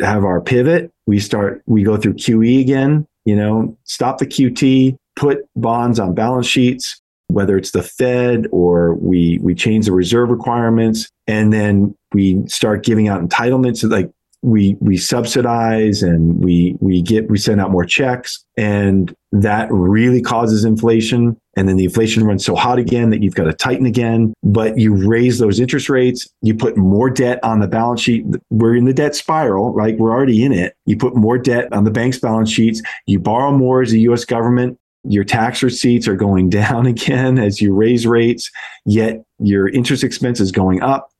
have 0.00 0.24
our 0.24 0.40
pivot. 0.40 0.90
We 1.06 1.20
start, 1.20 1.62
we 1.66 1.82
go 1.82 1.96
through 1.96 2.14
QE 2.14 2.60
again. 2.60 3.06
You 3.24 3.36
know, 3.36 3.76
stop 3.84 4.18
the 4.18 4.26
QT, 4.26 4.96
put 5.16 5.48
bonds 5.56 5.98
on 5.98 6.14
balance 6.14 6.46
sheets, 6.46 7.00
whether 7.28 7.56
it's 7.56 7.72
the 7.72 7.82
Fed 7.82 8.46
or 8.52 8.94
we 8.94 9.38
we 9.42 9.54
change 9.54 9.86
the 9.86 9.92
reserve 9.92 10.30
requirements, 10.30 11.10
and 11.26 11.52
then 11.52 11.94
we 12.12 12.46
start 12.46 12.84
giving 12.84 13.08
out 13.08 13.20
entitlements. 13.20 13.88
Like 13.88 14.10
we 14.42 14.76
we 14.80 14.96
subsidize 14.96 16.02
and 16.02 16.42
we 16.42 16.76
we 16.80 17.02
get 17.02 17.28
we 17.30 17.38
send 17.38 17.60
out 17.60 17.70
more 17.70 17.84
checks 17.84 18.44
and 18.56 19.14
that 19.32 19.68
really 19.70 20.22
causes 20.22 20.64
inflation. 20.64 21.36
And 21.56 21.68
then 21.68 21.76
the 21.76 21.84
inflation 21.84 22.24
runs 22.24 22.44
so 22.44 22.54
hot 22.54 22.78
again 22.78 23.10
that 23.10 23.22
you've 23.22 23.34
got 23.34 23.44
to 23.44 23.52
tighten 23.52 23.86
again 23.86 24.34
but 24.42 24.78
you 24.78 24.94
raise 24.94 25.38
those 25.38 25.58
interest 25.58 25.88
rates 25.88 26.28
you 26.42 26.54
put 26.54 26.76
more 26.76 27.10
debt 27.10 27.40
on 27.42 27.60
the 27.60 27.68
balance 27.68 28.00
sheet. 28.00 28.24
We're 28.50 28.76
in 28.76 28.84
the 28.84 28.94
debt 28.94 29.14
spiral 29.14 29.72
right? 29.72 29.96
We're 29.98 30.12
already 30.12 30.44
in 30.44 30.52
it. 30.52 30.74
You 30.84 30.96
put 30.96 31.16
more 31.16 31.38
debt 31.38 31.72
on 31.72 31.84
the 31.84 31.90
bank's 31.90 32.18
balance 32.18 32.50
sheets. 32.50 32.82
You 33.06 33.18
borrow 33.18 33.52
more 33.52 33.82
as 33.82 33.92
a 33.92 33.98
US 33.98 34.24
government. 34.24 34.78
Your 35.08 35.24
tax 35.24 35.62
receipts 35.62 36.06
are 36.08 36.16
going 36.16 36.50
down 36.50 36.86
again 36.86 37.38
as 37.38 37.60
you 37.60 37.74
raise 37.74 38.06
rates 38.06 38.50
yet 38.84 39.22
your 39.38 39.68
interest 39.68 40.04
expense 40.04 40.40
is 40.40 40.52
going 40.52 40.82
up 40.82 41.10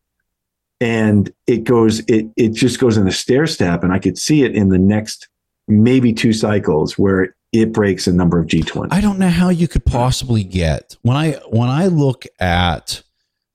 and 0.80 1.32
it 1.46 1.64
goes 1.64 2.00
it 2.00 2.26
it 2.36 2.50
just 2.52 2.78
goes 2.78 2.96
in 2.96 3.06
a 3.08 3.12
stair 3.12 3.46
step 3.46 3.82
and 3.82 3.92
i 3.92 3.98
could 3.98 4.18
see 4.18 4.42
it 4.42 4.54
in 4.54 4.68
the 4.68 4.78
next 4.78 5.28
maybe 5.68 6.12
two 6.12 6.32
cycles 6.32 6.98
where 6.98 7.34
it 7.52 7.72
breaks 7.72 8.06
a 8.06 8.12
number 8.12 8.38
of 8.38 8.46
g20 8.46 8.88
I 8.90 9.00
don't 9.00 9.18
know 9.18 9.30
how 9.30 9.48
you 9.48 9.68
could 9.68 9.86
possibly 9.86 10.44
get 10.44 10.96
when 11.02 11.16
I 11.16 11.32
when 11.48 11.68
I 11.70 11.86
look 11.86 12.24
at 12.38 13.02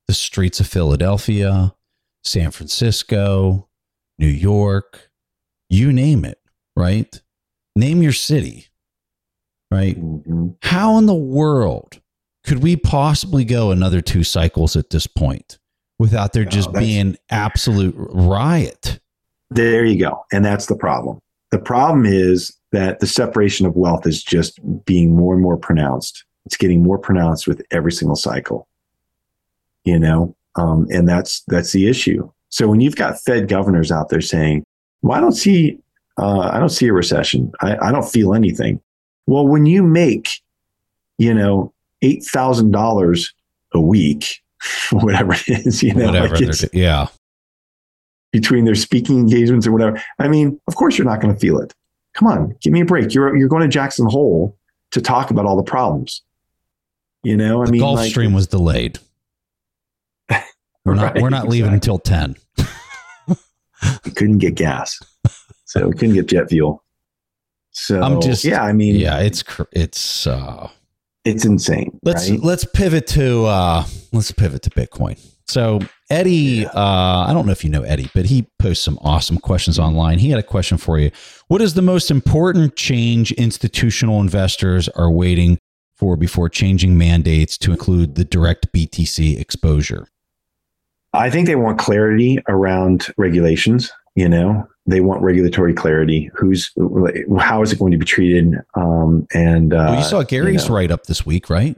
the 0.07 0.13
streets 0.13 0.59
of 0.59 0.67
Philadelphia, 0.67 1.73
San 2.23 2.51
Francisco, 2.51 3.69
New 4.19 4.27
York, 4.27 5.09
you 5.69 5.93
name 5.93 6.25
it, 6.25 6.39
right? 6.75 7.21
Name 7.77 8.01
your 8.01 8.11
city, 8.11 8.67
right? 9.71 9.97
Mhm. 9.97 10.55
How 10.63 10.97
in 10.97 11.05
the 11.05 11.13
world 11.13 12.01
could 12.43 12.63
we 12.63 12.75
possibly 12.75 13.45
go 13.45 13.71
another 13.71 14.01
two 14.01 14.23
cycles 14.23 14.75
at 14.75 14.89
this 14.89 15.07
point 15.07 15.59
without 16.01 16.33
there 16.33 16.45
just 16.45 16.73
that's- 16.73 16.85
being 16.85 17.17
absolute 17.29 17.95
riot? 17.97 18.99
there 19.53 19.83
you 19.83 19.99
go 19.99 20.23
and 20.31 20.45
that's 20.45 20.67
the 20.67 20.75
problem. 20.75 21.19
The 21.51 21.59
problem 21.59 22.05
is 22.05 22.57
that 22.71 23.01
the 23.01 23.07
separation 23.07 23.65
of 23.65 23.75
wealth 23.75 24.07
is 24.07 24.23
just 24.23 24.59
being 24.85 25.13
more 25.13 25.33
and 25.33 25.43
more 25.43 25.57
pronounced. 25.57 26.23
It's 26.45 26.55
getting 26.55 26.81
more 26.81 26.97
pronounced 26.97 27.47
with 27.47 27.61
every 27.71 27.91
single 27.91 28.15
cycle 28.15 28.67
you 29.83 29.99
know? 29.99 30.35
Um, 30.55 30.87
and 30.89 31.07
that's 31.07 31.41
that's 31.47 31.71
the 31.71 31.87
issue. 31.87 32.29
So 32.49 32.67
when 32.67 32.81
you've 32.81 32.95
got 32.95 33.21
fed 33.21 33.47
governors 33.47 33.91
out 33.91 34.09
there 34.09 34.21
saying 34.21 34.63
well 35.01 35.17
i 35.17 35.21
don't 35.21 35.31
see 35.31 35.79
uh, 36.17 36.49
i 36.51 36.59
don't 36.59 36.69
see 36.69 36.87
a 36.87 36.93
recession. 36.93 37.51
I, 37.61 37.77
I 37.87 37.91
don't 37.91 38.09
feel 38.09 38.33
anything. 38.33 38.81
Well 39.27 39.47
when 39.47 39.65
you 39.65 39.83
make 39.83 40.29
you 41.17 41.33
know 41.33 41.73
$8000 42.03 43.33
a 43.73 43.79
week 43.81 44.41
whatever 44.91 45.33
it 45.33 45.65
is 45.65 45.81
you 45.83 45.93
know 45.93 46.05
Whatever. 46.07 46.35
like 46.37 46.73
yeah. 46.73 47.07
between 48.31 48.65
their 48.65 48.75
speaking 48.75 49.17
engagements 49.19 49.65
or 49.67 49.71
whatever. 49.71 50.01
I 50.19 50.27
mean, 50.27 50.59
of 50.67 50.75
course 50.75 50.97
you're 50.97 51.07
not 51.07 51.19
going 51.21 51.33
to 51.33 51.39
feel 51.39 51.59
it. 51.59 51.73
Come 52.13 52.27
on, 52.27 52.55
give 52.61 52.73
me 52.73 52.81
a 52.81 52.85
break. 52.85 53.13
You're 53.13 53.35
you're 53.37 53.47
going 53.47 53.63
to 53.63 53.67
Jackson 53.67 54.05
Hole 54.05 54.57
to 54.91 55.01
talk 55.01 55.31
about 55.31 55.45
all 55.45 55.55
the 55.55 55.63
problems. 55.63 56.21
You 57.23 57.37
know, 57.37 57.61
I 57.61 57.65
the 57.65 57.71
mean, 57.73 57.81
Gulf 57.81 57.97
like, 57.99 58.09
Stream 58.09 58.33
was 58.33 58.47
delayed. 58.47 58.99
We're 60.85 60.95
not 60.95 61.13
Right, 61.13 61.21
we're 61.21 61.29
not 61.29 61.47
leaving 61.47 61.73
exactly. 61.73 61.93
until 61.93 61.99
10. 61.99 62.35
we 64.05 64.11
couldn't 64.15 64.39
get 64.39 64.55
gas, 64.55 64.99
so 65.65 65.87
we 65.87 65.93
couldn't 65.93 66.15
get 66.15 66.25
jet 66.27 66.49
fuel. 66.49 66.83
So 67.71 68.01
I'm 68.01 68.19
just- 68.19 68.43
yeah, 68.43 68.63
I 68.63 68.73
mean, 68.73 68.95
Yeah, 68.95 69.19
it's 69.19 69.43
it's 69.71 70.25
uh 70.27 70.69
it's 71.25 71.45
insane. 71.45 71.99
let's 72.03 72.29
right? 72.29 72.39
let's 72.41 72.65
pivot 72.65 73.07
to 73.07 73.45
uh 73.45 73.85
let's 74.11 74.31
pivot 74.31 74.61
to 74.61 74.69
bitcoin 74.71 75.19
so 75.47 75.79
eddie 76.09 76.65
uh 76.65 77.25
i 77.27 77.31
don't 77.33 77.45
know 77.45 77.51
if 77.51 77.63
you 77.63 77.69
know 77.69 77.83
eddie 77.83 78.09
but 78.13 78.25
he 78.25 78.47
posts 78.59 78.83
some 78.83 78.97
awesome 79.01 79.37
questions 79.37 79.77
online 79.77 80.19
he 80.19 80.29
had 80.29 80.39
a 80.39 80.43
question 80.43 80.77
for 80.77 80.97
you 80.97 81.11
what 81.47 81.61
is 81.61 81.73
the 81.73 81.81
most 81.81 82.09
important 82.09 82.75
change 82.75 83.31
institutional 83.33 84.19
investors 84.21 84.89
are 84.89 85.11
waiting 85.11 85.57
for 85.95 86.17
before 86.17 86.49
changing 86.49 86.97
mandates 86.97 87.57
to 87.57 87.71
include 87.71 88.15
the 88.15 88.25
direct 88.25 88.71
btc 88.73 89.39
exposure 89.39 90.07
I 91.13 91.29
think 91.29 91.47
they 91.47 91.55
want 91.55 91.77
clarity 91.77 92.39
around 92.47 93.07
regulations. 93.17 93.91
You 94.15 94.27
know, 94.27 94.67
they 94.85 94.99
want 94.99 95.21
regulatory 95.21 95.73
clarity. 95.73 96.29
Who's 96.35 96.71
how 97.39 97.61
is 97.61 97.71
it 97.71 97.79
going 97.79 97.91
to 97.93 97.97
be 97.97 98.05
treated? 98.05 98.55
Um, 98.75 99.25
and 99.33 99.73
uh, 99.73 99.85
well, 99.89 99.97
you 99.99 100.03
saw 100.03 100.23
gary's 100.23 100.67
know, 100.67 100.75
write 100.75 100.91
up 100.91 101.05
this 101.05 101.25
week 101.25 101.49
right 101.49 101.77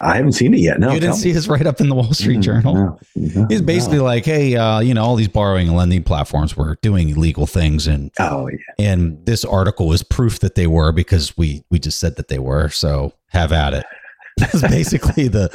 I 0.00 0.14
haven't 0.16 0.32
seen 0.32 0.54
it 0.54 0.60
yet. 0.60 0.78
No, 0.78 0.92
you 0.92 1.00
didn't 1.00 1.16
see 1.16 1.30
me. 1.30 1.34
his 1.34 1.48
write 1.48 1.66
up 1.66 1.80
in 1.80 1.88
the 1.88 1.94
wall 1.96 2.12
street 2.14 2.38
Mm, 2.38 2.42
journal 2.42 2.74
no, 2.74 2.98
no, 3.16 3.46
He's 3.48 3.60
basically 3.60 3.98
no. 3.98 4.04
like, 4.04 4.24
hey, 4.24 4.54
uh, 4.54 4.78
you 4.78 4.94
know, 4.94 5.02
all 5.04 5.16
these 5.16 5.26
borrowing 5.28 5.66
and 5.66 5.76
lending 5.76 6.04
platforms 6.04 6.56
were 6.56 6.78
doing 6.82 7.08
illegal 7.08 7.46
things, 7.48 7.88
and 7.88 8.10
Oh 8.20 8.48
yeah. 8.48 8.56
and 8.78 9.26
this 9.26 9.44
article 9.44 9.92
is 9.92 10.04
proof 10.04 10.38
that 10.38 10.54
they 10.54 10.68
were 10.68 10.92
because 10.92 11.36
we 11.36 11.64
we 11.68 11.78
just 11.80 11.98
said 11.98 12.14
that 12.16 12.28
they 12.28 12.38
were 12.38 12.68
so 12.68 13.12
have 13.30 13.50
at 13.52 13.74
it 13.74 13.84
that's 14.38 14.62
basically 14.62 15.26
the 15.28 15.48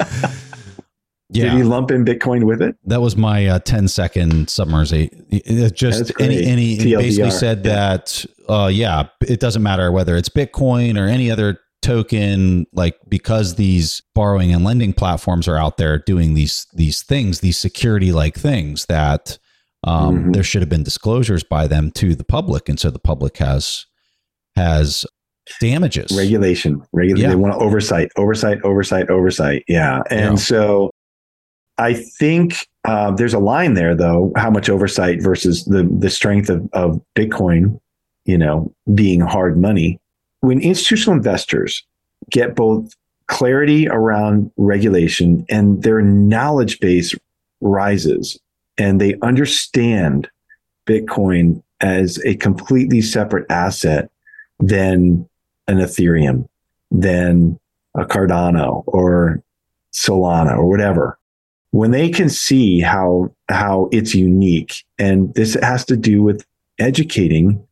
Did 1.32 1.52
he 1.52 1.62
lump 1.62 1.90
in 1.90 2.04
Bitcoin 2.04 2.44
with 2.44 2.60
it? 2.62 2.76
that 2.84 3.00
was 3.00 3.16
my 3.16 3.46
uh, 3.46 3.58
10 3.60 3.88
second 3.88 4.46
summarization 4.48 5.24
it 5.30 5.74
just 5.74 6.12
any 6.20 6.44
any 6.44 6.76
basically 6.96 7.30
said 7.30 7.64
Yeah. 7.64 7.74
that 7.74 8.26
uh 8.48 8.70
yeah 8.72 9.08
it 9.26 9.40
doesn't 9.40 9.62
matter 9.62 9.90
whether 9.90 10.16
it's 10.16 10.28
bitcoin 10.28 10.98
or 11.00 11.06
any 11.06 11.30
other 11.30 11.58
token 11.80 12.66
like 12.72 12.96
because 13.08 13.54
these 13.56 14.02
borrowing 14.14 14.52
and 14.52 14.64
lending 14.64 14.92
platforms 14.92 15.48
are 15.48 15.56
out 15.56 15.76
there 15.78 15.98
doing 15.98 16.34
these 16.34 16.66
these 16.74 17.02
things 17.02 17.40
these 17.40 17.56
security 17.58 18.12
like 18.12 18.34
things 18.36 18.86
that 18.86 19.38
um, 19.86 20.26
Mhm. 20.26 20.34
there 20.34 20.42
should 20.42 20.62
have 20.62 20.68
been 20.70 20.82
disclosures 20.82 21.42
by 21.44 21.66
them 21.66 21.90
to 21.92 22.14
the 22.14 22.24
public 22.24 22.68
and 22.68 22.78
so 22.80 22.90
the 22.90 22.98
public 22.98 23.36
has 23.38 23.86
has 24.56 25.04
damages 25.60 26.10
Regulation, 26.16 26.80
regulation. 26.92 27.22
Yeah. 27.22 27.28
They 27.30 27.36
want 27.36 27.54
oversight, 27.60 28.08
oversight, 28.16 28.58
oversight, 28.64 29.10
oversight. 29.10 29.62
Yeah, 29.68 30.00
and 30.10 30.20
Yeah. 30.32 30.34
so 30.36 30.90
I 31.78 31.94
think 31.94 32.68
uh, 32.84 33.10
there's 33.10 33.34
a 33.34 33.38
line 33.38 33.74
there, 33.74 33.94
though. 33.94 34.32
How 34.36 34.50
much 34.50 34.68
oversight 34.68 35.22
versus 35.22 35.64
the 35.64 35.84
the 35.84 36.10
strength 36.10 36.48
of 36.48 36.68
of 36.72 37.00
Bitcoin, 37.16 37.80
you 38.24 38.38
know, 38.38 38.72
being 38.94 39.20
hard 39.20 39.58
money. 39.58 40.00
When 40.40 40.60
institutional 40.60 41.16
investors 41.16 41.82
get 42.30 42.54
both 42.54 42.94
clarity 43.26 43.88
around 43.88 44.50
regulation 44.56 45.46
and 45.48 45.82
their 45.82 46.02
knowledge 46.02 46.78
base 46.80 47.14
rises, 47.60 48.38
and 48.76 49.00
they 49.00 49.16
understand 49.22 50.28
Bitcoin 50.86 51.62
as 51.80 52.18
a 52.24 52.36
completely 52.36 53.00
separate 53.00 53.50
asset 53.50 54.10
than 54.60 55.28
an 55.66 55.78
Ethereum, 55.78 56.46
than 56.90 57.58
a 57.94 58.04
Cardano 58.04 58.84
or 58.86 59.42
Solana 59.92 60.56
or 60.56 60.68
whatever. 60.68 61.18
When 61.74 61.90
they 61.90 62.08
can 62.08 62.28
see 62.28 62.78
how 62.78 63.34
how 63.48 63.88
it's 63.90 64.14
unique, 64.14 64.84
and 64.96 65.34
this 65.34 65.54
has 65.54 65.84
to 65.86 65.96
do 65.96 66.22
with 66.22 66.46
educating 66.78 67.66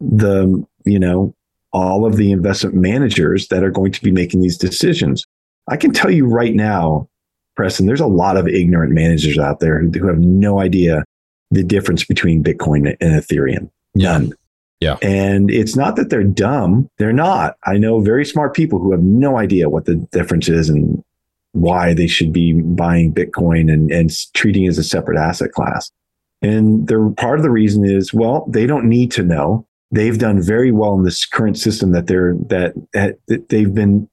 the 0.00 0.64
you 0.84 1.00
know 1.00 1.34
all 1.72 2.06
of 2.06 2.18
the 2.18 2.30
investment 2.30 2.76
managers 2.76 3.48
that 3.48 3.64
are 3.64 3.70
going 3.72 3.90
to 3.90 4.00
be 4.00 4.12
making 4.12 4.42
these 4.42 4.56
decisions. 4.56 5.26
I 5.68 5.76
can 5.76 5.90
tell 5.90 6.12
you 6.12 6.24
right 6.24 6.54
now, 6.54 7.08
Preston, 7.56 7.86
there's 7.86 8.00
a 8.00 8.06
lot 8.06 8.36
of 8.36 8.46
ignorant 8.46 8.92
managers 8.92 9.38
out 9.38 9.58
there 9.58 9.80
who, 9.80 10.06
have 10.06 10.20
no 10.20 10.60
idea 10.60 11.02
the 11.50 11.64
difference 11.64 12.04
between 12.04 12.44
Bitcoin 12.44 12.96
and 13.00 13.20
Ethereum. 13.20 13.68
Yeah. 13.94 14.12
None. 14.12 14.32
Yeah. 14.78 14.98
And 15.02 15.50
it's 15.50 15.74
not 15.74 15.96
that 15.96 16.10
they're 16.10 16.22
dumb. 16.22 16.88
They're 16.98 17.12
not. 17.12 17.56
I 17.66 17.76
know 17.76 17.98
very 17.98 18.24
smart 18.24 18.54
people 18.54 18.78
who 18.78 18.92
have 18.92 19.02
no 19.02 19.36
idea 19.36 19.68
what 19.68 19.86
the 19.86 19.96
difference 20.12 20.48
is 20.48 20.68
and 20.68 21.01
why 21.52 21.94
they 21.94 22.06
should 22.06 22.32
be 22.32 22.60
buying 22.60 23.14
Bitcoin 23.14 23.72
and, 23.72 23.90
and 23.90 24.10
treating 24.34 24.64
it 24.64 24.68
as 24.68 24.78
a 24.78 24.84
separate 24.84 25.18
asset 25.18 25.52
class. 25.52 25.90
And 26.40 26.88
they're 26.88 27.10
part 27.10 27.38
of 27.38 27.44
the 27.44 27.50
reason 27.50 27.84
is, 27.84 28.12
well, 28.12 28.46
they 28.48 28.66
don't 28.66 28.88
need 28.88 29.12
to 29.12 29.22
know. 29.22 29.66
They've 29.90 30.18
done 30.18 30.42
very 30.42 30.72
well 30.72 30.94
in 30.94 31.04
this 31.04 31.24
current 31.26 31.58
system 31.58 31.92
that 31.92 32.06
they're 32.06 32.34
that, 32.48 32.72
that 32.94 33.48
they've 33.48 33.72
been 33.72 34.08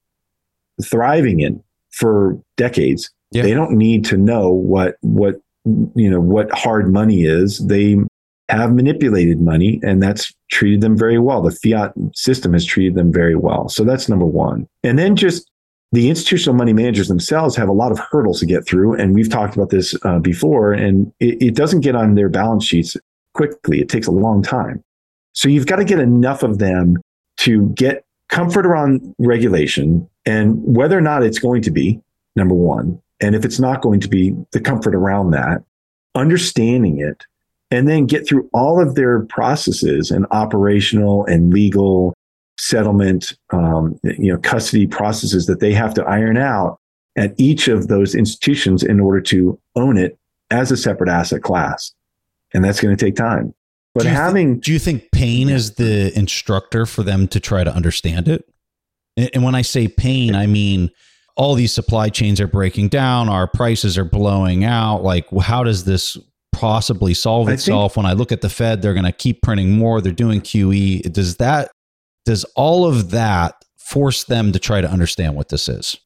thriving 0.84 1.40
in 1.40 1.62
for 1.90 2.38
decades. 2.56 3.10
Yeah. 3.32 3.42
They 3.42 3.54
don't 3.54 3.72
need 3.72 4.04
to 4.06 4.16
know 4.16 4.50
what 4.50 4.96
what 5.00 5.40
you 5.64 6.10
know 6.10 6.20
what 6.20 6.50
hard 6.52 6.92
money 6.92 7.22
is. 7.22 7.58
They 7.66 7.96
have 8.48 8.74
manipulated 8.74 9.40
money 9.40 9.80
and 9.82 10.02
that's 10.02 10.32
treated 10.50 10.80
them 10.80 10.98
very 10.98 11.18
well. 11.18 11.40
The 11.40 11.52
fiat 11.52 11.92
system 12.14 12.52
has 12.52 12.64
treated 12.64 12.94
them 12.94 13.12
very 13.12 13.36
well. 13.36 13.68
So 13.68 13.84
that's 13.84 14.08
number 14.08 14.24
1. 14.24 14.66
And 14.82 14.98
then 14.98 15.16
just 15.16 15.49
the 15.92 16.08
institutional 16.08 16.54
money 16.54 16.72
managers 16.72 17.08
themselves 17.08 17.56
have 17.56 17.68
a 17.68 17.72
lot 17.72 17.90
of 17.90 17.98
hurdles 17.98 18.38
to 18.40 18.46
get 18.46 18.64
through. 18.66 18.94
And 18.94 19.14
we've 19.14 19.30
talked 19.30 19.56
about 19.56 19.70
this 19.70 19.94
uh, 20.04 20.18
before, 20.20 20.72
and 20.72 21.12
it, 21.18 21.42
it 21.42 21.54
doesn't 21.54 21.80
get 21.80 21.96
on 21.96 22.14
their 22.14 22.28
balance 22.28 22.64
sheets 22.64 22.96
quickly. 23.34 23.80
It 23.80 23.88
takes 23.88 24.06
a 24.06 24.12
long 24.12 24.42
time. 24.42 24.84
So 25.32 25.48
you've 25.48 25.66
got 25.66 25.76
to 25.76 25.84
get 25.84 25.98
enough 25.98 26.42
of 26.42 26.58
them 26.58 26.96
to 27.38 27.68
get 27.70 28.04
comfort 28.28 28.66
around 28.66 29.14
regulation 29.18 30.08
and 30.26 30.60
whether 30.62 30.96
or 30.96 31.00
not 31.00 31.22
it's 31.22 31.38
going 31.38 31.62
to 31.62 31.70
be, 31.70 32.00
number 32.36 32.54
one. 32.54 33.00
And 33.20 33.34
if 33.34 33.44
it's 33.44 33.58
not 33.58 33.82
going 33.82 34.00
to 34.00 34.08
be, 34.08 34.34
the 34.52 34.60
comfort 34.60 34.94
around 34.94 35.32
that, 35.32 35.62
understanding 36.14 37.00
it, 37.00 37.24
and 37.70 37.88
then 37.88 38.06
get 38.06 38.26
through 38.26 38.48
all 38.52 38.80
of 38.80 38.94
their 38.94 39.20
processes 39.26 40.10
and 40.10 40.26
operational 40.30 41.24
and 41.26 41.52
legal 41.52 42.14
settlement, 42.60 43.32
um, 43.54 43.98
you 44.04 44.30
know, 44.30 44.38
custody 44.38 44.86
processes 44.86 45.46
that 45.46 45.60
they 45.60 45.72
have 45.72 45.94
to 45.94 46.04
iron 46.04 46.36
out 46.36 46.78
at 47.16 47.32
each 47.38 47.68
of 47.68 47.88
those 47.88 48.14
institutions 48.14 48.82
in 48.82 49.00
order 49.00 49.20
to 49.20 49.58
own 49.76 49.96
it 49.96 50.18
as 50.50 50.70
a 50.70 50.76
separate 50.76 51.08
asset 51.08 51.42
class. 51.42 51.92
And 52.52 52.62
that's 52.62 52.80
going 52.80 52.94
to 52.94 53.02
take 53.02 53.16
time. 53.16 53.54
But 53.94 54.02
do 54.02 54.10
having, 54.10 54.54
th- 54.54 54.64
do 54.64 54.72
you 54.72 54.78
think 54.78 55.10
pain 55.10 55.48
is 55.48 55.74
the 55.74 56.16
instructor 56.16 56.84
for 56.84 57.02
them 57.02 57.28
to 57.28 57.40
try 57.40 57.64
to 57.64 57.74
understand 57.74 58.28
it? 58.28 58.44
And, 59.16 59.42
when 59.42 59.54
I 59.54 59.62
say 59.62 59.88
pain, 59.88 60.34
I 60.34 60.46
mean 60.46 60.90
all 61.36 61.54
these 61.54 61.72
supply 61.72 62.10
chains 62.10 62.40
are 62.40 62.46
breaking 62.46 62.88
down, 62.88 63.30
our 63.30 63.46
prices 63.46 63.96
are 63.96 64.04
blowing 64.04 64.64
out. 64.64 65.02
Like, 65.02 65.26
how 65.40 65.64
does 65.64 65.84
this 65.84 66.18
possibly 66.52 67.14
solve 67.14 67.48
I 67.48 67.52
itself? 67.52 67.96
when 67.96 68.06
I 68.06 68.12
look 68.12 68.32
at 68.32 68.42
the 68.42 68.50
Fed, 68.50 68.82
they're 68.82 68.94
going 68.94 69.04
to 69.04 69.12
keep 69.12 69.40
printing 69.40 69.72
more. 69.72 70.00
They're 70.00 70.12
doing 70.12 70.42
QE. 70.42 71.10
Does 71.12 71.36
that 71.36 71.70
does 72.24 72.44
all 72.56 72.86
of 72.86 73.10
that 73.10 73.54
force 73.76 74.24
them 74.24 74.52
to 74.52 74.58
try 74.58 74.80
to 74.80 74.90
understand 74.90 75.34
what 75.34 75.48
this 75.48 75.68
is? 75.68 75.96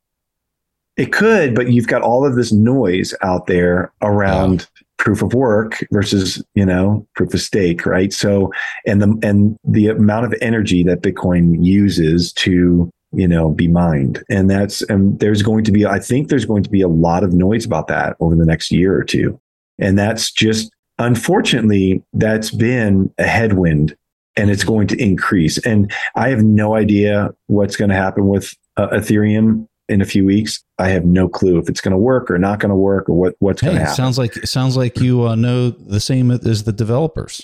It 0.97 1.13
could, 1.13 1.55
but 1.55 1.71
you've 1.71 1.89
got 1.89 2.03
all 2.03 2.27
of 2.27 2.37
this 2.37 2.53
noise 2.53 3.15
out 3.23 3.47
there 3.47 3.93
around 4.01 4.61
yeah. 4.61 4.83
proof 4.97 5.23
of 5.23 5.35
work 5.35 5.85
versus, 5.91 6.43
you 6.55 6.65
know, 6.65 7.07
proof 7.17 7.35
of 7.35 7.41
stake, 7.41 7.85
right? 7.85 8.13
So, 8.13 8.53
and 8.87 9.03
the 9.03 9.19
and 9.23 9.57
the 9.65 9.89
amount 9.89 10.27
of 10.27 10.35
energy 10.41 10.85
that 10.85 11.03
Bitcoin 11.03 11.65
uses 11.65 12.33
to, 12.35 12.91
you 13.13 13.29
know, 13.29 13.51
be 13.51 13.67
mined, 13.67 14.23
and 14.31 14.49
that's 14.49 14.83
and 14.83 15.19
there's 15.19 15.43
going 15.43 15.65
to 15.65 15.73
be, 15.73 15.85
I 15.85 15.99
think, 15.99 16.29
there's 16.29 16.47
going 16.47 16.63
to 16.63 16.71
be 16.71 16.81
a 16.81 16.89
lot 16.89 17.25
of 17.25 17.33
noise 17.33 17.67
about 17.67 17.89
that 17.89 18.17
over 18.21 18.37
the 18.37 18.47
next 18.47 18.71
year 18.71 18.97
or 18.97 19.03
two, 19.03 19.39
and 19.81 19.99
that's 19.99 20.31
just 20.31 20.71
unfortunately 21.01 22.05
that's 22.13 22.53
been 22.53 23.13
a 23.19 23.25
headwind 23.25 23.97
and 24.37 24.51
it's 24.51 24.65
going 24.65 24.87
to 24.89 25.03
increase. 25.03 25.59
And 25.59 25.93
I 26.17 26.29
have 26.29 26.43
no 26.43 26.75
idea 26.75 27.31
what's 27.47 27.77
going 27.77 27.91
to 27.91 27.97
happen 27.97 28.29
with 28.29 28.55
uh, 28.77 28.89
Ethereum 28.89 29.67
in 29.89 30.01
a 30.01 30.05
few 30.05 30.25
weeks. 30.25 30.63
I 30.79 30.89
have 30.89 31.05
no 31.05 31.29
clue 31.29 31.59
if 31.59 31.69
it's 31.69 31.81
going 31.81 31.93
to 31.93 31.99
work 31.99 32.31
or 32.31 32.39
not 32.39 32.59
going 32.59 32.71
to 32.71 32.77
work 32.77 33.09
or 33.09 33.15
what 33.15 33.35
what's 33.39 33.61
hey, 33.61 33.69
going 33.69 33.77
to 33.77 33.83
happen. 33.83 33.97
Sounds 33.97 34.19
like 34.19 34.35
sounds 34.47 34.77
like 34.77 34.99
you 34.99 35.27
uh, 35.27 35.35
know 35.35 35.71
the 35.71 36.01
same 36.01 36.31
as 36.31 36.65
the 36.65 36.73
developers, 36.73 37.43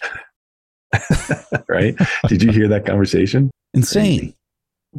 right? 1.68 1.94
Did 2.28 2.42
you 2.42 2.52
hear 2.52 2.68
that 2.68 2.86
conversation? 2.86 3.50
Insane, 3.74 4.34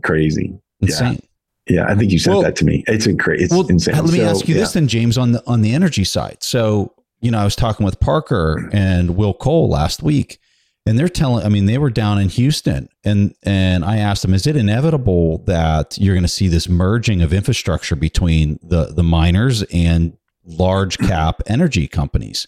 crazy, 0.04 0.58
insane. 0.80 1.14
Yeah. 1.14 1.28
Yeah, 1.68 1.86
I 1.88 1.96
think 1.96 2.12
you 2.12 2.18
said 2.18 2.32
well, 2.32 2.42
that 2.42 2.56
to 2.58 2.66
me. 2.66 2.84
It's, 2.88 3.06
incre- 3.06 3.39
it's 3.39 3.54
well, 3.54 3.66
insane. 3.68 3.96
Let 3.96 4.06
me 4.06 4.18
so, 4.18 4.26
ask 4.26 4.48
you 4.48 4.56
yeah. 4.56 4.62
this 4.62 4.74
then, 4.74 4.88
James, 4.88 5.16
on 5.16 5.34
the 5.34 5.44
on 5.48 5.62
the 5.62 5.74
energy 5.74 6.04
side. 6.04 6.38
So, 6.42 6.92
you 7.22 7.30
know, 7.30 7.38
I 7.38 7.44
was 7.44 7.56
talking 7.56 7.86
with 7.86 8.00
Parker 8.00 8.68
and 8.74 9.16
Will 9.16 9.36
Cole 9.36 9.70
last 9.70 10.02
week, 10.02 10.39
and 10.86 10.98
they're 10.98 11.10
telling 11.10 11.46
i 11.46 11.50
mean 11.50 11.66
they 11.66 11.78
were 11.78 11.90
down 11.90 12.20
in 12.20 12.30
houston 12.30 12.90
and 13.04 13.34
and 13.44 13.86
i 13.86 13.98
asked 13.98 14.22
them 14.22 14.34
is 14.34 14.48
it 14.48 14.56
inevitable 14.56 15.40
that 15.40 15.98
you're 15.98 16.16
going 16.16 16.24
to 16.24 16.30
see 16.30 16.48
this 16.48 16.68
merging 16.68 17.22
of 17.22 17.34
infrastructure 17.34 17.96
between 17.96 18.60
the 18.64 18.86
the 18.86 19.04
miners 19.04 19.64
and 19.72 20.18
large 20.46 20.98
cap 20.98 21.42
energy 21.48 21.88
companies 21.88 22.48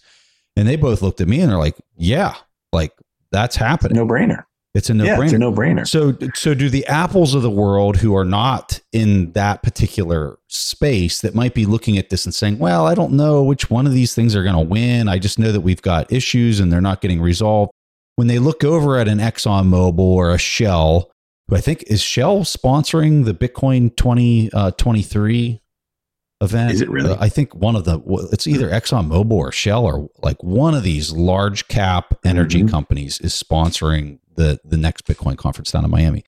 and 0.56 0.68
they 0.68 0.76
both 0.76 1.02
looked 1.02 1.22
at 1.22 1.28
me 1.28 1.40
and 1.40 1.52
they're 1.52 1.60
like 1.60 1.76
yeah 1.96 2.36
like 2.72 2.94
that's 3.32 3.56
happening 3.56 3.96
no 3.96 4.06
brainer 4.06 4.46
it's 4.74 4.90
a 4.90 4.94
no 4.96 5.04
yeah, 5.04 5.18
brainer. 5.18 5.24
It's 5.26 5.34
a 5.34 5.38
no 5.38 5.52
brainer. 5.52 5.88
So, 5.88 6.18
so 6.34 6.56
do 6.56 6.68
the 6.68 6.86
apples 6.88 7.36
of 7.36 7.44
the 7.44 7.50
world 7.52 7.96
who 7.98 8.16
are 8.16 8.26
not 8.26 8.82
in 8.92 9.32
that 9.34 9.62
particular 9.62 10.40
space 10.48 11.22
that 11.22 11.36
might 11.36 11.54
be 11.54 11.68
looking 11.68 12.00
at 12.00 12.10
this 12.10 12.26
and 12.26 12.34
saying, 12.34 12.58
"Well, 12.58 12.88
I 12.88 12.96
don't 12.96 13.14
know 13.14 13.44
which 13.44 13.70
one 13.70 13.86
of 13.86 13.94
these 13.94 14.16
things 14.16 14.36
are 14.36 14.42
going 14.42 14.56
to 14.56 14.62
win. 14.62 15.08
I 15.08 15.20
just 15.20 15.38
know 15.38 15.52
that 15.52 15.62
we've 15.62 15.82
got 15.82 16.12
issues 16.12 16.60
and 16.60 16.72
they're 16.72 16.82
not 16.82 17.02
getting 17.02 17.22
resolved." 17.22 17.72
When 18.16 18.28
they 18.28 18.40
look 18.40 18.64
over 18.64 18.98
at 18.98 19.08
an 19.08 19.20
Exxon 19.20 19.68
Mobil 19.68 20.00
or 20.00 20.32
a 20.32 20.38
Shell, 20.38 21.12
who 21.48 21.56
I 21.56 21.62
think 21.62 21.84
is 21.88 22.02
Shell 22.02 22.42
sponsoring 22.42 23.26
the 23.26 23.34
Bitcoin 23.34 23.96
2023 23.96 25.62
uh, 26.42 26.44
event. 26.44 26.74
Is 26.74 26.82
it 26.82 26.90
really? 26.90 27.12
Uh, 27.12 27.18
I 27.20 27.30
think 27.30 27.56
one 27.56 27.76
of 27.76 27.86
the 27.86 28.00
it's 28.32 28.48
either 28.48 28.70
Exxon 28.70 29.08
Mobil 29.08 29.34
or 29.34 29.52
Shell 29.52 29.86
or 29.86 30.10
like 30.22 30.42
one 30.44 30.76
of 30.76 30.84
these 30.84 31.12
large 31.12 31.68
cap 31.68 32.18
energy 32.24 32.60
mm-hmm. 32.60 32.70
companies 32.70 33.20
is 33.20 33.34
sponsoring 33.34 34.20
the 34.36 34.60
the 34.64 34.78
next 34.78 35.06
Bitcoin 35.06 35.38
conference 35.38 35.72
down 35.72 35.86
in 35.86 35.92
Miami. 35.92 36.24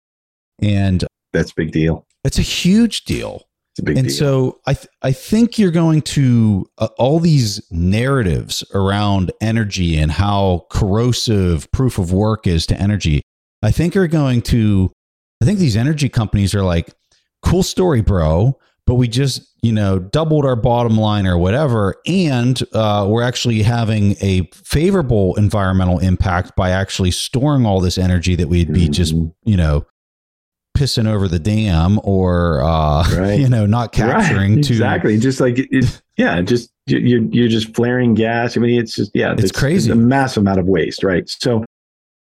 And 0.62 1.06
that's 1.34 1.52
big 1.52 1.72
deal. 1.72 2.06
It's 2.24 2.40
a 2.40 2.44
huge 2.44 3.04
deal 3.04 3.44
and 3.78 4.08
deal. 4.08 4.10
so 4.10 4.60
I 4.66 4.74
th- 4.74 4.88
I 5.02 5.12
think 5.12 5.60
you're 5.60 5.72
going 5.72 6.02
to 6.02 6.66
uh, 6.78 6.88
all 6.98 7.20
these 7.20 7.62
narratives 7.72 8.64
around 8.74 9.32
energy 9.42 9.98
and 9.98 10.12
how 10.12 10.66
corrosive 10.70 11.70
proof 11.72 11.98
of 11.98 12.12
work 12.12 12.48
is 12.48 12.66
to 12.68 12.80
energy. 12.80 13.22
I 13.62 13.72
think 13.72 13.96
are 13.96 14.08
going 14.08 14.42
to 14.44 14.92
I 15.42 15.46
think 15.46 15.60
these 15.60 15.78
energy 15.78 16.10
companies 16.10 16.56
are 16.56 16.64
like 16.64 16.94
cool 17.44 17.64
story, 17.64 18.02
bro, 18.02 18.58
but 18.86 18.96
we 18.96 19.08
just 19.08 19.42
you 19.62 19.72
know 19.72 20.00
doubled 20.00 20.46
our 20.46 20.56
bottom 20.56 20.98
line 20.98 21.28
or 21.28 21.38
whatever, 21.38 21.96
and 22.08 22.62
uh, 22.74 23.06
we're 23.10 23.24
actually 23.24 23.62
having 23.62 24.16
a 24.22 24.48
favorable 24.54 25.36
environmental 25.36 26.00
impact 26.00 26.56
by 26.56 26.70
actually 26.70 27.12
storing 27.12 27.66
all 27.66 27.82
this 27.82 27.98
energy 27.98 28.36
that 28.36 28.48
we'd 28.48 28.72
be 28.72 28.84
mm-hmm. 28.84 28.92
just 28.92 29.14
you 29.44 29.58
know 29.58 29.86
pissing 30.76 31.08
over 31.08 31.28
the 31.28 31.40
dam 31.40 32.00
or 32.04 32.62
uh, 32.64 33.10
right. 33.18 33.40
you 33.40 33.50
know 33.50 33.66
not 33.66 33.92
capturing 33.92 34.56
right. 34.56 34.64
to 34.64 34.74
exactly 34.74 35.18
just 35.18 35.40
like 35.40 35.58
it, 35.58 36.02
yeah 36.18 36.42
just 36.42 36.70
you're 36.86 37.24
you're 37.24 37.48
just 37.48 37.74
flaring 37.76 38.14
gas. 38.14 38.56
I 38.56 38.60
mean 38.60 38.80
it's 38.80 38.96
just 38.96 39.12
yeah 39.14 39.34
it's, 39.34 39.46
it's 39.46 39.52
crazy 39.52 39.90
it's 39.90 39.98
a 39.98 40.00
massive 40.00 40.42
amount 40.42 40.60
of 40.60 40.68
waste 40.68 41.04
right 41.04 41.28
so 41.28 41.66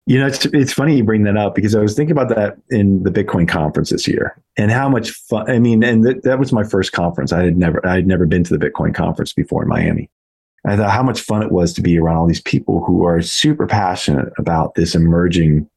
you 0.06 0.18
know 0.18 0.26
it's 0.26 0.46
it's 0.46 0.72
funny 0.72 0.96
you 0.96 1.04
bring 1.04 1.24
that 1.24 1.36
up 1.36 1.54
because 1.54 1.74
I 1.74 1.80
was 1.80 1.94
thinking 1.94 2.12
about 2.12 2.28
that 2.30 2.56
in 2.70 3.02
the 3.02 3.10
Bitcoin 3.10 3.48
conference 3.48 3.90
this 3.90 4.06
year 4.08 4.40
and 4.56 4.70
how 4.70 4.88
much 4.88 5.10
fun 5.10 5.50
I 5.50 5.58
mean 5.58 5.82
and 5.82 6.04
th- 6.04 6.22
that 6.22 6.38
was 6.38 6.52
my 6.52 6.64
first 6.64 6.92
conference 6.92 7.32
I 7.32 7.42
had 7.42 7.56
never 7.56 7.84
I 7.86 7.96
had 7.96 8.06
never 8.06 8.24
been 8.24 8.44
to 8.44 8.56
the 8.56 8.64
Bitcoin 8.70 8.94
conference 8.94 9.32
before 9.32 9.62
in 9.62 9.68
Miami. 9.68 10.08
I 10.66 10.76
thought 10.76 10.90
how 10.90 11.02
much 11.02 11.20
fun 11.20 11.42
it 11.42 11.52
was 11.52 11.74
to 11.74 11.82
be 11.82 11.98
around 11.98 12.16
all 12.16 12.26
these 12.26 12.40
people 12.40 12.82
who 12.84 13.04
are 13.04 13.20
super 13.20 13.66
passionate 13.66 14.32
about 14.38 14.74
this 14.76 14.94
emerging 14.94 15.68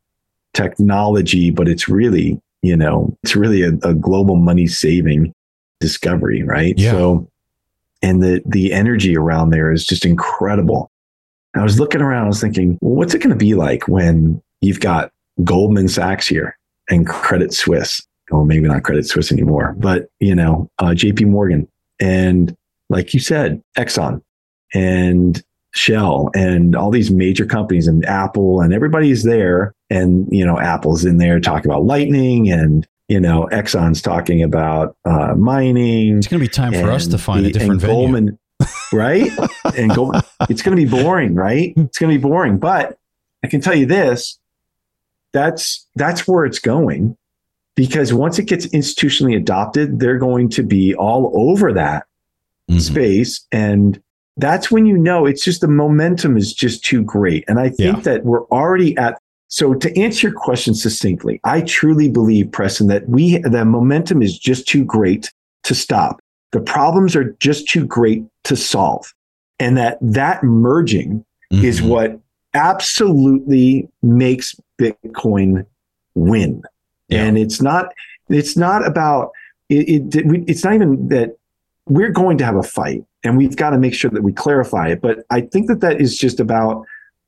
technology, 0.53 1.51
but 1.51 1.67
it's 1.67 1.89
really 1.89 2.41
you 2.61 2.75
know, 2.75 3.15
it's 3.23 3.35
really 3.35 3.61
a, 3.61 3.69
a 3.83 3.93
global 3.93 4.35
money 4.35 4.67
saving 4.67 5.33
discovery, 5.79 6.43
right? 6.43 6.73
Yeah. 6.77 6.91
So, 6.91 7.27
and 8.01 8.21
the 8.23 8.41
the 8.45 8.73
energy 8.73 9.17
around 9.17 9.49
there 9.49 9.71
is 9.71 9.85
just 9.85 10.05
incredible. 10.05 10.91
I 11.55 11.63
was 11.63 11.79
looking 11.79 12.01
around, 12.01 12.25
I 12.25 12.27
was 12.27 12.41
thinking, 12.41 12.77
well, 12.81 12.95
what's 12.95 13.13
it 13.13 13.19
going 13.19 13.31
to 13.31 13.35
be 13.35 13.55
like 13.55 13.87
when 13.87 14.41
you've 14.61 14.79
got 14.79 15.11
Goldman 15.43 15.87
Sachs 15.87 16.27
here 16.27 16.57
and 16.89 17.07
Credit 17.07 17.53
Suisse? 17.53 18.05
Well, 18.29 18.45
maybe 18.45 18.67
not 18.67 18.83
Credit 18.83 19.07
Suisse 19.07 19.31
anymore, 19.31 19.73
but 19.77 20.09
you 20.19 20.35
know, 20.35 20.69
uh, 20.79 20.93
J.P. 20.93 21.25
Morgan 21.25 21.67
and, 21.99 22.55
like 22.89 23.13
you 23.13 23.19
said, 23.19 23.61
Exxon 23.77 24.21
and 24.73 25.43
Shell 25.77 26.31
and 26.33 26.75
all 26.75 26.89
these 26.89 27.11
major 27.11 27.45
companies 27.45 27.87
and 27.87 28.05
Apple 28.05 28.61
and 28.61 28.73
everybody's 28.73 29.23
there. 29.23 29.73
And, 29.89 30.27
you 30.31 30.45
know, 30.45 30.59
Apple's 30.59 31.05
in 31.05 31.17
there 31.17 31.39
talking 31.39 31.69
about 31.69 31.85
lightning 31.85 32.51
and, 32.51 32.87
you 33.07 33.19
know, 33.19 33.47
Exxon's 33.51 34.01
talking 34.01 34.43
about 34.43 34.97
uh, 35.05 35.35
mining. 35.35 36.17
It's 36.17 36.27
going 36.27 36.39
to 36.41 36.45
be 36.45 36.51
time 36.51 36.73
for 36.73 36.91
us 36.91 37.07
to 37.07 37.17
find 37.17 37.45
the, 37.45 37.49
a 37.49 37.53
different 37.53 37.81
venue. 37.81 37.95
Goldman, 37.95 38.39
right? 38.91 39.31
and 39.77 39.93
Goldman, 39.93 40.23
it's 40.49 40.61
going 40.61 40.75
to 40.75 40.83
be 40.83 40.89
boring, 40.89 41.35
right? 41.35 41.73
It's 41.77 41.97
going 41.99 42.11
to 42.11 42.17
be 42.17 42.21
boring. 42.21 42.57
But 42.57 42.97
I 43.43 43.47
can 43.47 43.61
tell 43.61 43.75
you 43.75 43.85
this, 43.85 44.39
that's, 45.31 45.87
that's 45.95 46.27
where 46.27 46.43
it's 46.43 46.59
going 46.59 47.15
because 47.75 48.13
once 48.13 48.39
it 48.39 48.45
gets 48.45 48.65
institutionally 48.67 49.37
adopted, 49.37 49.99
they're 49.99 50.17
going 50.17 50.49
to 50.49 50.63
be 50.63 50.95
all 50.95 51.31
over 51.35 51.71
that 51.73 52.07
mm-hmm. 52.69 52.79
space. 52.79 53.45
And 53.51 54.01
that's 54.37 54.71
when 54.71 54.85
you 54.85 54.97
know 54.97 55.25
it's 55.25 55.43
just 55.43 55.61
the 55.61 55.67
momentum 55.67 56.37
is 56.37 56.53
just 56.53 56.85
too 56.85 57.03
great. 57.03 57.43
And 57.47 57.59
I 57.59 57.69
think 57.69 57.97
yeah. 57.97 58.01
that 58.01 58.25
we're 58.25 58.45
already 58.45 58.95
at 58.97 59.19
so 59.49 59.73
to 59.73 59.99
answer 59.99 60.27
your 60.27 60.37
question 60.37 60.73
succinctly, 60.73 61.39
I 61.45 61.61
truly 61.61 62.09
believe, 62.09 62.51
Preston, 62.51 62.87
that 62.87 63.07
we 63.07 63.37
the 63.39 63.65
momentum 63.65 64.21
is 64.21 64.37
just 64.37 64.67
too 64.67 64.83
great 64.83 65.31
to 65.63 65.73
stop. 65.73 66.19
the 66.51 66.59
problems 66.59 67.15
are 67.15 67.35
just 67.39 67.67
too 67.67 67.85
great 67.85 68.23
to 68.45 68.55
solve. 68.55 69.13
And 69.59 69.77
that 69.77 69.97
that 70.01 70.43
merging 70.43 71.25
mm-hmm. 71.51 71.65
is 71.65 71.81
what 71.81 72.19
absolutely 72.53 73.89
makes 74.01 74.55
Bitcoin 74.79 75.65
win. 76.15 76.63
Yeah. 77.09 77.23
And 77.23 77.37
it's 77.37 77.61
not 77.61 77.93
it's 78.29 78.55
not 78.57 78.85
about 78.85 79.31
it, 79.69 80.13
it, 80.15 80.43
it's 80.47 80.63
not 80.63 80.73
even 80.73 81.09
that 81.09 81.37
we're 81.87 82.11
going 82.11 82.37
to 82.37 82.45
have 82.45 82.55
a 82.55 82.63
fight 82.63 83.03
and 83.27 83.37
we've 83.37 83.55
got 83.55 83.71
to 83.71 83.77
make 83.77 83.93
sure 83.93 84.09
that 84.09 84.23
we 84.23 84.31
clarify 84.31 84.87
it 84.87 85.01
but 85.01 85.19
i 85.29 85.41
think 85.41 85.67
that 85.67 85.81
that 85.81 86.01
is 86.01 86.17
just 86.17 86.39
about 86.39 86.83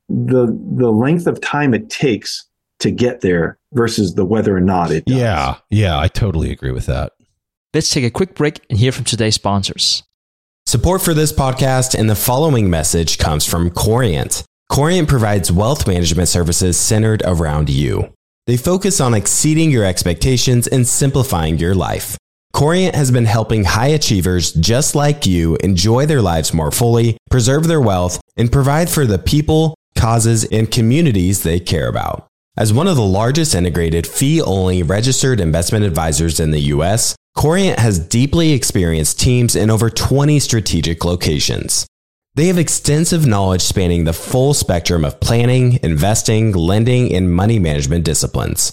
the 0.08 0.46
the 0.76 0.90
length 0.90 1.26
of 1.26 1.40
time 1.40 1.72
it 1.74 1.88
takes 1.88 2.46
to 2.80 2.90
get 2.90 3.20
there 3.20 3.58
versus 3.74 4.14
the 4.14 4.24
whether 4.24 4.56
or 4.56 4.60
not 4.60 4.90
it 4.90 5.04
does. 5.04 5.16
yeah 5.16 5.56
yeah 5.70 5.98
i 5.98 6.08
totally 6.08 6.50
agree 6.50 6.72
with 6.72 6.86
that. 6.86 7.12
Let's 7.72 7.90
take 7.90 8.02
a 8.02 8.10
quick 8.10 8.34
break 8.34 8.60
and 8.68 8.80
hear 8.80 8.90
from 8.90 9.04
today's 9.04 9.36
sponsors. 9.36 10.02
Support 10.66 11.02
for 11.02 11.14
this 11.14 11.32
podcast 11.32 11.96
and 11.96 12.10
the 12.10 12.16
following 12.16 12.68
message 12.68 13.16
comes 13.16 13.46
from 13.46 13.70
corient. 13.70 14.42
Corient 14.68 15.08
provides 15.08 15.52
wealth 15.52 15.86
management 15.86 16.28
services 16.28 16.76
centered 16.76 17.22
around 17.24 17.70
you. 17.70 18.12
They 18.48 18.56
focus 18.56 19.00
on 19.00 19.14
exceeding 19.14 19.70
your 19.70 19.84
expectations 19.84 20.66
and 20.66 20.84
simplifying 20.86 21.58
your 21.58 21.76
life 21.76 22.16
Corient 22.52 22.94
has 22.94 23.10
been 23.10 23.24
helping 23.24 23.64
high 23.64 23.88
achievers 23.88 24.52
just 24.52 24.94
like 24.94 25.26
you 25.26 25.56
enjoy 25.56 26.06
their 26.06 26.20
lives 26.20 26.52
more 26.52 26.70
fully, 26.70 27.16
preserve 27.30 27.66
their 27.66 27.80
wealth, 27.80 28.20
and 28.36 28.52
provide 28.52 28.90
for 28.90 29.06
the 29.06 29.18
people, 29.18 29.74
causes, 29.96 30.44
and 30.44 30.70
communities 30.70 31.42
they 31.42 31.60
care 31.60 31.88
about. 31.88 32.26
As 32.56 32.72
one 32.72 32.88
of 32.88 32.96
the 32.96 33.02
largest 33.02 33.54
integrated 33.54 34.06
fee 34.06 34.42
only 34.42 34.82
registered 34.82 35.40
investment 35.40 35.84
advisors 35.84 36.40
in 36.40 36.50
the 36.50 36.60
US, 36.74 37.14
Corient 37.36 37.78
has 37.78 37.98
deeply 37.98 38.52
experienced 38.52 39.20
teams 39.20 39.54
in 39.54 39.70
over 39.70 39.88
20 39.88 40.40
strategic 40.40 41.04
locations. 41.04 41.86
They 42.34 42.48
have 42.48 42.58
extensive 42.58 43.26
knowledge 43.26 43.62
spanning 43.62 44.04
the 44.04 44.12
full 44.12 44.54
spectrum 44.54 45.04
of 45.04 45.20
planning, 45.20 45.78
investing, 45.82 46.52
lending, 46.52 47.14
and 47.14 47.32
money 47.32 47.58
management 47.58 48.04
disciplines. 48.04 48.72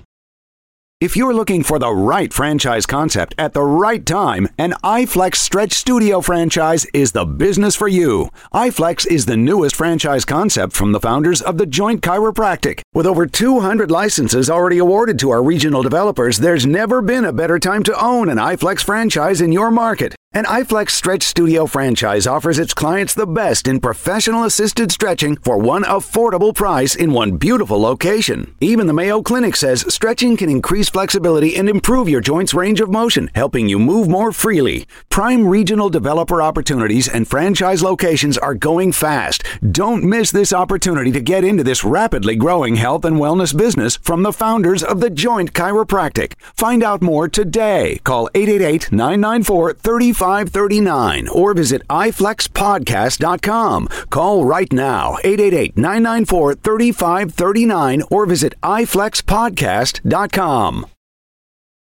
If 1.01 1.17
you're 1.17 1.33
looking 1.33 1.63
for 1.63 1.79
the 1.79 1.91
right 1.91 2.31
franchise 2.31 2.85
concept 2.85 3.33
at 3.35 3.53
the 3.53 3.63
right 3.63 4.05
time, 4.05 4.47
an 4.59 4.75
iFlex 4.83 5.37
Stretch 5.37 5.73
Studio 5.73 6.21
franchise 6.21 6.85
is 6.93 7.13
the 7.13 7.25
business 7.25 7.75
for 7.75 7.87
you. 7.87 8.29
iFlex 8.53 9.07
is 9.07 9.25
the 9.25 9.35
newest 9.35 9.75
franchise 9.75 10.25
concept 10.25 10.73
from 10.73 10.91
the 10.91 10.99
founders 10.99 11.41
of 11.41 11.57
the 11.57 11.65
Joint 11.65 12.01
Chiropractic. 12.01 12.81
With 12.93 13.05
over 13.05 13.25
200 13.25 13.89
licenses 13.89 14.49
already 14.49 14.77
awarded 14.77 15.17
to 15.19 15.29
our 15.29 15.41
regional 15.41 15.81
developers, 15.81 16.39
there's 16.39 16.65
never 16.65 17.01
been 17.01 17.23
a 17.23 17.31
better 17.31 17.57
time 17.57 17.83
to 17.83 17.97
own 17.97 18.27
an 18.27 18.37
iFlex 18.37 18.83
franchise 18.83 19.39
in 19.39 19.53
your 19.53 19.71
market. 19.71 20.13
An 20.33 20.45
iFlex 20.45 20.91
Stretch 20.91 21.23
Studio 21.23 21.65
franchise 21.65 22.25
offers 22.25 22.57
its 22.57 22.73
clients 22.73 23.13
the 23.13 23.27
best 23.27 23.67
in 23.67 23.81
professional 23.81 24.45
assisted 24.45 24.89
stretching 24.89 25.35
for 25.35 25.57
one 25.57 25.83
affordable 25.83 26.55
price 26.55 26.95
in 26.95 27.11
one 27.11 27.35
beautiful 27.35 27.81
location. 27.81 28.55
Even 28.61 28.87
the 28.87 28.93
Mayo 28.93 29.21
Clinic 29.21 29.57
says 29.57 29.93
stretching 29.93 30.37
can 30.37 30.49
increase 30.49 30.87
flexibility 30.87 31.57
and 31.57 31.67
improve 31.67 32.07
your 32.07 32.21
joints' 32.21 32.53
range 32.53 32.79
of 32.79 32.89
motion, 32.89 33.29
helping 33.35 33.67
you 33.67 33.77
move 33.77 34.07
more 34.07 34.31
freely. 34.31 34.87
Prime 35.09 35.45
regional 35.45 35.89
developer 35.89 36.41
opportunities 36.41 37.09
and 37.09 37.27
franchise 37.27 37.83
locations 37.83 38.37
are 38.37 38.55
going 38.55 38.93
fast. 38.93 39.43
Don't 39.69 40.01
miss 40.01 40.31
this 40.31 40.53
opportunity 40.53 41.11
to 41.11 41.19
get 41.19 41.43
into 41.43 41.61
this 41.63 41.83
rapidly 41.83 42.37
growing 42.37 42.77
health 42.81 43.05
and 43.05 43.17
wellness 43.17 43.55
business 43.55 43.95
from 43.97 44.23
the 44.23 44.33
founders 44.33 44.83
of 44.83 44.99
the 44.99 45.11
Joint 45.11 45.53
Chiropractic. 45.53 46.33
Find 46.55 46.83
out 46.83 47.01
more 47.01 47.29
today. 47.29 48.01
Call 48.03 48.29
888 48.33 48.91
994 48.91 49.73
3539 49.75 51.27
or 51.29 51.53
visit 51.53 51.87
iflexpodcast.com. 51.87 53.87
Call 54.09 54.43
right 54.45 54.73
now 54.73 55.17
888 55.23 55.77
994 55.77 56.55
3539 56.55 58.03
or 58.09 58.25
visit 58.25 58.59
iflexpodcast.com. 58.61 60.85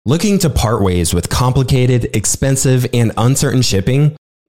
Looking 0.06 0.38
to 0.40 0.50
part 0.50 0.82
ways 0.82 1.14
with 1.14 1.30
complicated, 1.30 2.14
expensive, 2.14 2.86
and 2.94 3.14
uncertain 3.16 3.62
shipping? 3.62 4.18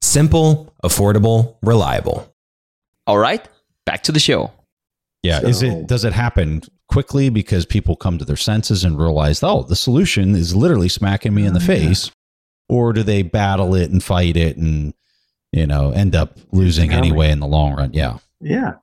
Simple, 0.00 0.72
affordable, 0.82 1.56
reliable. 1.62 2.32
All 3.06 3.18
right, 3.18 3.46
back 3.86 4.02
to 4.04 4.12
the 4.12 4.20
show. 4.20 4.52
Yeah, 5.22 5.40
so, 5.40 5.46
is 5.48 5.62
it 5.62 5.86
does 5.86 6.04
it 6.04 6.12
happen 6.12 6.62
quickly 6.88 7.28
because 7.28 7.66
people 7.66 7.96
come 7.96 8.18
to 8.18 8.24
their 8.24 8.36
senses 8.36 8.84
and 8.84 8.98
realize, 8.98 9.42
oh, 9.42 9.62
the 9.62 9.76
solution 9.76 10.34
is 10.34 10.56
literally 10.56 10.88
smacking 10.88 11.34
me 11.34 11.44
in 11.44 11.52
the 11.52 11.60
oh, 11.60 11.66
face, 11.66 12.10
or 12.68 12.92
do 12.92 13.02
they 13.02 13.22
battle 13.22 13.74
it 13.74 13.90
and 13.90 14.02
fight 14.02 14.36
it 14.36 14.56
and 14.56 14.94
you 15.52 15.66
know 15.66 15.90
end 15.90 16.14
up 16.14 16.38
losing 16.52 16.92
anyway 16.92 17.30
in 17.30 17.40
the 17.40 17.46
long 17.46 17.74
run? 17.74 17.92
Yeah, 17.92 18.18
yeah, 18.40 18.74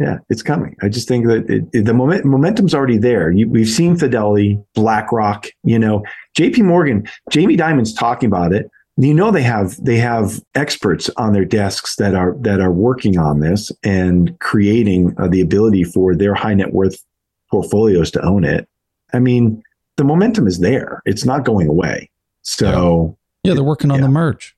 yeah, 0.00 0.18
it's 0.28 0.42
coming. 0.42 0.76
I 0.82 0.88
just 0.88 1.06
think 1.06 1.26
that 1.26 1.48
it, 1.48 1.64
it, 1.72 1.84
the 1.84 1.94
moment, 1.94 2.24
momentum's 2.24 2.74
already 2.74 2.98
there. 2.98 3.30
You, 3.30 3.48
we've 3.48 3.68
seen 3.68 3.96
Fidelity, 3.96 4.58
BlackRock, 4.74 5.46
you 5.62 5.78
know, 5.78 6.04
J.P. 6.36 6.62
Morgan, 6.62 7.08
Jamie 7.30 7.56
Dimon's 7.56 7.94
talking 7.94 8.26
about 8.26 8.52
it. 8.52 8.68
You 8.96 9.12
know 9.12 9.32
they 9.32 9.42
have 9.42 9.82
they 9.84 9.96
have 9.96 10.40
experts 10.54 11.10
on 11.16 11.32
their 11.32 11.44
desks 11.44 11.96
that 11.96 12.14
are 12.14 12.36
that 12.40 12.60
are 12.60 12.70
working 12.70 13.18
on 13.18 13.40
this 13.40 13.72
and 13.82 14.38
creating 14.38 15.14
uh, 15.18 15.26
the 15.26 15.40
ability 15.40 15.82
for 15.82 16.14
their 16.14 16.34
high 16.34 16.54
net 16.54 16.72
worth 16.72 17.04
portfolios 17.50 18.10
to 18.12 18.24
own 18.24 18.44
it. 18.44 18.68
I 19.12 19.18
mean, 19.18 19.62
the 19.96 20.04
momentum 20.04 20.46
is 20.46 20.60
there. 20.60 21.02
It's 21.06 21.24
not 21.24 21.44
going 21.44 21.68
away. 21.68 22.10
So 22.42 23.16
yeah, 23.42 23.50
yeah 23.50 23.54
they're 23.54 23.64
working 23.64 23.90
on 23.90 23.98
yeah. 23.98 24.06
the 24.06 24.10
merge. 24.10 24.56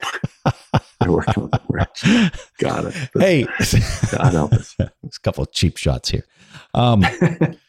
they're 1.00 1.12
working 1.12 1.44
on 1.44 1.50
the 1.50 1.60
merge. 1.70 2.30
Got 2.58 2.86
it. 2.86 2.94
Hey, 3.14 3.46
God 4.10 4.32
help 4.32 4.52
us. 4.52 4.74
a 4.80 4.90
couple 5.22 5.44
of 5.44 5.52
cheap 5.52 5.76
shots 5.76 6.10
here. 6.10 6.24
Um, 6.74 7.04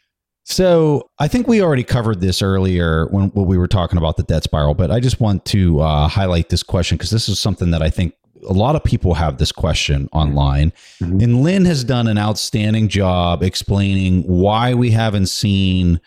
so 0.50 1.10
I 1.20 1.28
think 1.28 1.46
we 1.46 1.62
already 1.62 1.84
covered 1.84 2.22
this 2.22 2.42
earlier 2.42 3.08
when, 3.08 3.28
when, 3.32 3.46
we 3.46 3.58
were 3.58 3.68
talking 3.68 3.98
about 3.98 4.16
the 4.16 4.24
debt 4.24 4.44
spiral, 4.44 4.76
but 4.76 4.92
I 4.92 5.02
just 5.02 5.20
want 5.20 5.44
to 5.48 5.82
uh, 5.82 6.08
highlight 6.08 6.48
this 6.48 6.64
question 6.64 6.96
because 6.98 7.10
this 7.10 7.28
is 7.28 7.38
something 7.38 7.72
that 7.72 7.82
I 7.82 7.90
think 7.90 8.14
a 8.48 8.54
lot 8.54 8.78
of 8.78 8.84
people 8.86 9.14
have 9.16 9.40
this 9.40 9.52
question 9.52 10.08
online. 10.14 10.72
Mm-hmm. 11.02 11.20
And 11.20 11.44
Lyn 11.44 11.66
has 11.66 11.84
done 11.84 12.08
an 12.08 12.18
outstanding 12.18 12.88
job 12.88 13.44
explaining 13.44 14.24
why 14.24 14.74
we 14.74 14.90
haven't 14.90 15.26
seen 15.26 16.00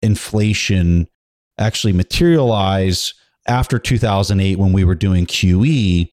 inflation 0.00 1.06
actually 1.58 1.92
materialize 1.92 3.12
after 3.46 3.78
2008 3.78 4.58
when 4.58 4.72
we 4.72 4.84
were 4.84 4.94
doing 4.94 5.26
QE. 5.26 6.10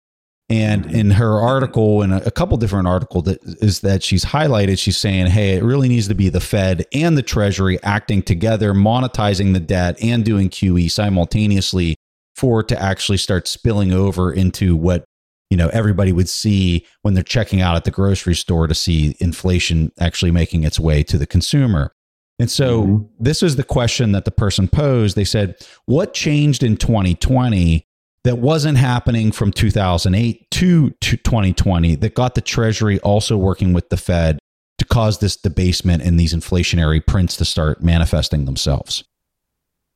And 0.53 0.84
in 0.92 1.12
her 1.12 1.40
article, 1.40 2.03
and 2.03 2.12
a 2.12 2.30
couple 2.30 2.59
different 2.59 2.86
articles, 2.86 3.24
that 3.24 3.42
is 3.42 3.80
that 3.80 4.03
she's 4.03 4.22
highlighted, 4.22 4.78
she's 4.78 4.98
saying, 4.98 5.28
hey, 5.28 5.57
it 5.57 5.64
really 5.64 5.88
needs 5.88 6.09
to 6.09 6.14
be 6.14 6.28
the 6.28 6.42
Fed 6.42 6.84
and 6.92 7.16
the 7.16 7.22
Treasury 7.22 7.82
acting 7.82 8.20
together, 8.20 8.74
monetizing 8.74 9.55
the 9.55 9.61
debt 9.61 9.96
and 10.03 10.26
doing 10.26 10.50
QE 10.50 10.90
simultaneously 10.90 11.96
for 12.36 12.61
it 12.61 12.68
to 12.68 12.78
actually 12.78 13.16
start 13.16 13.48
spilling 13.48 13.92
over 13.92 14.30
into 14.30 14.76
what 14.76 15.05
you 15.48 15.57
know 15.57 15.68
everybody 15.68 16.12
would 16.12 16.28
see 16.28 16.86
when 17.00 17.14
they're 17.14 17.22
checking 17.22 17.62
out 17.62 17.74
at 17.74 17.84
the 17.84 17.90
grocery 17.90 18.34
store 18.34 18.66
to 18.66 18.74
see 18.74 19.16
inflation 19.20 19.90
actually 19.98 20.30
making 20.30 20.64
its 20.64 20.78
way 20.78 21.03
to 21.03 21.16
the 21.16 21.26
consumer. 21.26 21.92
And 22.38 22.50
so 22.50 22.82
mm-hmm. 22.82 23.05
this 23.18 23.42
is 23.42 23.57
the 23.57 23.64
question 23.64 24.12
that 24.12 24.26
the 24.26 24.30
person 24.30 24.68
posed. 24.68 25.16
They 25.16 25.24
said, 25.24 25.57
What 25.86 26.12
changed 26.12 26.62
in 26.62 26.76
2020 26.76 27.86
that 28.25 28.39
wasn't 28.39 28.79
happening 28.79 29.33
from 29.33 29.53
2008 29.53 30.51
to 30.51 30.91
2020 30.91 31.97
that 31.97 32.14
got 32.14 32.35
the 32.35 32.41
Treasury 32.41 32.99
also 33.01 33.37
working 33.37 33.73
with 33.73 33.89
the 33.89 33.97
Fed 33.97 34.39
to 34.79 34.85
cause 34.85 35.18
this 35.18 35.37
debasement 35.37 36.03
and 36.03 36.18
these 36.18 36.35
inflationary 36.35 37.05
prints 37.05 37.37
to 37.37 37.45
start 37.45 37.83
manifesting 37.83 38.45
themselves? 38.45 39.05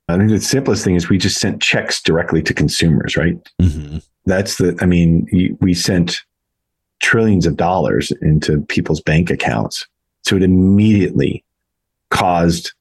I 0.09 0.17
think 0.17 0.31
the 0.31 0.41
simplest 0.41 0.85
thing 0.85 0.95
is 0.95 1.09
we 1.09 1.19
just 1.19 1.41
sent 1.41 1.61
checks 1.61 2.01
directly 2.01 2.43
to 2.43 2.55
consumers, 2.55 3.17
right? 3.17 3.37
Mm-hmm. 3.61 3.99
That's 4.25 4.57
the, 4.57 4.77
I 4.81 4.87
mean, 4.87 5.27
we 5.61 5.75
sent 5.75 6.23
trillions 7.01 7.47
of 7.47 7.57
dollars 7.57 8.13
into 8.23 8.61
people's 8.63 9.01
bank 9.01 9.31
accounts. 9.31 9.87
So 10.23 10.37
it 10.37 10.43
immediately 10.43 11.45
caused 12.11 12.73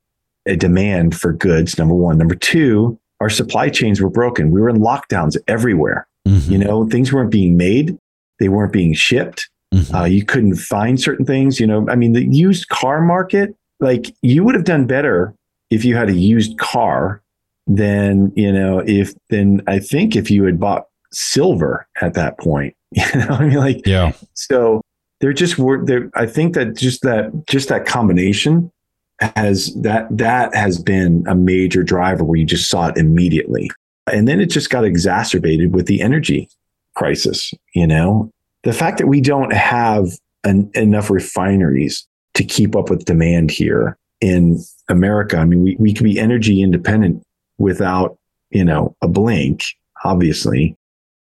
a 0.45 0.55
demand 0.55 1.15
for 1.15 1.33
goods, 1.33 1.77
number 1.77 1.95
one. 1.95 2.17
Number 2.17 2.35
two, 2.35 2.99
our 3.25 3.29
supply 3.31 3.69
chains 3.69 3.99
were 3.99 4.09
broken. 4.09 4.51
We 4.51 4.61
were 4.61 4.69
in 4.69 4.77
lockdowns 4.77 5.35
everywhere. 5.47 6.07
Mm-hmm. 6.27 6.51
You 6.51 6.57
know, 6.59 6.87
things 6.87 7.11
weren't 7.11 7.31
being 7.31 7.57
made, 7.57 7.97
they 8.37 8.49
weren't 8.49 8.71
being 8.71 8.93
shipped. 8.93 9.49
Mm-hmm. 9.73 9.95
Uh, 9.95 10.05
you 10.05 10.23
couldn't 10.23 10.57
find 10.57 11.01
certain 11.01 11.25
things. 11.25 11.59
You 11.59 11.65
know, 11.65 11.89
I 11.89 11.95
mean, 11.95 12.13
the 12.13 12.23
used 12.23 12.67
car 12.67 13.01
market, 13.01 13.55
like 13.79 14.15
you 14.21 14.43
would 14.43 14.53
have 14.53 14.63
done 14.63 14.85
better 14.85 15.33
if 15.71 15.83
you 15.83 15.95
had 15.95 16.07
a 16.07 16.13
used 16.13 16.59
car 16.59 17.23
than, 17.65 18.31
you 18.35 18.51
know, 18.51 18.83
if 18.85 19.15
then 19.31 19.63
I 19.65 19.79
think 19.79 20.15
if 20.15 20.29
you 20.29 20.43
had 20.43 20.59
bought 20.59 20.85
silver 21.11 21.87
at 22.03 22.13
that 22.13 22.37
point, 22.37 22.75
you 22.91 23.05
know, 23.15 23.29
I 23.29 23.47
mean, 23.47 23.57
like, 23.57 23.87
yeah. 23.87 24.11
So 24.35 24.81
there 25.19 25.33
just 25.33 25.57
were 25.57 25.83
there. 25.83 26.11
I 26.13 26.27
think 26.27 26.53
that 26.53 26.75
just 26.75 27.01
that 27.01 27.47
just 27.47 27.69
that 27.69 27.87
combination 27.87 28.71
has 29.19 29.73
that 29.75 30.07
that 30.17 30.53
has 30.53 30.79
been 30.79 31.23
a 31.27 31.35
major 31.35 31.83
driver 31.83 32.23
where 32.23 32.37
you 32.37 32.45
just 32.45 32.69
saw 32.69 32.87
it 32.87 32.97
immediately, 32.97 33.69
and 34.11 34.27
then 34.27 34.41
it 34.41 34.47
just 34.47 34.69
got 34.69 34.83
exacerbated 34.83 35.73
with 35.73 35.87
the 35.87 36.01
energy 36.01 36.49
crisis. 36.95 37.53
You 37.73 37.87
know, 37.87 38.31
the 38.63 38.73
fact 38.73 38.97
that 38.97 39.07
we 39.07 39.21
don't 39.21 39.53
have 39.53 40.09
an, 40.43 40.69
enough 40.73 41.09
refineries 41.09 42.07
to 42.33 42.43
keep 42.43 42.75
up 42.75 42.89
with 42.89 43.05
demand 43.05 43.51
here 43.51 43.97
in 44.21 44.59
America. 44.89 45.37
I 45.37 45.45
mean, 45.45 45.63
we, 45.63 45.75
we 45.79 45.93
can 45.93 46.03
be 46.03 46.19
energy 46.19 46.61
independent 46.61 47.23
without, 47.57 48.17
you 48.49 48.63
know, 48.63 48.95
a 49.01 49.07
blink, 49.07 49.63
obviously. 50.03 50.75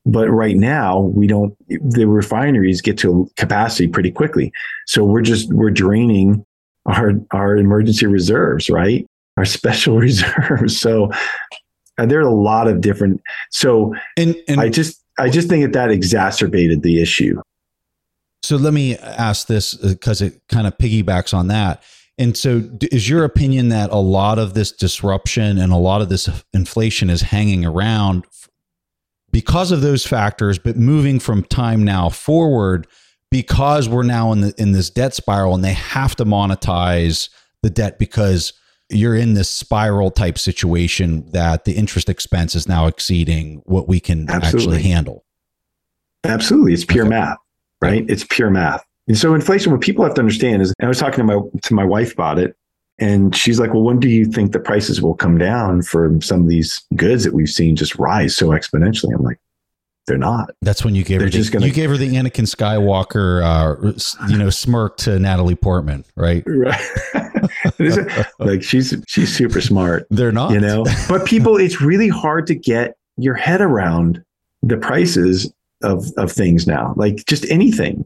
But 0.05 0.29
right 0.31 0.57
now, 0.57 1.01
we 1.01 1.27
don't, 1.27 1.55
the 1.69 2.07
refineries 2.07 2.81
get 2.81 2.99
to 2.99 3.31
capacity 3.37 3.89
pretty 3.89 4.11
quickly. 4.11 4.53
So 4.87 5.05
we're 5.05 5.23
just, 5.23 5.53
we're 5.53 5.71
draining 5.71 6.45
our, 6.87 7.13
our 7.31 7.57
emergency 7.57 8.07
reserves, 8.07 8.71
right? 8.71 9.07
Our 9.37 9.45
special 9.45 9.97
reserves. 9.99 10.79
So 10.79 11.11
uh, 11.99 12.07
there 12.07 12.19
are 12.19 12.29
a 12.29 12.35
lot 12.35 12.69
of 12.69 12.81
different, 12.81 13.21
so 13.51 13.95
and, 14.17 14.37
and 14.49 14.61
I 14.61 14.69
just, 14.69 15.03
I 15.19 15.29
just 15.29 15.49
think 15.49 15.63
that 15.65 15.73
that 15.73 15.91
exacerbated 15.91 16.83
the 16.83 17.01
issue. 17.01 17.41
So 18.43 18.57
let 18.57 18.73
me 18.73 18.97
ask 18.99 19.47
this 19.47 19.75
because 19.75 20.21
uh, 20.21 20.27
it 20.27 20.41
kind 20.49 20.67
of 20.67 20.77
piggybacks 20.79 21.33
on 21.33 21.49
that. 21.49 21.83
And 22.19 22.37
so, 22.37 22.63
is 22.91 23.09
your 23.09 23.25
opinion 23.25 23.71
that 23.71 23.91
a 23.91 23.97
lot 23.97 24.39
of 24.39 24.55
this 24.55 24.71
disruption 24.71 25.59
and 25.59 25.73
a 25.73 25.77
lot 25.77 26.03
of 26.03 26.09
this 26.09 26.29
inflation 26.53 27.09
is 27.09 27.23
hanging 27.23 27.65
around 27.65 28.27
because 29.31 29.73
of 29.73 29.81
those 29.81 30.07
factors, 30.07 30.59
but 30.59 30.77
moving 30.77 31.19
from 31.19 31.43
time 31.43 31.85
now 31.85 32.11
forward 32.11 32.87
because 33.33 33.89
we're 33.89 34.03
now 34.03 34.31
in 34.31 34.43
the 34.43 34.55
in 34.59 34.73
this 34.73 34.91
debt 34.91 35.15
spiral 35.15 35.55
and 35.55 35.65
they 35.65 35.73
have 35.73 36.15
to 36.15 36.25
monetize 36.25 37.31
the 37.63 37.71
debt 37.71 37.99
because 37.99 38.53
you're 38.91 39.17
in 39.17 39.33
this 39.33 39.49
spiral 39.49 40.11
type 40.11 40.39
situation 40.39 41.25
that 41.31 41.65
the 41.65 41.73
interest 41.73 42.11
expense 42.11 42.55
is 42.55 42.69
now 42.69 42.87
exceeding 42.87 43.63
what 43.65 43.89
we 43.89 43.99
can 43.99 44.29
Absolutely. 44.29 44.77
actually 44.77 44.91
handle. 44.91 45.25
Absolutely, 46.25 46.75
it's 46.75 46.85
pure 46.85 47.07
okay. 47.07 47.17
math, 47.17 47.39
right? 47.81 48.05
It's 48.09 48.25
pure 48.29 48.51
math. 48.51 48.85
And 49.09 49.17
so 49.17 49.35
inflation, 49.35 49.73
what 49.73 49.81
people 49.81 50.05
have 50.05 50.15
to 50.15 50.21
understand 50.21 50.61
is, 50.61 50.75
I 50.81 50.87
was 50.87 50.99
talking 50.99 51.17
to 51.17 51.25
my 51.25 51.41
to 51.63 51.75
my 51.75 51.85
wife 51.85 52.13
about 52.13 52.39
it, 52.39 52.55
and 52.99 53.35
she's 53.35 53.59
like, 53.59 53.73
"Well, 53.73 53.83
when 53.83 53.99
do 53.99 54.11
you 54.11 54.27
think 54.27 54.53
the 54.53 54.61
prices 54.61 55.01
will 55.01 55.15
come 55.15 55.39
down 55.39 55.83
for 55.83 56.19
some 56.21 56.43
of 56.43 56.49
these 56.49 56.81
goods 56.95 57.25
that 57.25 57.33
we've 57.33 57.49
seen 57.49 57.77
just 57.77 57.97
rise 57.97 58.37
so 58.37 58.49
exponentially?" 58.49 59.15
I'm 59.15 59.23
like, 59.23 59.39
"They're 60.07 60.19
not." 60.19 60.51
That's 60.63 60.85
when 60.85 60.95
you 60.95 61.05
gave 61.05 61.19
they're 61.19 61.27
her 61.27 61.31
the, 61.31 61.39
just 61.39 61.53
gonna, 61.53 61.67
you 61.67 61.73
gave 61.73 61.91
her 61.91 61.97
the 61.97 62.15
Anakin 62.15 62.47
Skywalker, 62.47 63.43
uh, 63.43 64.29
you 64.31 64.39
know, 64.39 64.51
smirk 64.51 64.97
to 64.99 65.19
Natalie 65.19 65.55
Portman, 65.55 66.05
right? 66.17 66.43
Right. 66.47 66.81
like 68.39 68.63
she's 68.63 68.95
she's 69.07 69.35
super 69.35 69.61
smart. 69.61 70.07
They're 70.11 70.33
not, 70.33 70.53
you 70.53 70.61
know. 70.61 70.85
But 71.09 71.27
people, 71.27 71.57
it's 71.57 71.81
really 71.81 72.09
hard 72.09 72.47
to 72.49 72.55
get 72.55 72.97
your 73.17 73.35
head 73.35 73.61
around 73.61 74.23
the 74.63 74.77
prices 74.77 75.53
of 75.83 76.07
of 76.17 76.31
things 76.31 76.67
now. 76.67 76.95
Like 76.97 77.25
just 77.27 77.45
anything 77.51 78.05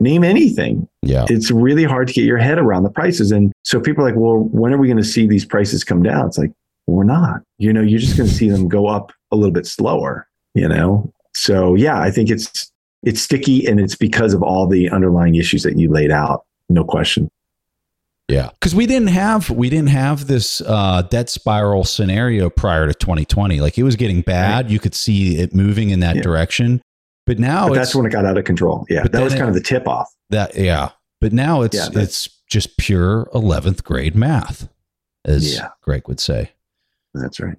name 0.00 0.24
anything. 0.24 0.88
Yeah. 1.02 1.26
It's 1.28 1.50
really 1.50 1.84
hard 1.84 2.08
to 2.08 2.14
get 2.14 2.24
your 2.24 2.38
head 2.38 2.58
around 2.58 2.84
the 2.84 2.90
prices. 2.90 3.32
And 3.32 3.52
so 3.64 3.80
people 3.80 4.04
are 4.04 4.08
like, 4.08 4.18
well, 4.18 4.38
when 4.38 4.72
are 4.72 4.78
we 4.78 4.86
going 4.86 4.98
to 4.98 5.04
see 5.04 5.26
these 5.26 5.44
prices 5.44 5.84
come 5.84 6.02
down? 6.02 6.26
It's 6.26 6.38
like, 6.38 6.52
we're 6.86 7.04
not. 7.04 7.42
You 7.58 7.72
know, 7.72 7.80
you're 7.80 7.98
just 7.98 8.16
going 8.16 8.28
to 8.28 8.34
see 8.34 8.48
them 8.48 8.68
go 8.68 8.86
up 8.86 9.12
a 9.30 9.36
little 9.36 9.52
bit 9.52 9.66
slower, 9.66 10.26
you 10.54 10.68
know? 10.68 11.12
So 11.38 11.76
yeah, 11.76 12.00
I 12.00 12.10
think 12.10 12.30
it's 12.30 12.72
it's 13.04 13.22
sticky 13.22 13.64
and 13.66 13.78
it's 13.78 13.94
because 13.94 14.34
of 14.34 14.42
all 14.42 14.66
the 14.66 14.90
underlying 14.90 15.36
issues 15.36 15.62
that 15.62 15.78
you 15.78 15.88
laid 15.88 16.10
out. 16.10 16.44
No 16.68 16.84
question. 16.84 17.30
Yeah, 18.26 18.50
because 18.50 18.74
we 18.74 18.86
didn't 18.86 19.08
have 19.08 19.48
we 19.48 19.70
didn't 19.70 19.88
have 19.88 20.26
this 20.26 20.60
uh, 20.62 21.02
debt 21.02 21.30
spiral 21.30 21.84
scenario 21.84 22.50
prior 22.50 22.88
to 22.88 22.92
2020. 22.92 23.60
Like 23.60 23.78
it 23.78 23.84
was 23.84 23.94
getting 23.94 24.20
bad. 24.20 24.66
Right. 24.66 24.72
You 24.72 24.80
could 24.80 24.94
see 24.94 25.38
it 25.38 25.54
moving 25.54 25.90
in 25.90 26.00
that 26.00 26.16
yeah. 26.16 26.22
direction. 26.22 26.82
But 27.24 27.38
now 27.38 27.68
but 27.68 27.74
that's 27.74 27.94
when 27.94 28.04
it 28.04 28.10
got 28.10 28.26
out 28.26 28.36
of 28.36 28.44
control. 28.44 28.84
Yeah, 28.90 29.04
that 29.04 29.22
was 29.22 29.32
kind 29.32 29.44
it, 29.44 29.48
of 29.50 29.54
the 29.54 29.62
tip 29.62 29.86
off. 29.86 30.12
That 30.30 30.56
yeah, 30.56 30.90
but 31.20 31.32
now 31.32 31.62
it's 31.62 31.76
yeah, 31.76 32.02
it's 32.02 32.28
just 32.50 32.76
pure 32.78 33.30
eleventh 33.32 33.84
grade 33.84 34.16
math, 34.16 34.68
as 35.24 35.54
yeah. 35.54 35.68
Greg 35.82 36.08
would 36.08 36.20
say. 36.20 36.50
That's 37.14 37.38
right. 37.38 37.56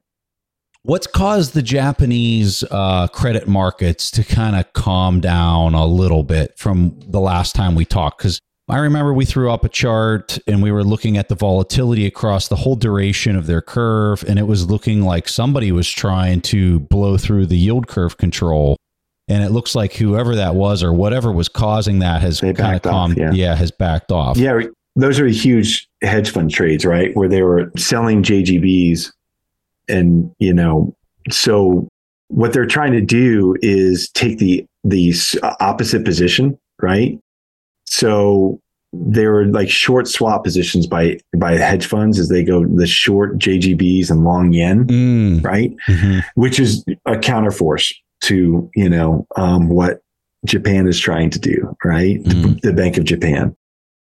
What's 0.83 1.07
caused 1.07 1.53
the 1.53 1.61
Japanese 1.61 2.63
uh, 2.71 3.07
credit 3.07 3.47
markets 3.47 4.09
to 4.11 4.23
kind 4.23 4.55
of 4.55 4.71
calm 4.73 5.19
down 5.19 5.73
a 5.73 5.85
little 5.85 6.23
bit 6.23 6.57
from 6.57 6.97
the 7.05 7.19
last 7.19 7.53
time 7.53 7.75
we 7.75 7.83
talked? 7.85 8.19
Because 8.19 8.39
I 8.69 8.77
remember 8.77 9.13
we 9.13 9.25
threw 9.25 9.51
up 9.51 9.65
a 9.65 9.69
chart 9.69 10.39
and 10.47 10.63
we 10.63 10.71
were 10.71 10.83
looking 10.83 11.17
at 11.17 11.27
the 11.27 11.35
volatility 11.35 12.05
across 12.05 12.47
the 12.47 12.55
whole 12.55 12.75
duration 12.75 13.35
of 13.35 13.45
their 13.45 13.61
curve, 13.61 14.23
and 14.27 14.39
it 14.39 14.47
was 14.47 14.69
looking 14.69 15.01
like 15.01 15.27
somebody 15.27 15.71
was 15.71 15.89
trying 15.89 16.41
to 16.41 16.79
blow 16.79 17.17
through 17.17 17.47
the 17.47 17.57
yield 17.57 17.87
curve 17.87 18.17
control 18.17 18.77
and 19.29 19.43
it 19.43 19.51
looks 19.51 19.75
like 19.75 19.93
whoever 19.93 20.35
that 20.35 20.55
was 20.55 20.83
or 20.83 20.91
whatever 20.91 21.31
was 21.31 21.47
causing 21.47 21.99
that 21.99 22.21
has 22.21 22.41
kind 22.41 22.75
of 22.75 22.81
calmed. 22.81 23.17
Yeah. 23.17 23.31
yeah, 23.31 23.55
has 23.55 23.69
backed 23.69 24.11
off. 24.11 24.37
Yeah, 24.37 24.61
those 24.95 25.19
are 25.19 25.27
huge 25.27 25.87
hedge 26.01 26.31
fund 26.31 26.51
trades, 26.51 26.83
right? 26.83 27.15
Where 27.15 27.29
they 27.29 27.43
were 27.43 27.71
selling 27.77 28.23
JGBs, 28.23 29.11
and 29.89 30.33
you 30.39 30.53
know, 30.53 30.95
so 31.29 31.87
what 32.29 32.53
they're 32.53 32.65
trying 32.65 32.93
to 32.93 33.01
do 33.01 33.55
is 33.61 34.09
take 34.11 34.37
the 34.37 34.65
the 34.83 35.13
opposite 35.59 36.05
position, 36.05 36.57
right? 36.81 37.19
So 37.85 38.61
they 38.91 39.27
were 39.27 39.45
like 39.45 39.69
short 39.69 40.07
swap 40.07 40.43
positions 40.43 40.87
by 40.87 41.19
by 41.37 41.53
hedge 41.57 41.85
funds 41.85 42.17
as 42.17 42.29
they 42.29 42.43
go 42.43 42.65
the 42.65 42.87
short 42.87 43.37
JGBs 43.37 44.09
and 44.09 44.23
long 44.23 44.53
yen, 44.53 44.85
mm. 44.85 45.43
right? 45.43 45.75
Mm-hmm. 45.87 46.19
Which 46.35 46.59
is 46.59 46.83
a 47.05 47.15
counterforce 47.15 47.93
to 48.21 48.69
you 48.75 48.89
know 48.89 49.27
um, 49.35 49.69
what 49.69 50.01
Japan 50.45 50.87
is 50.87 50.99
trying 50.99 51.29
to 51.31 51.39
do, 51.39 51.75
right? 51.83 52.23
Mm. 52.23 52.61
The, 52.61 52.69
the 52.69 52.73
Bank 52.73 52.97
of 52.97 53.03
Japan. 53.03 53.55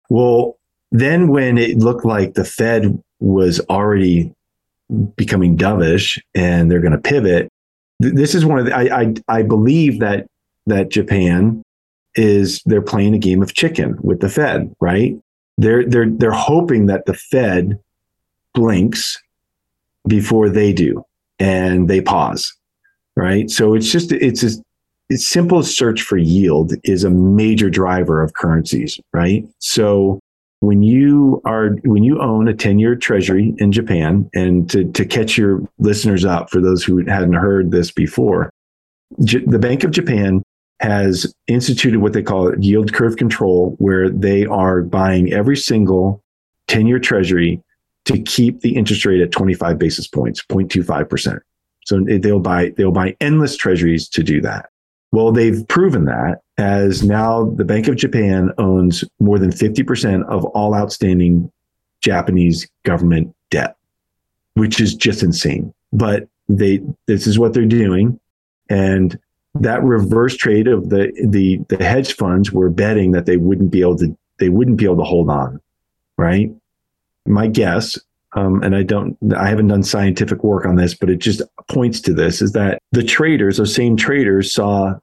Well, 0.08 0.58
then 0.90 1.28
when 1.28 1.58
it 1.58 1.78
looked 1.78 2.04
like 2.04 2.34
the 2.34 2.44
Fed 2.44 3.02
was 3.20 3.60
already 3.70 4.34
becoming 5.16 5.56
dovish 5.56 6.20
and 6.34 6.70
they're 6.70 6.80
going 6.80 6.92
to 6.92 6.98
pivot, 6.98 7.48
this 8.00 8.34
is 8.34 8.44
one 8.44 8.58
of 8.58 8.66
the, 8.66 8.74
I, 8.74 9.02
I 9.02 9.14
I 9.28 9.42
believe 9.42 10.00
that 10.00 10.26
that 10.66 10.90
Japan 10.90 11.62
is 12.14 12.62
they're 12.66 12.82
playing 12.82 13.14
a 13.14 13.18
game 13.18 13.42
of 13.42 13.54
chicken 13.54 13.96
with 14.02 14.20
the 14.20 14.28
Fed, 14.28 14.74
right? 14.80 15.16
They're 15.58 15.84
they're 15.84 16.10
they're 16.10 16.32
hoping 16.32 16.86
that 16.86 17.06
the 17.06 17.14
Fed 17.14 17.78
blinks 18.54 19.20
before 20.06 20.48
they 20.48 20.72
do 20.72 21.04
and 21.38 21.88
they 21.88 22.00
pause 22.00 22.52
right? 23.16 23.50
So 23.50 23.74
it's 23.74 23.90
just 23.90 24.12
it's 24.12 24.42
a 24.42 24.50
it's 25.08 25.26
simple 25.26 25.62
search 25.62 26.02
for 26.02 26.16
yield 26.16 26.72
is 26.84 27.04
a 27.04 27.10
major 27.10 27.68
driver 27.68 28.22
of 28.22 28.34
currencies, 28.34 28.98
right? 29.12 29.46
So 29.58 30.20
when 30.62 30.84
you 30.84 31.42
are 31.44 31.70
when 31.82 32.04
you 32.04 32.20
own 32.20 32.46
a 32.46 32.52
10-year 32.54 32.94
treasury 32.94 33.52
in 33.58 33.72
Japan 33.72 34.30
and 34.32 34.70
to 34.70 34.84
to 34.92 35.04
catch 35.04 35.36
your 35.36 35.60
listeners 35.80 36.24
up 36.24 36.50
for 36.50 36.60
those 36.60 36.84
who 36.84 37.04
hadn't 37.04 37.32
heard 37.32 37.72
this 37.72 37.90
before, 37.90 38.48
J- 39.24 39.44
the 39.44 39.58
Bank 39.58 39.82
of 39.82 39.90
Japan 39.90 40.40
has 40.78 41.34
instituted 41.48 41.98
what 41.98 42.12
they 42.12 42.22
call 42.22 42.56
yield 42.60 42.92
curve 42.92 43.16
control 43.16 43.74
where 43.78 44.08
they 44.08 44.46
are 44.46 44.82
buying 44.82 45.32
every 45.32 45.56
single 45.56 46.22
10-year 46.68 47.00
treasury 47.00 47.60
to 48.04 48.22
keep 48.22 48.60
the 48.60 48.76
interest 48.76 49.04
rate 49.04 49.20
at 49.20 49.32
25 49.32 49.78
basis 49.78 50.06
points, 50.06 50.44
0.25%. 50.48 51.40
So 51.86 52.00
they'll 52.04 52.38
buy 52.38 52.72
they'll 52.76 52.92
buy 52.92 53.16
endless 53.20 53.56
treasuries 53.56 54.08
to 54.10 54.22
do 54.22 54.40
that. 54.42 54.66
Well, 55.12 55.30
they've 55.30 55.66
proven 55.68 56.06
that 56.06 56.40
as 56.58 57.02
now 57.02 57.44
the 57.44 57.64
Bank 57.64 57.86
of 57.88 57.96
Japan 57.96 58.50
owns 58.58 59.04
more 59.20 59.38
than 59.38 59.50
50% 59.50 60.24
of 60.26 60.44
all 60.46 60.74
outstanding 60.74 61.50
Japanese 62.00 62.68
government 62.84 63.34
debt. 63.50 63.76
which 64.54 64.80
is 64.80 64.94
just 64.94 65.22
insane. 65.22 65.72
But 65.92 66.28
they 66.48 66.80
this 67.06 67.26
is 67.26 67.38
what 67.38 67.54
they're 67.54 67.64
doing, 67.64 68.18
and 68.68 69.18
that 69.54 69.82
reverse 69.82 70.36
trade 70.36 70.68
of 70.68 70.90
the 70.90 71.12
the 71.26 71.60
the 71.68 71.82
hedge 71.84 72.14
funds 72.14 72.52
were 72.52 72.70
betting 72.70 73.12
that 73.12 73.26
they 73.26 73.36
wouldn't 73.36 73.70
be 73.70 73.80
able 73.80 73.96
to 73.98 74.16
they 74.38 74.48
wouldn't 74.48 74.76
be 74.78 74.84
able 74.84 74.96
to 74.96 75.04
hold 75.04 75.30
on, 75.30 75.60
right? 76.18 76.50
My 77.26 77.46
guess, 77.46 77.98
um, 78.34 78.62
and 78.62 78.74
I 78.74 78.82
don't 78.82 79.16
I 79.36 79.48
haven't 79.48 79.68
done 79.68 79.82
scientific 79.82 80.42
work 80.42 80.64
on 80.66 80.76
this, 80.76 80.94
but 80.94 81.10
it 81.10 81.18
just 81.18 81.42
points 81.68 82.00
to 82.02 82.14
this 82.14 82.40
is 82.40 82.52
that 82.52 82.78
the 82.92 83.02
traders, 83.02 83.58
those 83.58 83.74
same 83.74 83.96
traders, 83.96 84.52
saw 84.52 84.94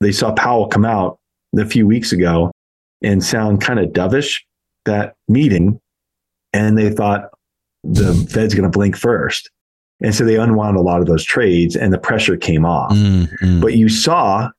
they 0.00 0.12
saw 0.12 0.32
Powell 0.32 0.68
come 0.68 0.84
out 0.84 1.18
a 1.58 1.66
few 1.66 1.86
weeks 1.86 2.12
ago 2.12 2.52
and 3.02 3.24
sound 3.24 3.60
kind 3.60 3.78
of 3.78 3.90
dovish 3.90 4.40
that 4.84 5.14
meeting, 5.28 5.80
and 6.52 6.78
they 6.78 6.90
thought 6.90 7.30
the 7.82 8.14
Fed's 8.30 8.54
going 8.54 8.70
to 8.70 8.76
blink 8.76 8.96
first. 8.96 9.50
And 10.00 10.14
so 10.14 10.24
they 10.24 10.36
unwound 10.36 10.76
a 10.76 10.82
lot 10.82 11.00
of 11.00 11.06
those 11.06 11.24
trades 11.24 11.76
and 11.76 11.92
the 11.92 11.98
pressure 11.98 12.36
came 12.36 12.64
off. 12.64 12.92
Mm-hmm. 12.92 13.60
But 13.60 13.74
you 13.74 13.88
saw 13.88 14.50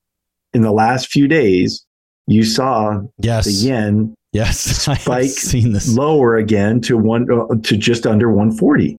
in 0.54 0.62
the 0.62 0.72
last 0.72 1.08
few 1.08 1.28
days, 1.28 1.86
you 2.28 2.44
saw 2.44 3.02
yes, 3.20 3.46
the 3.46 3.52
yen 3.52 4.16
yes, 4.36 4.60
spike 5.00 5.30
seen 5.30 5.74
this. 5.74 5.96
lower 5.96 6.36
again 6.36 6.82
to 6.82 6.98
one 6.98 7.28
uh, 7.32 7.56
to 7.64 7.78
just 7.78 8.06
under 8.06 8.30
140. 8.30 8.98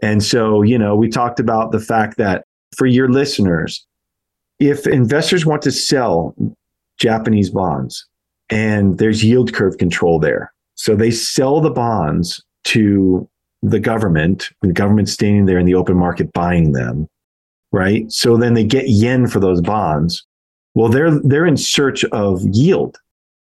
And 0.00 0.22
so, 0.22 0.62
you 0.62 0.78
know, 0.78 0.94
we 0.94 1.08
talked 1.08 1.40
about 1.40 1.72
the 1.72 1.80
fact 1.80 2.18
that 2.18 2.44
for 2.76 2.86
your 2.86 3.08
listeners, 3.08 3.86
if 4.58 4.86
investors 4.86 5.46
want 5.46 5.62
to 5.62 5.72
sell 5.72 6.34
Japanese 6.98 7.50
bonds 7.50 8.06
and 8.50 8.98
there's 8.98 9.24
yield 9.24 9.54
curve 9.54 9.78
control 9.78 10.18
there, 10.18 10.52
so 10.74 10.94
they 10.94 11.10
sell 11.10 11.60
the 11.60 11.70
bonds 11.70 12.42
to 12.64 13.28
the 13.62 13.80
government, 13.80 14.50
the 14.60 14.72
government 14.72 15.08
standing 15.08 15.46
there 15.46 15.58
in 15.58 15.66
the 15.66 15.74
open 15.74 15.96
market 15.96 16.32
buying 16.32 16.72
them, 16.72 17.08
right? 17.72 18.10
So 18.12 18.36
then 18.36 18.54
they 18.54 18.64
get 18.64 18.88
yen 18.88 19.26
for 19.26 19.40
those 19.40 19.60
bonds. 19.60 20.26
Well, 20.74 20.88
they're 20.88 21.18
they're 21.20 21.46
in 21.46 21.56
search 21.56 22.04
of 22.06 22.42
yield, 22.52 22.98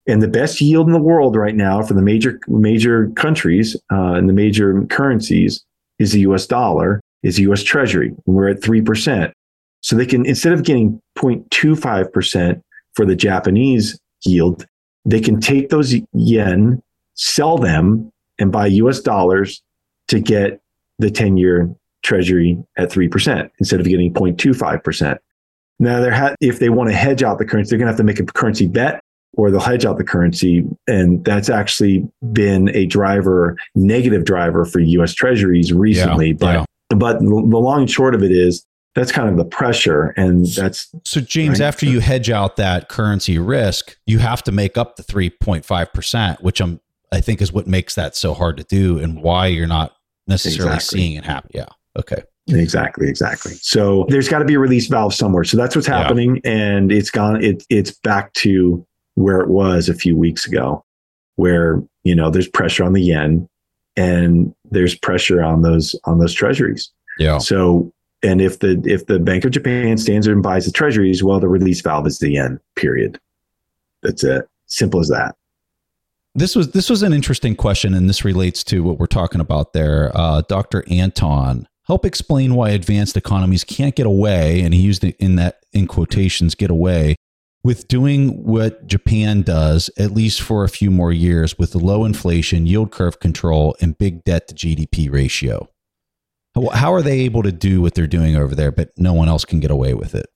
and 0.07 0.21
the 0.21 0.27
best 0.27 0.59
yield 0.59 0.87
in 0.87 0.93
the 0.93 1.01
world 1.01 1.35
right 1.35 1.55
now 1.55 1.81
for 1.81 1.93
the 1.93 2.01
major 2.01 2.39
major 2.47 3.09
countries 3.15 3.75
uh, 3.91 4.13
and 4.13 4.27
the 4.27 4.33
major 4.33 4.83
currencies 4.89 5.63
is 5.99 6.11
the 6.11 6.21
U.S. 6.21 6.45
dollar, 6.45 7.01
is 7.23 7.37
the 7.37 7.43
U.S. 7.43 7.63
Treasury. 7.63 8.13
We're 8.25 8.49
at 8.49 8.61
three 8.61 8.81
percent, 8.81 9.33
so 9.81 9.95
they 9.95 10.05
can 10.05 10.25
instead 10.25 10.53
of 10.53 10.63
getting 10.63 11.01
0.25 11.17 12.11
percent 12.11 12.61
for 12.93 13.05
the 13.05 13.15
Japanese 13.15 13.99
yield, 14.25 14.65
they 15.05 15.19
can 15.19 15.39
take 15.39 15.69
those 15.69 15.95
yen, 16.13 16.81
sell 17.15 17.57
them, 17.57 18.11
and 18.39 18.51
buy 18.51 18.67
U.S. 18.67 18.99
dollars 18.99 19.61
to 20.09 20.19
get 20.19 20.61
the 20.99 21.09
10 21.09 21.37
year 21.37 21.73
treasury 22.03 22.61
at 22.77 22.89
3% 22.89 23.49
instead 23.59 23.79
of 23.79 23.87
getting 23.87 24.13
0.25%. 24.13 25.17
Now, 25.79 25.99
they're 25.99 26.13
ha- 26.13 26.35
if 26.39 26.59
they 26.59 26.69
want 26.69 26.89
to 26.89 26.95
hedge 26.95 27.23
out 27.23 27.39
the 27.39 27.45
currency, 27.45 27.71
they're 27.71 27.79
going 27.79 27.87
to 27.87 27.91
have 27.91 27.97
to 27.97 28.03
make 28.03 28.19
a 28.19 28.25
currency 28.25 28.67
bet 28.67 29.01
or 29.33 29.49
they'll 29.51 29.59
hedge 29.59 29.85
out 29.85 29.97
the 29.97 30.03
currency. 30.03 30.63
And 30.87 31.23
that's 31.25 31.49
actually 31.49 32.07
been 32.31 32.69
a 32.75 32.85
driver, 32.85 33.57
negative 33.75 34.25
driver 34.25 34.65
for 34.65 34.79
US 34.79 35.13
treasuries 35.13 35.73
recently. 35.73 36.29
Yeah, 36.29 36.33
but, 36.39 36.53
yeah. 36.53 36.65
but 36.97 37.19
the 37.19 37.25
long 37.25 37.81
and 37.81 37.89
short 37.91 38.15
of 38.15 38.23
it 38.23 38.31
is 38.31 38.65
that's 38.95 39.11
kind 39.11 39.27
of 39.27 39.37
the 39.37 39.45
pressure. 39.45 40.13
And 40.17 40.45
that's 40.47 40.93
So, 41.03 41.19
James, 41.19 41.59
Right. 41.59 41.65
after 41.67 41.87
you 41.87 41.99
hedge 41.99 42.29
out 42.29 42.57
that 42.57 42.89
currency 42.89 43.39
risk, 43.39 43.97
you 44.05 44.19
have 44.19 44.43
to 44.43 44.51
make 44.51 44.77
up 44.77 44.97
the 44.97 45.03
3.5%, 45.03 46.41
which 46.41 46.61
I'm, 46.61 46.79
I 47.11 47.19
think 47.21 47.41
is 47.41 47.51
what 47.51 47.65
makes 47.67 47.95
that 47.95 48.15
so 48.15 48.33
hard 48.35 48.57
to 48.57 48.63
do 48.63 48.99
and 48.99 49.21
why 49.21 49.47
you're 49.47 49.65
not 49.67 49.93
necessarily 50.27 50.75
Exactly. 50.75 50.99
seeing 50.99 51.15
it 51.15 51.25
happen. 51.25 51.49
Yeah. 51.53 51.65
Okay. 51.97 52.23
Exactly, 52.49 53.07
exactly. 53.07 53.53
So 53.61 54.05
there's 54.09 54.27
got 54.27 54.39
to 54.39 54.45
be 54.45 54.55
a 54.55 54.59
release 54.59 54.87
valve 54.87 55.13
somewhere. 55.13 55.43
So 55.45 55.55
that's 55.57 55.75
what's 55.75 55.87
Yeah. 55.87 55.99
happening, 55.99 56.41
and 56.43 56.91
it's 56.91 57.09
gone. 57.09 57.41
It 57.41 57.63
it's 57.69 57.91
back 57.91 58.33
to 58.33 58.85
where 59.15 59.41
it 59.41 59.49
was 59.49 59.89
a 59.89 59.93
few 59.93 60.15
weeks 60.17 60.45
ago, 60.45 60.83
where 61.35 61.81
you 62.03 62.15
know 62.15 62.29
there's 62.29 62.47
pressure 62.47 62.83
on 62.83 62.93
the 62.93 63.01
yen, 63.01 63.47
and 63.95 64.53
there's 64.69 64.95
pressure 64.95 65.43
on 65.43 65.61
those 65.61 65.95
on 66.05 66.19
those 66.19 66.33
treasuries. 66.33 66.89
Yeah. 67.17 67.37
So 67.37 67.91
and 68.23 68.41
if 68.41 68.59
the 68.59 68.81
if 68.85 69.05
the 69.05 69.19
Bank 69.19 69.45
of 69.45 69.51
Japan 69.51 69.97
stands 69.97 70.25
there 70.25 70.33
and 70.33 70.43
buys 70.43 70.65
the 70.65 70.71
treasuries, 70.71 71.23
well, 71.23 71.39
the 71.39 71.47
release 71.47 71.81
valve 71.81 72.07
is 72.07 72.19
the 72.19 72.31
yen. 72.31 72.59
Period. 72.75 73.19
That's 74.01 74.23
it. 74.23 74.47
Simple 74.67 74.99
as 74.99 75.09
that. 75.09 75.35
This 76.35 76.55
was 76.55 76.71
this 76.71 76.89
was 76.89 77.03
an 77.03 77.13
interesting 77.13 77.55
question, 77.55 77.93
and 77.93 78.09
this 78.09 78.25
relates 78.25 78.63
to 78.65 78.81
what 78.83 78.97
we're 78.97 79.05
talking 79.05 79.41
about 79.41 79.73
there. 79.73 80.11
Uh, 80.15 80.41
Dr. 80.47 80.83
Anton, 80.89 81.67
help 81.85 82.05
explain 82.05 82.55
why 82.55 82.71
advanced 82.71 83.15
economies 83.17 83.63
can't 83.63 83.95
get 83.95 84.07
away, 84.07 84.61
and 84.61 84.73
he 84.73 84.81
used 84.81 85.03
it 85.03 85.15
in 85.17 85.35
that 85.35 85.59
in 85.73 85.85
quotations, 85.85 86.55
get 86.55 86.71
away 86.71 87.15
with 87.63 87.87
doing 87.87 88.43
what 88.43 88.85
Japan 88.87 89.41
does, 89.41 89.89
at 89.97 90.11
least 90.11 90.41
for 90.41 90.63
a 90.63 90.69
few 90.69 90.91
more 90.91 91.13
years, 91.13 91.57
with 91.57 91.71
the 91.71 91.79
low 91.79 92.03
inflation, 92.03 92.65
yield 92.65 92.91
curve 92.91 93.19
control, 93.19 93.75
and 93.79 93.97
big 93.97 94.23
debt 94.23 94.47
to 94.49 94.55
GDP 94.55 95.11
ratio. 95.11 95.69
How, 96.73 96.93
are 96.93 97.01
they 97.01 97.21
able 97.21 97.41
to 97.41 97.51
do 97.51 97.81
what 97.81 97.95
they're 97.95 98.05
doing 98.05 98.35
over 98.35 98.53
there, 98.53 98.71
but 98.71 98.91
no 98.97 99.13
one 99.13 99.27
else 99.27 99.43
can 99.43 99.59
get 99.59 99.71
away 99.71 99.95
with 99.95 100.13
it? 100.13 100.27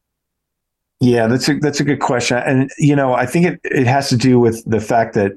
Yeah, 0.99 1.27
that's 1.27 1.47
a 1.47 1.59
that's 1.59 1.79
a 1.79 1.83
good 1.83 1.99
question, 1.99 2.37
and 2.37 2.71
you 2.79 2.95
know, 2.95 3.13
I 3.13 3.27
think 3.27 3.45
it 3.45 3.59
it 3.63 3.85
has 3.85 4.09
to 4.09 4.17
do 4.17 4.39
with 4.39 4.63
the 4.65 4.79
fact 4.79 5.13
that 5.13 5.33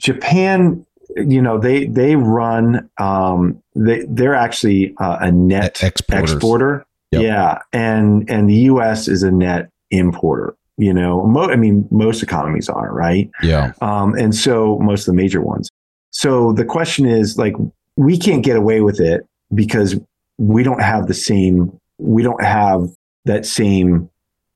Japan, 0.00 0.86
you 1.16 1.42
know, 1.42 1.58
they 1.58 1.84
they 1.84 2.16
run 2.16 2.88
um, 2.96 3.62
they 3.76 4.06
they're 4.08 4.34
actually 4.34 4.94
uh, 4.98 5.18
a 5.20 5.30
net 5.30 5.82
exporters. 5.82 6.32
exporter. 6.32 6.86
Yep. 7.10 7.22
Yeah, 7.22 7.58
and 7.74 8.30
and 8.30 8.48
the 8.48 8.54
U.S. 8.54 9.06
is 9.06 9.22
a 9.22 9.30
net 9.30 9.68
importer. 9.90 10.56
You 10.82 10.92
know, 10.92 11.24
mo- 11.26 11.48
I 11.50 11.54
mean, 11.56 11.86
most 11.92 12.22
economies 12.24 12.68
are 12.68 12.92
right, 12.92 13.30
Yeah. 13.42 13.72
um, 13.80 14.14
and 14.14 14.34
so 14.34 14.78
most 14.80 15.02
of 15.06 15.06
the 15.14 15.22
major 15.22 15.40
ones. 15.40 15.68
So 16.10 16.52
the 16.52 16.64
question 16.64 17.06
is, 17.06 17.38
like, 17.38 17.54
we 17.96 18.18
can't 18.18 18.42
get 18.44 18.56
away 18.56 18.80
with 18.80 18.98
it 19.00 19.24
because 19.54 19.94
we 20.38 20.62
don't 20.64 20.82
have 20.82 21.06
the 21.06 21.14
same. 21.14 21.70
We 21.98 22.22
don't 22.24 22.42
have 22.42 22.88
that 23.26 23.46
same 23.46 24.08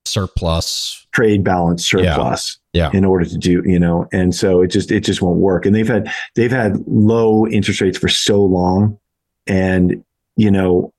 Surplus. 0.05 1.07
trade 1.13 1.45
balance 1.45 1.87
surplus 1.89 2.59
Yeah. 2.73 2.91
in 2.93 3.05
order 3.05 3.25
to 3.25 3.39
do 3.39 3.63
you 3.67 3.79
know 3.79 4.07
and 4.13 4.35
so 4.35 4.63
it 4.63 4.69
just 4.69 4.91
it 4.93 5.01
just 5.01 5.21
won't 5.23 5.39
work 5.39 5.67
and 5.67 5.75
they've 5.75 5.87
had 5.89 6.11
they've 6.37 6.51
had 6.51 6.77
low 6.87 7.47
interest 7.47 7.81
rates 7.81 7.99
for 7.99 8.09
so 8.09 8.43
long 8.45 8.99
and 9.47 10.03
you 10.37 10.51
know 10.51 10.91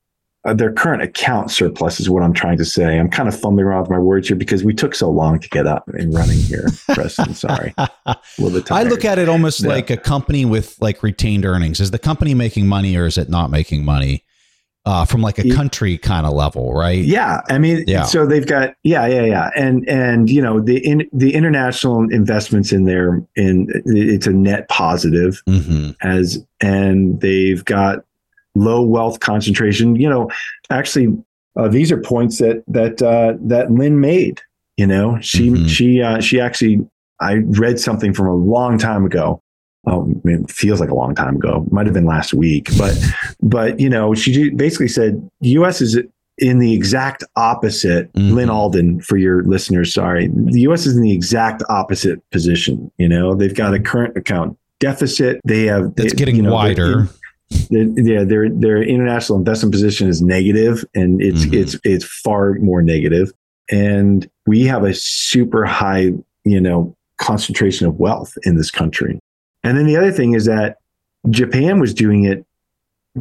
uh, 0.44 0.54
their 0.54 0.72
current 0.72 1.02
account 1.02 1.50
surplus 1.50 1.98
is 2.00 2.08
what 2.08 2.22
i'm 2.22 2.32
trying 2.32 2.56
to 2.56 2.64
say 2.64 2.98
i'm 2.98 3.10
kind 3.10 3.28
of 3.28 3.38
fumbling 3.38 3.64
around 3.66 3.80
with 3.82 3.90
my 3.90 3.98
words 3.98 4.28
here 4.28 4.36
because 4.36 4.62
we 4.64 4.72
took 4.72 4.94
so 4.94 5.10
long 5.10 5.38
to 5.40 5.48
get 5.48 5.66
up 5.66 5.84
and 5.88 6.14
running 6.14 6.38
here 6.38 6.68
preston 6.94 7.34
sorry 7.34 7.74
a 7.78 7.88
little 8.38 8.58
bit 8.58 8.70
I 8.70 8.82
look 8.84 9.04
at 9.04 9.18
it 9.18 9.28
almost 9.28 9.60
Yeah. 9.60 9.68
like 9.70 9.90
a 9.90 9.96
company 9.96 10.44
with 10.44 10.76
like 10.80 11.02
retained 11.02 11.44
earnings. 11.44 11.80
Is 11.80 11.90
the 11.90 11.98
company 11.98 12.34
making 12.34 12.66
money 12.66 12.96
or 12.96 13.06
is 13.06 13.18
it 13.18 13.28
not 13.28 13.50
making 13.50 13.84
money? 13.84 14.24
Uh, 14.86 15.04
from 15.04 15.20
like 15.20 15.38
a 15.38 15.50
country 15.50 15.98
kind 15.98 16.24
of 16.24 16.32
level, 16.32 16.72
right? 16.72 17.04
Yeah, 17.04 17.42
I 17.50 17.58
mean, 17.58 17.84
Yeah. 17.86 18.04
so 18.04 18.24
they've 18.24 18.46
got 18.46 18.74
yeah, 18.84 19.06
yeah, 19.06 19.24
yeah, 19.24 19.50
and 19.54 19.86
and 19.86 20.30
you 20.30 20.40
know 20.40 20.60
the 20.60 20.78
in 20.78 21.06
the 21.12 21.34
international 21.34 22.08
investments 22.10 22.72
in 22.72 22.84
there, 22.84 23.22
in 23.36 23.66
it's 23.84 24.26
a 24.26 24.32
net 24.32 24.66
positive 24.70 25.42
hmm 25.46 25.90
as 26.00 26.42
and 26.62 27.20
they've 27.20 27.62
got 27.66 27.98
low 28.58 28.82
wealth 28.82 29.20
concentration. 29.20 29.96
You 29.96 30.08
know, 30.08 30.30
actually, 30.70 31.16
uh, 31.56 31.68
these 31.68 31.90
are 31.92 31.98
points 32.00 32.38
that 32.38 32.62
that 32.68 33.00
uh, 33.02 33.34
that 33.40 33.70
Lyn 33.70 34.00
made. 34.00 34.40
You 34.76 34.86
know, 34.86 35.18
she 35.20 35.50
Mhm. 35.50 35.68
she 35.68 36.02
uh, 36.02 36.20
she 36.20 36.40
actually 36.40 36.80
I 37.20 37.34
read 37.46 37.80
something 37.80 38.14
from 38.14 38.26
a 38.28 38.34
long 38.34 38.78
time 38.78 39.04
ago. 39.04 39.40
Oh, 39.86 40.12
it 40.24 40.50
feels 40.50 40.80
like 40.80 40.90
a 40.90 40.94
long 40.94 41.14
time 41.14 41.36
ago. 41.36 41.66
Might 41.70 41.86
have 41.86 41.94
been 41.94 42.04
last 42.04 42.34
week, 42.34 42.68
but 42.78 42.96
but 43.42 43.80
you 43.80 43.88
know, 43.88 44.14
she 44.14 44.50
basically 44.50 44.88
said 44.88 45.28
U.S. 45.40 45.80
is 45.80 45.98
in 46.40 46.58
the 46.60 46.72
exact 46.74 47.24
opposite. 47.34 48.12
Mhm. 48.12 48.34
Lyn 48.34 48.50
Alden, 48.50 49.00
for 49.00 49.16
your 49.16 49.42
listeners, 49.44 49.92
sorry, 49.92 50.28
the 50.28 50.60
U.S. 50.62 50.86
is 50.86 50.96
in 50.96 51.02
the 51.02 51.12
exact 51.12 51.62
opposite 51.68 52.20
position. 52.30 52.90
You 52.98 53.08
know, 53.08 53.34
they've 53.34 53.54
got 53.54 53.74
a 53.74 53.80
current 53.80 54.16
account 54.16 54.56
deficit. 54.78 55.40
They 55.44 55.64
have 55.66 55.92
It's 55.96 56.12
getting 56.14 56.36
you 56.36 56.42
know, 56.42 56.52
wider. 56.54 57.08
Yeah, 57.70 58.24
their 58.24 58.48
their 58.50 58.82
international 58.82 59.38
investment 59.38 59.72
position 59.72 60.08
is 60.08 60.22
negative, 60.22 60.84
and 60.94 61.20
it's 61.22 61.46
Mhm. 61.46 61.54
it's 61.54 61.76
it's 61.84 62.04
far 62.04 62.54
more 62.54 62.82
negative. 62.82 63.32
And 63.70 64.28
we 64.46 64.64
have 64.64 64.84
a 64.84 64.94
super 64.94 65.64
high, 65.64 66.12
you 66.44 66.60
know, 66.60 66.94
concentration 67.18 67.86
of 67.86 67.98
wealth 67.98 68.32
in 68.44 68.56
this 68.56 68.70
country. 68.70 69.18
And 69.64 69.76
then 69.76 69.86
the 69.86 69.96
other 69.96 70.12
thing 70.12 70.32
is 70.34 70.46
that 70.46 70.78
Japan 71.28 71.78
was 71.80 71.92
doing 71.92 72.24
it 72.24 72.44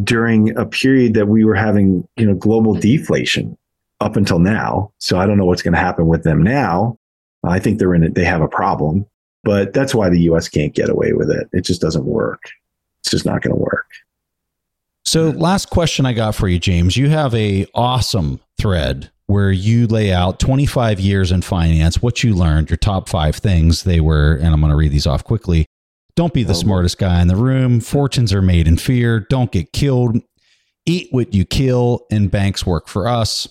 during 0.03 0.55
a 0.57 0.65
period 0.65 1.15
that 1.15 1.27
we 1.27 1.43
were 1.43 1.55
having, 1.55 2.07
you 2.15 2.25
know, 2.25 2.35
global 2.35 2.75
deflation 2.75 3.57
up 3.99 4.15
until 4.15 4.39
now. 4.39 4.91
So 4.99 5.17
I 5.17 5.25
don't 5.25 5.37
know 5.37 5.45
what's 5.45 5.63
going 5.63 5.73
to 5.73 5.79
happen 5.79 6.07
with 6.07 6.23
them 6.23 6.41
now. 6.41 6.97
I 7.43 7.59
think 7.59 7.79
they're 7.79 7.95
in 7.95 8.03
it. 8.03 8.13
They 8.15 8.23
have 8.25 8.41
a 8.41 8.47
problem, 8.47 9.05
but 9.43 9.73
that's 9.73 9.95
why 9.95 10.09
the 10.09 10.19
U.S. 10.21 10.47
can't 10.47 10.73
get 10.73 10.89
away 10.89 11.13
with 11.13 11.29
it. 11.31 11.49
It 11.51 11.61
just 11.61 11.81
doesn't 11.81 12.05
work. 12.05 12.41
It's 13.01 13.11
just 13.11 13.25
not 13.25 13.41
going 13.41 13.55
to 13.55 13.61
work. 13.61 13.87
So, 15.07 15.29
last 15.29 15.69
question 15.69 16.05
I 16.05 16.11
got 16.11 16.35
for 16.35 16.49
you, 16.49 16.59
James. 16.59 16.97
You 16.97 17.09
have 17.09 17.33
a 17.33 17.65
awesome 17.73 18.41
thread 18.59 19.09
where 19.27 19.51
you 19.51 19.87
lay 19.87 20.11
out 20.11 20.37
25 20.39 20.99
years 20.99 21.31
in 21.31 21.41
finance, 21.41 22.01
what 22.01 22.23
you 22.25 22.35
learned, 22.35 22.69
your 22.69 22.75
top 22.77 23.07
five 23.07 23.37
things. 23.37 23.83
They 23.83 24.01
were, 24.01 24.35
and 24.35 24.47
I'm 24.47 24.59
going 24.59 24.69
to 24.71 24.75
read 24.75 24.91
these 24.91 25.07
off 25.07 25.23
quickly. 25.23 25.65
Don't 26.17 26.33
be 26.33 26.43
the 26.43 26.51
Oh. 26.51 26.57
smartest 26.57 26.97
guy 26.97 27.21
in 27.21 27.29
the 27.29 27.37
room. 27.37 27.79
Fortunes 27.79 28.33
are 28.33 28.41
made 28.41 28.67
in 28.67 28.75
fear. 28.75 29.21
Don't 29.29 29.49
get 29.51 29.71
killed. 29.71 30.17
Eat 30.85 31.07
what 31.11 31.33
you 31.33 31.45
kill, 31.45 32.05
and 32.11 32.29
banks 32.29 32.65
work 32.65 32.87
for 32.89 33.07
us. 33.07 33.47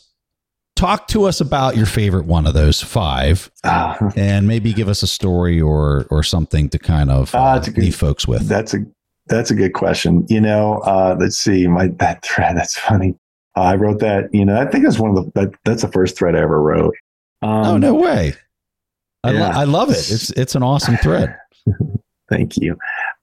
Talk 0.74 1.08
to 1.08 1.24
us 1.24 1.40
about 1.40 1.74
your 1.74 1.86
favorite 1.86 2.26
one 2.26 2.46
of 2.46 2.52
those 2.52 2.82
five, 2.82 3.50
Ah, 3.64 3.96
and 4.14 4.46
maybe 4.46 4.74
give 4.74 4.88
us 4.90 5.02
a 5.02 5.06
story 5.06 5.58
or 5.58 6.06
or 6.10 6.22
something 6.22 6.68
to 6.68 6.78
kind 6.78 7.10
of 7.10 7.34
Ah, 7.34 7.54
uh, 7.54 7.64
leave 7.76 7.96
folks 7.96 8.28
with. 8.28 8.46
that's 8.46 8.74
a 8.74 8.80
that's 9.26 9.50
a 9.50 9.54
good 9.54 9.74
question. 9.74 10.26
You 10.28 10.40
know, 10.40 10.78
uh, 10.80 11.16
let's 11.18 11.38
see, 11.38 11.66
my 11.66 11.88
that 11.98 12.24
thread. 12.24 12.56
That's 12.56 12.78
funny. 12.78 13.14
Uh, 13.56 13.62
I 13.62 13.76
wrote 13.76 14.00
that. 14.00 14.32
You 14.32 14.44
know, 14.44 14.60
I 14.60 14.66
think 14.66 14.84
that's 14.84 14.98
one 14.98 15.16
of 15.16 15.24
the 15.24 15.30
that, 15.40 15.54
that's 15.64 15.82
the 15.82 15.88
first 15.88 16.16
thread 16.16 16.36
I 16.36 16.40
ever 16.40 16.60
wrote. 16.60 16.94
Um, 17.42 17.66
oh 17.66 17.76
no 17.78 17.94
way! 17.94 18.34
I, 19.24 19.30
lo- 19.32 19.50
I 19.52 19.64
love 19.64 19.90
it. 19.90 20.10
It's 20.10 20.30
it's 20.30 20.54
an 20.54 20.62
awesome 20.62 20.96
thread. 20.98 21.36
Thank 22.28 22.56
you. 22.56 22.76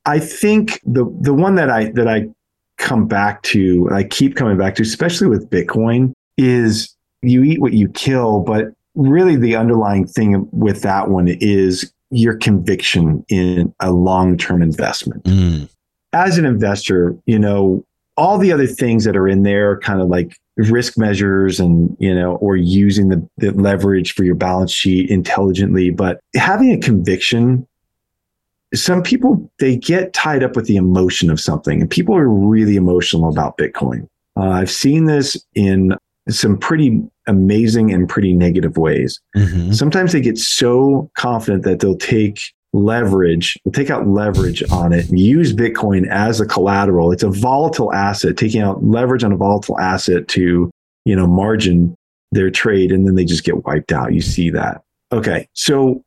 I 0.06 0.20
think 0.20 0.80
the 0.86 1.06
the 1.22 1.34
one 1.34 1.56
that 1.56 1.70
I 1.70 1.91
that 1.91 2.08
I 2.08 2.30
come 2.78 3.08
back 3.08 3.41
to, 3.43 3.89
I 3.91 4.04
keep 4.04 4.36
coming 4.36 4.58
back 4.58 4.76
to, 4.76 4.82
especially 4.82 5.28
with 5.28 5.49
Bitcoin, 5.49 6.14
is 6.38 6.95
you 7.22 7.43
eat 7.43 7.62
what 7.62 7.74
you 7.74 7.89
kill. 7.89 8.39
But 8.41 8.74
really, 8.95 9.36
the 9.36 9.56
underlying 9.56 10.06
thing 10.06 10.47
with 10.51 10.82
that 10.82 11.10
one 11.10 11.28
is 11.28 11.91
your 12.12 12.38
conviction 12.38 13.26
in 13.30 13.74
a 13.80 13.91
long 13.91 14.38
term 14.38 14.62
investment. 14.62 15.24
Mm, 15.24 15.70
As 16.14 16.38
an 16.38 16.45
investor, 16.45 17.16
you 17.26 17.39
know 17.39 17.86
all 18.16 18.38
the 18.38 18.51
other 18.51 18.68
things 18.68 19.05
that 19.05 19.18
are 19.18 19.28
in 19.28 19.41
there, 19.41 19.80
kind 19.80 19.99
of 19.99 20.07
like 20.07 20.38
risk 20.57 20.97
measures 20.97 21.59
and 21.59 21.95
you 21.99 22.14
know 22.14 22.36
or 22.36 22.55
using 22.55 23.09
the, 23.09 23.28
the 23.38 23.51
leverage 23.51 24.14
for 24.14 24.24
your 24.24 24.36
balance 24.36 24.72
sheet 24.72 25.09
intelligently 25.09 25.89
but 25.89 26.20
having 26.36 26.72
a 26.72 26.78
conviction 26.78 27.68
some 28.76 29.01
people 29.01 29.51
they 29.59 29.76
get 29.76 30.14
tied 30.14 30.43
up 30.43 30.55
with 30.55 30.66
the 30.68 30.76
emotion 30.76 31.32
of 31.32 31.39
something 31.39 31.82
and 31.82 31.89
people 31.89 32.16
are 32.16 32.30
really 32.30 32.76
emotional 32.76 33.30
about 33.30 33.57
bitcoin 33.57 34.07
uh, 34.38 34.49
i've 34.49 34.70
seen 34.70 35.05
this 35.05 35.43
in 35.55 35.95
some 36.30 36.57
pretty 36.57 37.01
amazing 37.28 37.91
and 37.91 38.07
pretty 38.07 38.32
negative 38.32 38.78
ways 38.78 39.20
mhm. 39.36 39.74
sometimes 39.74 40.11
they 40.11 40.22
get 40.22 40.38
so 40.38 41.09
confident 41.18 41.64
that 41.64 41.80
they'll 41.80 41.97
take 41.97 42.53
leverage, 42.74 43.57
take 43.71 43.89
out 43.89 44.07
leverage 44.07 44.63
on 44.71 44.91
it 44.91 45.07
use 45.09 45.53
Bitcoin 45.53 46.07
as 46.09 46.41
a 46.41 46.45
collateral. 46.45 47.11
It's 47.11 47.24
a 47.24 47.30
volatile 47.30 47.93
asset, 47.93 48.36
taking 48.36 48.61
out 48.61 48.84
leverage 48.84 49.24
on 49.24 49.32
a 49.32 49.38
volatile 49.38 49.80
asset 49.80 50.28
to, 50.30 50.71
you 51.05 51.15
know, 51.15 51.28
margin 51.28 51.95
their 52.32 52.49
trade 52.49 52.91
and 52.91 53.07
then 53.07 53.15
they 53.15 53.26
just 53.26 53.43
get 53.43 53.63
wiped 53.65 53.91
out. 53.91 54.13
You 54.13 54.21
see 54.21 54.49
that. 54.49 54.84
Okay. 55.11 55.47
So 55.53 56.03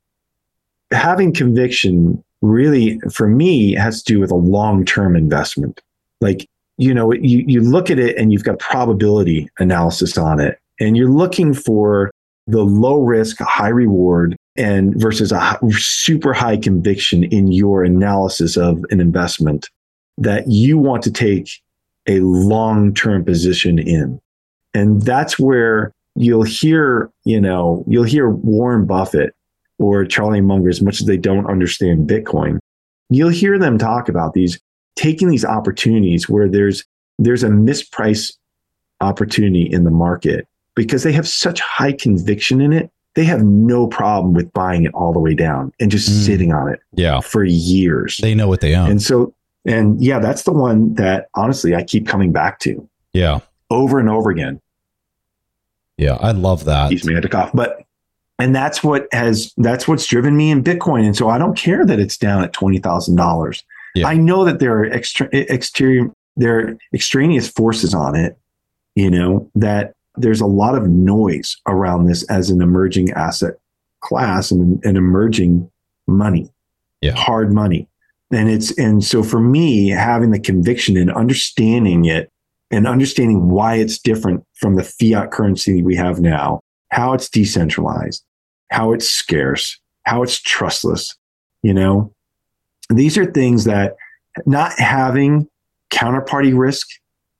having 0.90 1.32
conviction 1.32 2.22
really 2.42 2.98
for 3.12 3.28
me 3.28 3.74
has 3.74 4.02
to 4.02 4.12
do 4.12 4.20
with 4.20 4.32
a 4.32 4.36
long-term 4.36 5.16
investment. 5.16 5.80
Like, 6.20 6.48
you 6.78 6.92
know, 6.92 7.12
you, 7.12 7.44
you 7.46 7.60
look 7.60 7.90
at 7.90 7.98
it 7.98 8.16
and 8.18 8.32
you've 8.32 8.44
got 8.44 8.58
probability 8.58 9.48
analysis 9.58 10.18
on 10.18 10.40
it 10.40 10.58
and 10.80 10.96
you're 10.96 11.10
looking 11.10 11.54
for 11.54 12.10
the 12.46 12.62
low 12.62 13.00
risk, 13.00 13.38
high 13.40 13.68
reward 13.68 14.36
and 14.58 14.94
versus 15.00 15.32
a 15.32 15.58
super 15.72 16.32
high 16.32 16.56
conviction 16.56 17.24
in 17.24 17.52
your 17.52 17.84
analysis 17.84 18.56
of 18.56 18.84
an 18.90 19.00
investment 19.00 19.70
that 20.18 20.48
you 20.48 20.78
want 20.78 21.02
to 21.02 21.10
take 21.10 21.50
a 22.06 22.20
long 22.20 22.94
term 22.94 23.24
position 23.24 23.78
in. 23.78 24.20
And 24.74 25.02
that's 25.02 25.38
where 25.38 25.92
you'll 26.14 26.42
hear, 26.42 27.10
you 27.24 27.40
know, 27.40 27.84
you'll 27.86 28.04
hear 28.04 28.30
Warren 28.30 28.86
Buffett 28.86 29.34
or 29.78 30.04
Charlie 30.04 30.40
Munger, 30.40 30.68
as 30.68 30.80
much 30.80 31.00
as 31.00 31.06
they 31.06 31.16
don't 31.16 31.46
understand 31.46 32.08
Bitcoin, 32.08 32.58
you'll 33.10 33.28
hear 33.28 33.58
them 33.58 33.78
talk 33.78 34.08
about 34.08 34.34
these 34.34 34.58
taking 34.96 35.28
these 35.28 35.44
opportunities 35.44 36.28
where 36.28 36.48
there's 36.48 36.84
there's 37.18 37.42
a 37.42 37.48
mispriced 37.48 38.34
opportunity 39.00 39.62
in 39.62 39.84
the 39.84 39.90
market 39.90 40.46
because 40.74 41.02
they 41.02 41.12
have 41.12 41.28
such 41.28 41.60
high 41.60 41.92
conviction 41.92 42.60
in 42.60 42.72
it. 42.72 42.90
They 43.16 43.24
have 43.24 43.42
no 43.42 43.88
problem 43.88 44.32
with 44.34 44.52
buying 44.52 44.84
it 44.84 44.94
all 44.94 45.12
the 45.12 45.18
way 45.18 45.34
down 45.34 45.72
and 45.80 45.90
just 45.90 46.08
Mm. 46.08 46.24
sitting 46.26 46.52
on 46.52 46.68
it 46.72 46.78
Yeah, 46.94 47.18
for 47.20 47.42
years. 47.44 48.18
they 48.22 48.34
know 48.34 48.46
what 48.46 48.60
they 48.60 48.74
own. 48.76 48.88
and 48.90 49.02
so, 49.02 49.34
and 49.64 50.00
yeah, 50.00 50.20
that's 50.20 50.42
the 50.44 50.52
one 50.52 50.94
that 50.94 51.26
honestly 51.34 51.74
I 51.74 51.82
keep 51.82 52.06
coming 52.06 52.30
back 52.30 52.60
to 52.60 52.88
yeah, 53.12 53.40
over 53.70 53.98
and 53.98 54.08
over 54.08 54.30
again. 54.30 54.60
yeah, 55.96 56.18
I 56.20 56.32
love 56.32 56.64
that. 56.66 56.92
I 56.92 57.12
had 57.12 57.22
to 57.22 57.28
cough. 57.28 57.50
But 57.54 57.82
and 58.38 58.54
that's 58.54 58.84
what 58.84 59.08
has 59.12 59.52
that's 59.56 59.88
what's 59.88 60.06
driven 60.06 60.36
me 60.36 60.50
in 60.50 60.62
Bitcoin. 60.62 61.04
And 61.06 61.16
so 61.16 61.28
I 61.30 61.38
don't 61.38 61.56
care 61.56 61.84
that 61.86 61.98
it's 61.98 62.16
down 62.18 62.44
at 62.44 62.52
twenty 62.52 62.78
thousand 62.78 63.16
dollars. 63.16 63.64
Yeah. 63.94 64.06
I 64.06 64.14
know 64.14 64.44
that 64.44 64.58
there 64.58 64.78
are 64.78 64.84
extra, 64.84 65.26
exterior 65.32 66.10
there 66.36 66.58
are 66.58 66.76
extraneous 66.92 67.48
forces 67.48 67.94
on 67.94 68.14
it. 68.14 68.36
You 68.94 69.10
know 69.10 69.50
that 69.54 69.94
there's 70.16 70.40
a 70.40 70.46
lot 70.46 70.74
of 70.76 70.88
noise 70.88 71.56
around 71.66 72.06
this 72.06 72.22
as 72.24 72.50
an 72.50 72.62
emerging 72.62 73.10
asset 73.12 73.54
class 74.00 74.50
and 74.50 74.82
an 74.84 74.96
emerging 74.96 75.70
money, 76.06 76.50
Yeah. 77.00 77.14
hard 77.16 77.52
money. 77.52 77.88
And 78.32 78.48
it's 78.48 78.76
and 78.78 79.04
so 79.04 79.22
for 79.22 79.40
me, 79.40 79.88
having 79.88 80.30
the 80.32 80.40
conviction 80.40 80.96
and 80.96 81.10
understanding 81.12 82.04
it 82.06 82.30
and 82.70 82.86
understanding 82.86 83.48
why 83.50 83.76
it's 83.76 83.98
different 83.98 84.44
from 84.54 84.74
the 84.74 84.82
fiat 84.82 85.30
currency 85.30 85.82
we 85.82 85.94
have 85.96 86.20
now, 86.20 86.60
how 86.90 87.12
it's 87.12 87.28
decentralized, 87.28 88.24
how 88.72 88.92
it's 88.92 89.08
scarce, 89.08 89.78
how 90.04 90.22
it's 90.22 90.40
trustless, 90.40 91.16
you 91.62 91.72
know, 91.72 92.12
these 92.90 93.16
are 93.16 93.26
things 93.26 93.64
that 93.64 93.96
not 94.44 94.72
having 94.78 95.48
counterparty 95.90 96.56
risk 96.56 96.86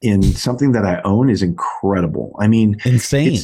in 0.07 0.23
something 0.23 0.73
that 0.73 0.85
I 0.85 1.01
own 1.03 1.29
is 1.31 1.43
incredible. 1.43 2.35
I 2.39 2.47
mean, 2.49 2.77
Insane. 2.85 3.39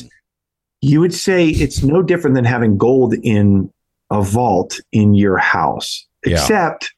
You 0.80 1.00
would 1.00 1.14
say 1.14 1.48
it's 1.48 1.82
no 1.82 2.02
different 2.02 2.34
than 2.34 2.44
having 2.44 2.76
gold 2.76 3.14
in 3.22 3.70
a 4.10 4.22
vault 4.22 4.80
in 4.92 5.14
your 5.14 5.38
house, 5.38 6.06
Yeah. 6.26 6.32
except 6.34 6.92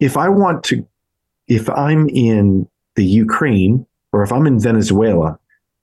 if 0.00 0.16
I 0.16 0.28
want 0.28 0.64
to, 0.64 0.86
if 1.48 1.68
I'm 1.70 2.08
in 2.10 2.68
the 2.96 3.04
Ukraine 3.04 3.86
or 4.12 4.22
if 4.22 4.32
I'm 4.32 4.46
in 4.46 4.58
Venezuela 4.60 5.38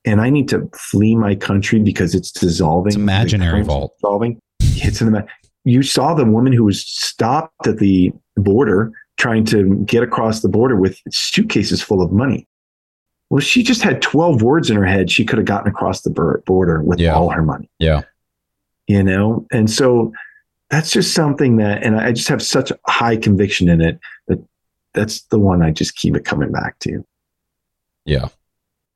and 0.06 0.22
I 0.22 0.30
need 0.30 0.48
to 0.50 0.70
flee 0.76 1.16
my 1.16 1.34
country 1.36 1.80
because 1.80 2.14
it's 2.16 2.32
dissolving, 2.32 2.90
It's 2.92 2.96
imaginary 2.98 3.64
vault. 3.64 3.94
dissolving, 3.98 4.40
it's 4.60 5.02
in 5.02 5.12
the. 5.12 5.26
You 5.66 5.82
saw 5.82 6.14
the 6.14 6.26
woman 6.26 6.52
who 6.54 6.66
was 6.66 6.82
stopped 6.86 7.66
at 7.68 7.78
the 7.78 8.12
border 8.36 8.92
trying 9.18 9.46
to 9.46 9.76
get 9.86 10.04
across 10.04 10.42
the 10.42 10.50
border 10.50 10.76
with 10.76 10.98
suitcases 11.10 11.82
full 11.82 12.02
of 12.02 12.12
money. 12.12 12.46
Well, 13.34 13.40
she 13.40 13.64
just 13.64 13.82
had 13.82 14.00
12 14.04 14.44
words 14.44 14.70
in 14.70 14.78
her 14.78 14.86
head. 14.86 15.10
She 15.10 15.26
could 15.26 15.40
have 15.40 15.48
gotten 15.48 15.68
across 15.68 16.02
the 16.02 16.12
border 16.46 16.84
with 16.84 17.00
Yeah. 17.00 17.16
all 17.16 17.32
her 17.32 17.42
money, 17.42 17.68
yeah, 17.80 18.02
you 18.86 19.02
know? 19.02 19.48
And 19.52 19.72
so 19.72 20.14
that's 20.70 20.92
just 20.92 21.16
something 21.16 21.58
that, 21.58 21.82
and 21.82 22.00
I 22.00 22.12
just 22.12 22.28
have 22.28 22.44
such 22.44 22.72
high 22.86 23.18
conviction 23.18 23.70
in 23.70 23.82
it 23.82 24.00
that 24.28 24.38
that's 24.94 25.22
the 25.32 25.40
one 25.40 25.64
I 25.64 25.72
just 25.72 25.96
keep 25.96 26.16
it 26.16 26.26
coming 26.26 26.52
back 26.52 26.78
to. 26.82 27.04
yeah, 28.06 28.28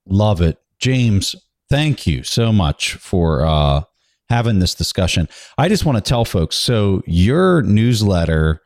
love 0.05 0.39
it, 0.39 0.59
James. 0.77 1.35
Thank 1.67 2.05
you 2.05 2.21
so 2.21 2.53
much 2.53 2.93
for 2.93 3.43
uh, 3.43 3.81
having 4.29 4.59
this 4.59 4.75
discussion. 4.75 5.27
I 5.57 5.67
just 5.67 5.83
want 5.83 5.97
to 5.97 6.07
tell 6.07 6.25
folks. 6.25 6.57
So 6.57 7.01
your 7.07 7.63
newsletter, 7.63 8.61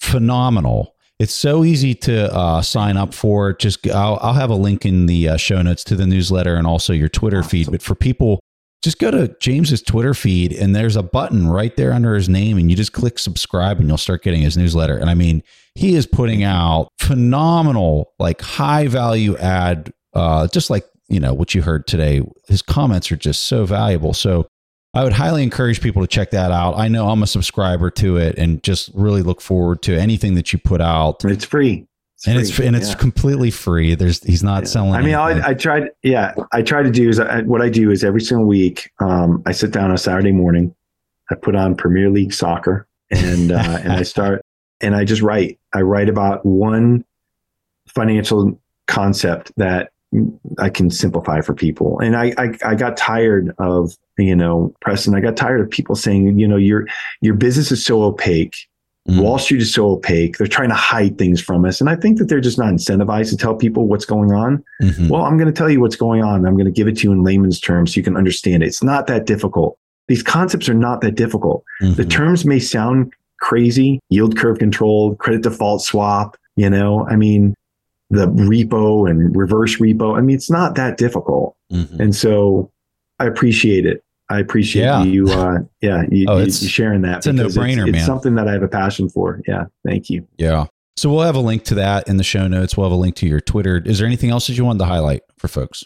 phenomenal. 0.00 0.93
It's 1.18 1.34
so 1.34 1.64
easy 1.64 1.94
to 1.94 2.34
uh, 2.34 2.60
sign 2.62 2.96
up 2.96 3.14
for. 3.14 3.52
Just 3.52 3.86
I'll, 3.88 4.18
I'll 4.20 4.32
have 4.32 4.50
a 4.50 4.56
link 4.56 4.84
in 4.84 5.06
the 5.06 5.30
uh, 5.30 5.36
show 5.36 5.62
notes 5.62 5.84
to 5.84 5.96
the 5.96 6.06
newsletter 6.06 6.56
and 6.56 6.66
also 6.66 6.92
your 6.92 7.08
Twitter 7.08 7.42
feed. 7.42 7.70
But 7.70 7.82
for 7.82 7.94
people, 7.94 8.40
just 8.82 8.98
go 8.98 9.10
to 9.10 9.34
James's 9.40 9.80
Twitter 9.80 10.12
feed 10.12 10.52
and 10.52 10.74
there's 10.74 10.96
a 10.96 11.02
button 11.02 11.48
right 11.48 11.74
there 11.76 11.92
under 11.92 12.14
his 12.14 12.28
name, 12.28 12.58
and 12.58 12.68
you 12.68 12.76
just 12.76 12.92
click 12.92 13.18
subscribe 13.18 13.78
and 13.78 13.88
you'll 13.88 13.96
start 13.96 14.22
getting 14.22 14.42
his 14.42 14.56
newsletter. 14.56 14.96
And 14.96 15.08
I 15.08 15.14
mean, 15.14 15.42
he 15.74 15.94
is 15.94 16.06
putting 16.06 16.42
out 16.42 16.88
phenomenal, 16.98 18.12
like 18.18 18.40
high 18.40 18.88
value 18.88 19.36
add, 19.38 19.92
uh, 20.14 20.48
just 20.48 20.68
like 20.68 20.84
you 21.08 21.20
know 21.20 21.32
what 21.32 21.54
you 21.54 21.62
heard 21.62 21.86
today. 21.86 22.22
His 22.48 22.60
comments 22.60 23.12
are 23.12 23.16
just 23.16 23.44
so 23.44 23.64
valuable. 23.66 24.14
So 24.14 24.48
I 24.94 25.02
would 25.04 25.12
highly 25.12 25.42
encourage 25.42 25.80
people 25.80 26.02
to 26.02 26.08
check 26.08 26.30
that 26.30 26.50
out. 26.50 26.76
I 26.76 26.88
know 26.88 27.08
I'm 27.08 27.22
a 27.22 27.26
subscriber 27.26 27.90
to 27.92 28.16
it 28.16 28.38
and 28.38 28.62
just 28.62 28.90
really 28.94 29.22
look 29.22 29.40
forward 29.40 29.82
to 29.82 29.98
anything 29.98 30.34
that 30.36 30.52
you 30.52 30.58
put 30.58 30.80
out. 30.80 31.24
It's 31.24 31.44
free. 31.44 31.86
and 32.26 32.38
it's 32.38 32.58
and 32.58 32.76
it's 32.76 32.90
yeah. 32.90 32.94
completely 32.94 33.50
free. 33.50 33.94
There's 33.94 34.22
he's 34.22 34.42
not 34.42 34.62
Yeah. 34.62 34.68
selling. 34.68 34.94
I 34.94 35.02
mean. 35.02 35.14
I, 35.14 35.48
I 35.48 35.54
tried. 35.54 35.90
Yeah, 36.02 36.34
I 36.52 36.62
try 36.62 36.82
to 36.82 36.90
do 36.90 37.08
is 37.08 37.18
I, 37.18 37.42
what 37.42 37.60
I 37.60 37.68
do 37.68 37.90
is 37.90 38.04
every 38.04 38.20
single 38.20 38.46
week, 38.46 38.90
um, 39.00 39.42
I 39.46 39.52
sit 39.52 39.72
down 39.72 39.86
on 39.86 39.94
a 39.94 39.98
Saturday 39.98 40.32
morning, 40.32 40.74
I 41.30 41.34
put 41.34 41.56
on 41.56 41.74
Premier 41.74 42.08
League 42.08 42.32
soccer, 42.32 42.86
and 43.10 43.50
uh, 43.50 43.78
and 43.82 43.92
I 43.92 44.02
start 44.04 44.44
and 44.80 44.94
I 44.94 45.04
just 45.04 45.22
write. 45.22 45.58
I 45.72 45.80
write 45.80 46.08
about 46.08 46.46
one 46.46 47.04
financial 47.88 48.60
concept 48.86 49.52
that 49.56 49.90
I 50.58 50.68
can 50.70 50.90
simplify 50.90 51.40
for 51.40 51.54
people. 51.54 51.98
And 52.00 52.16
I, 52.16 52.32
I, 52.38 52.50
I 52.64 52.74
got 52.74 52.96
tired 52.96 53.54
of, 53.58 53.96
you 54.18 54.36
know, 54.36 54.74
Preston, 54.80 55.14
I 55.14 55.20
got 55.20 55.36
tired 55.36 55.60
of 55.60 55.70
people 55.70 55.96
saying, 55.96 56.38
you 56.38 56.46
know, 56.46 56.56
your, 56.56 56.86
your 57.20 57.34
business 57.34 57.72
is 57.72 57.84
so 57.84 58.02
opaque. 58.02 58.56
Mm. 59.08 59.22
Wall 59.22 59.38
Street 59.38 59.60
is 59.60 59.72
so 59.72 59.90
opaque. 59.90 60.38
They're 60.38 60.46
trying 60.46 60.70
to 60.70 60.74
hide 60.74 61.18
things 61.18 61.40
from 61.40 61.64
us. 61.64 61.80
And 61.80 61.90
I 61.90 61.96
think 61.96 62.18
that 62.18 62.26
they're 62.26 62.40
just 62.40 62.58
not 62.58 62.72
incentivized 62.72 63.30
to 63.30 63.36
tell 63.36 63.54
people 63.54 63.86
what's 63.86 64.06
going 64.06 64.32
on. 64.32 64.64
Mm-hmm. 64.80 65.08
Well, 65.08 65.24
I'm 65.24 65.36
going 65.36 65.52
to 65.52 65.52
tell 65.52 65.68
you 65.68 65.80
what's 65.80 65.96
going 65.96 66.22
on. 66.22 66.46
I'm 66.46 66.54
going 66.54 66.64
to 66.64 66.70
give 66.70 66.88
it 66.88 66.96
to 66.98 67.02
you 67.02 67.12
in 67.12 67.22
layman's 67.22 67.60
terms 67.60 67.92
so 67.92 67.98
you 67.98 68.04
can 68.04 68.16
understand 68.16 68.62
it. 68.62 68.66
It's 68.66 68.82
not 68.82 69.06
that 69.08 69.26
difficult. 69.26 69.78
These 70.08 70.22
concepts 70.22 70.68
are 70.68 70.74
not 70.74 71.00
that 71.02 71.16
difficult. 71.16 71.64
Mm-hmm. 71.82 71.94
The 71.94 72.04
terms 72.06 72.44
may 72.44 72.58
sound 72.58 73.12
crazy 73.40 74.00
yield 74.08 74.38
curve 74.38 74.58
control, 74.58 75.16
credit 75.16 75.42
default 75.42 75.82
swap, 75.82 76.38
you 76.56 76.70
know, 76.70 77.06
I 77.06 77.16
mean, 77.16 77.54
the 78.10 78.26
repo 78.26 79.08
and 79.08 79.34
reverse 79.34 79.78
repo. 79.78 80.16
I 80.16 80.20
mean, 80.20 80.36
it's 80.36 80.50
not 80.50 80.74
that 80.76 80.96
difficult. 80.96 81.56
Mm-hmm. 81.72 82.00
And 82.00 82.14
so 82.14 82.70
I 83.18 83.26
appreciate 83.26 83.86
it. 83.86 84.04
I 84.30 84.38
appreciate 84.40 84.84
yeah. 84.84 85.02
you, 85.02 85.28
uh, 85.28 85.58
yeah, 85.82 86.04
you, 86.10 86.26
oh, 86.28 86.38
you, 86.38 86.44
you 86.44 86.50
sharing 86.50 87.02
that. 87.02 87.18
It's 87.18 87.26
a 87.26 87.32
no 87.32 87.46
brainer, 87.46 87.86
it's, 87.88 87.98
it's 87.98 88.06
something 88.06 88.34
that 88.36 88.48
I 88.48 88.52
have 88.52 88.62
a 88.62 88.68
passion 88.68 89.08
for. 89.08 89.42
Yeah. 89.46 89.66
Thank 89.84 90.08
you. 90.08 90.26
Yeah. 90.38 90.66
So 90.96 91.10
we'll 91.10 91.24
have 91.24 91.34
a 91.34 91.40
link 91.40 91.64
to 91.64 91.74
that 91.76 92.08
in 92.08 92.16
the 92.16 92.24
show 92.24 92.46
notes. 92.46 92.76
We'll 92.76 92.86
have 92.86 92.92
a 92.92 93.00
link 93.00 93.16
to 93.16 93.26
your 93.26 93.40
Twitter. 93.40 93.82
Is 93.84 93.98
there 93.98 94.06
anything 94.06 94.30
else 94.30 94.46
that 94.46 94.56
you 94.56 94.64
wanted 94.64 94.78
to 94.78 94.84
highlight 94.86 95.22
for 95.36 95.48
folks? 95.48 95.84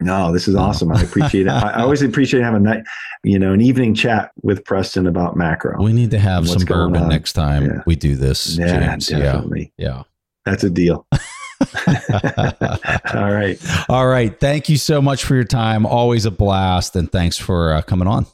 No, 0.00 0.32
this 0.32 0.48
is 0.48 0.56
awesome. 0.56 0.90
I 0.92 1.02
appreciate 1.02 1.46
it. 1.46 1.50
I 1.50 1.72
always 1.82 2.02
appreciate 2.02 2.42
having 2.42 2.66
a 2.66 2.70
night, 2.70 2.84
you 3.22 3.38
know, 3.38 3.52
an 3.52 3.60
evening 3.60 3.94
chat 3.94 4.32
with 4.42 4.64
Preston 4.64 5.06
about 5.06 5.36
macro. 5.36 5.80
We 5.82 5.92
need 5.92 6.10
to 6.12 6.18
have 6.18 6.48
some 6.48 6.64
bourbon 6.64 7.08
next 7.08 7.34
time 7.34 7.66
yeah. 7.66 7.82
we 7.86 7.96
do 7.96 8.16
this. 8.16 8.56
Yeah, 8.56 8.80
James. 8.80 9.08
definitely. 9.08 9.72
Yeah. 9.76 9.88
yeah. 9.88 10.02
That's 10.46 10.64
a 10.64 10.70
deal. 10.70 11.06
All 13.14 13.32
right. 13.32 13.58
All 13.88 14.06
right. 14.06 14.38
Thank 14.38 14.68
you 14.68 14.76
so 14.76 15.02
much 15.02 15.24
for 15.24 15.34
your 15.34 15.44
time. 15.44 15.86
Always 15.86 16.24
a 16.24 16.30
blast. 16.30 16.96
And 16.96 17.10
thanks 17.10 17.36
for 17.36 17.72
uh, 17.72 17.82
coming 17.82 18.08
on. 18.08 18.26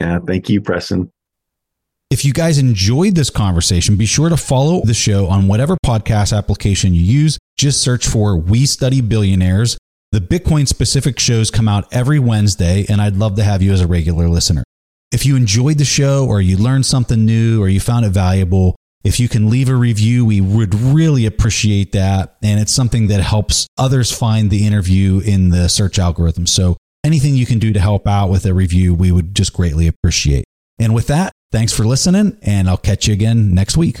Yeah. 0.00 0.18
Thank 0.26 0.48
you, 0.48 0.60
Preston. 0.60 1.10
If 2.10 2.24
you 2.24 2.32
guys 2.32 2.58
enjoyed 2.58 3.14
this 3.14 3.30
conversation, 3.30 3.96
be 3.96 4.06
sure 4.06 4.28
to 4.28 4.36
follow 4.36 4.82
the 4.84 4.94
show 4.94 5.26
on 5.26 5.48
whatever 5.48 5.76
podcast 5.84 6.36
application 6.36 6.94
you 6.94 7.02
use. 7.02 7.38
Just 7.56 7.80
search 7.80 8.06
for 8.06 8.36
We 8.36 8.66
Study 8.66 9.00
Billionaires. 9.00 9.78
The 10.12 10.20
Bitcoin 10.20 10.68
specific 10.68 11.18
shows 11.18 11.50
come 11.50 11.66
out 11.66 11.92
every 11.92 12.20
Wednesday, 12.20 12.86
and 12.88 13.00
I'd 13.00 13.16
love 13.16 13.34
to 13.36 13.42
have 13.42 13.62
you 13.62 13.72
as 13.72 13.80
a 13.80 13.88
regular 13.88 14.28
listener. 14.28 14.62
If 15.10 15.26
you 15.26 15.34
enjoyed 15.34 15.78
the 15.78 15.84
show 15.84 16.26
or 16.26 16.40
you 16.40 16.56
learned 16.56 16.86
something 16.86 17.24
new 17.24 17.60
or 17.60 17.68
you 17.68 17.80
found 17.80 18.04
it 18.04 18.10
valuable, 18.10 18.76
if 19.04 19.20
you 19.20 19.28
can 19.28 19.50
leave 19.50 19.68
a 19.68 19.76
review, 19.76 20.24
we 20.24 20.40
would 20.40 20.74
really 20.74 21.26
appreciate 21.26 21.92
that. 21.92 22.36
And 22.42 22.58
it's 22.58 22.72
something 22.72 23.08
that 23.08 23.20
helps 23.20 23.66
others 23.76 24.10
find 24.10 24.50
the 24.50 24.66
interview 24.66 25.20
in 25.20 25.50
the 25.50 25.68
search 25.68 25.98
algorithm. 25.98 26.46
So 26.46 26.76
anything 27.04 27.34
you 27.34 27.46
can 27.46 27.58
do 27.58 27.72
to 27.72 27.80
help 27.80 28.06
out 28.06 28.30
with 28.30 28.46
a 28.46 28.54
review, 28.54 28.94
we 28.94 29.12
would 29.12 29.34
just 29.34 29.52
greatly 29.52 29.86
appreciate. 29.86 30.44
And 30.78 30.94
with 30.94 31.06
that, 31.08 31.32
thanks 31.52 31.72
for 31.72 31.84
listening, 31.84 32.38
and 32.42 32.68
I'll 32.68 32.76
catch 32.76 33.06
you 33.06 33.12
again 33.12 33.54
next 33.54 33.76
week. 33.76 34.00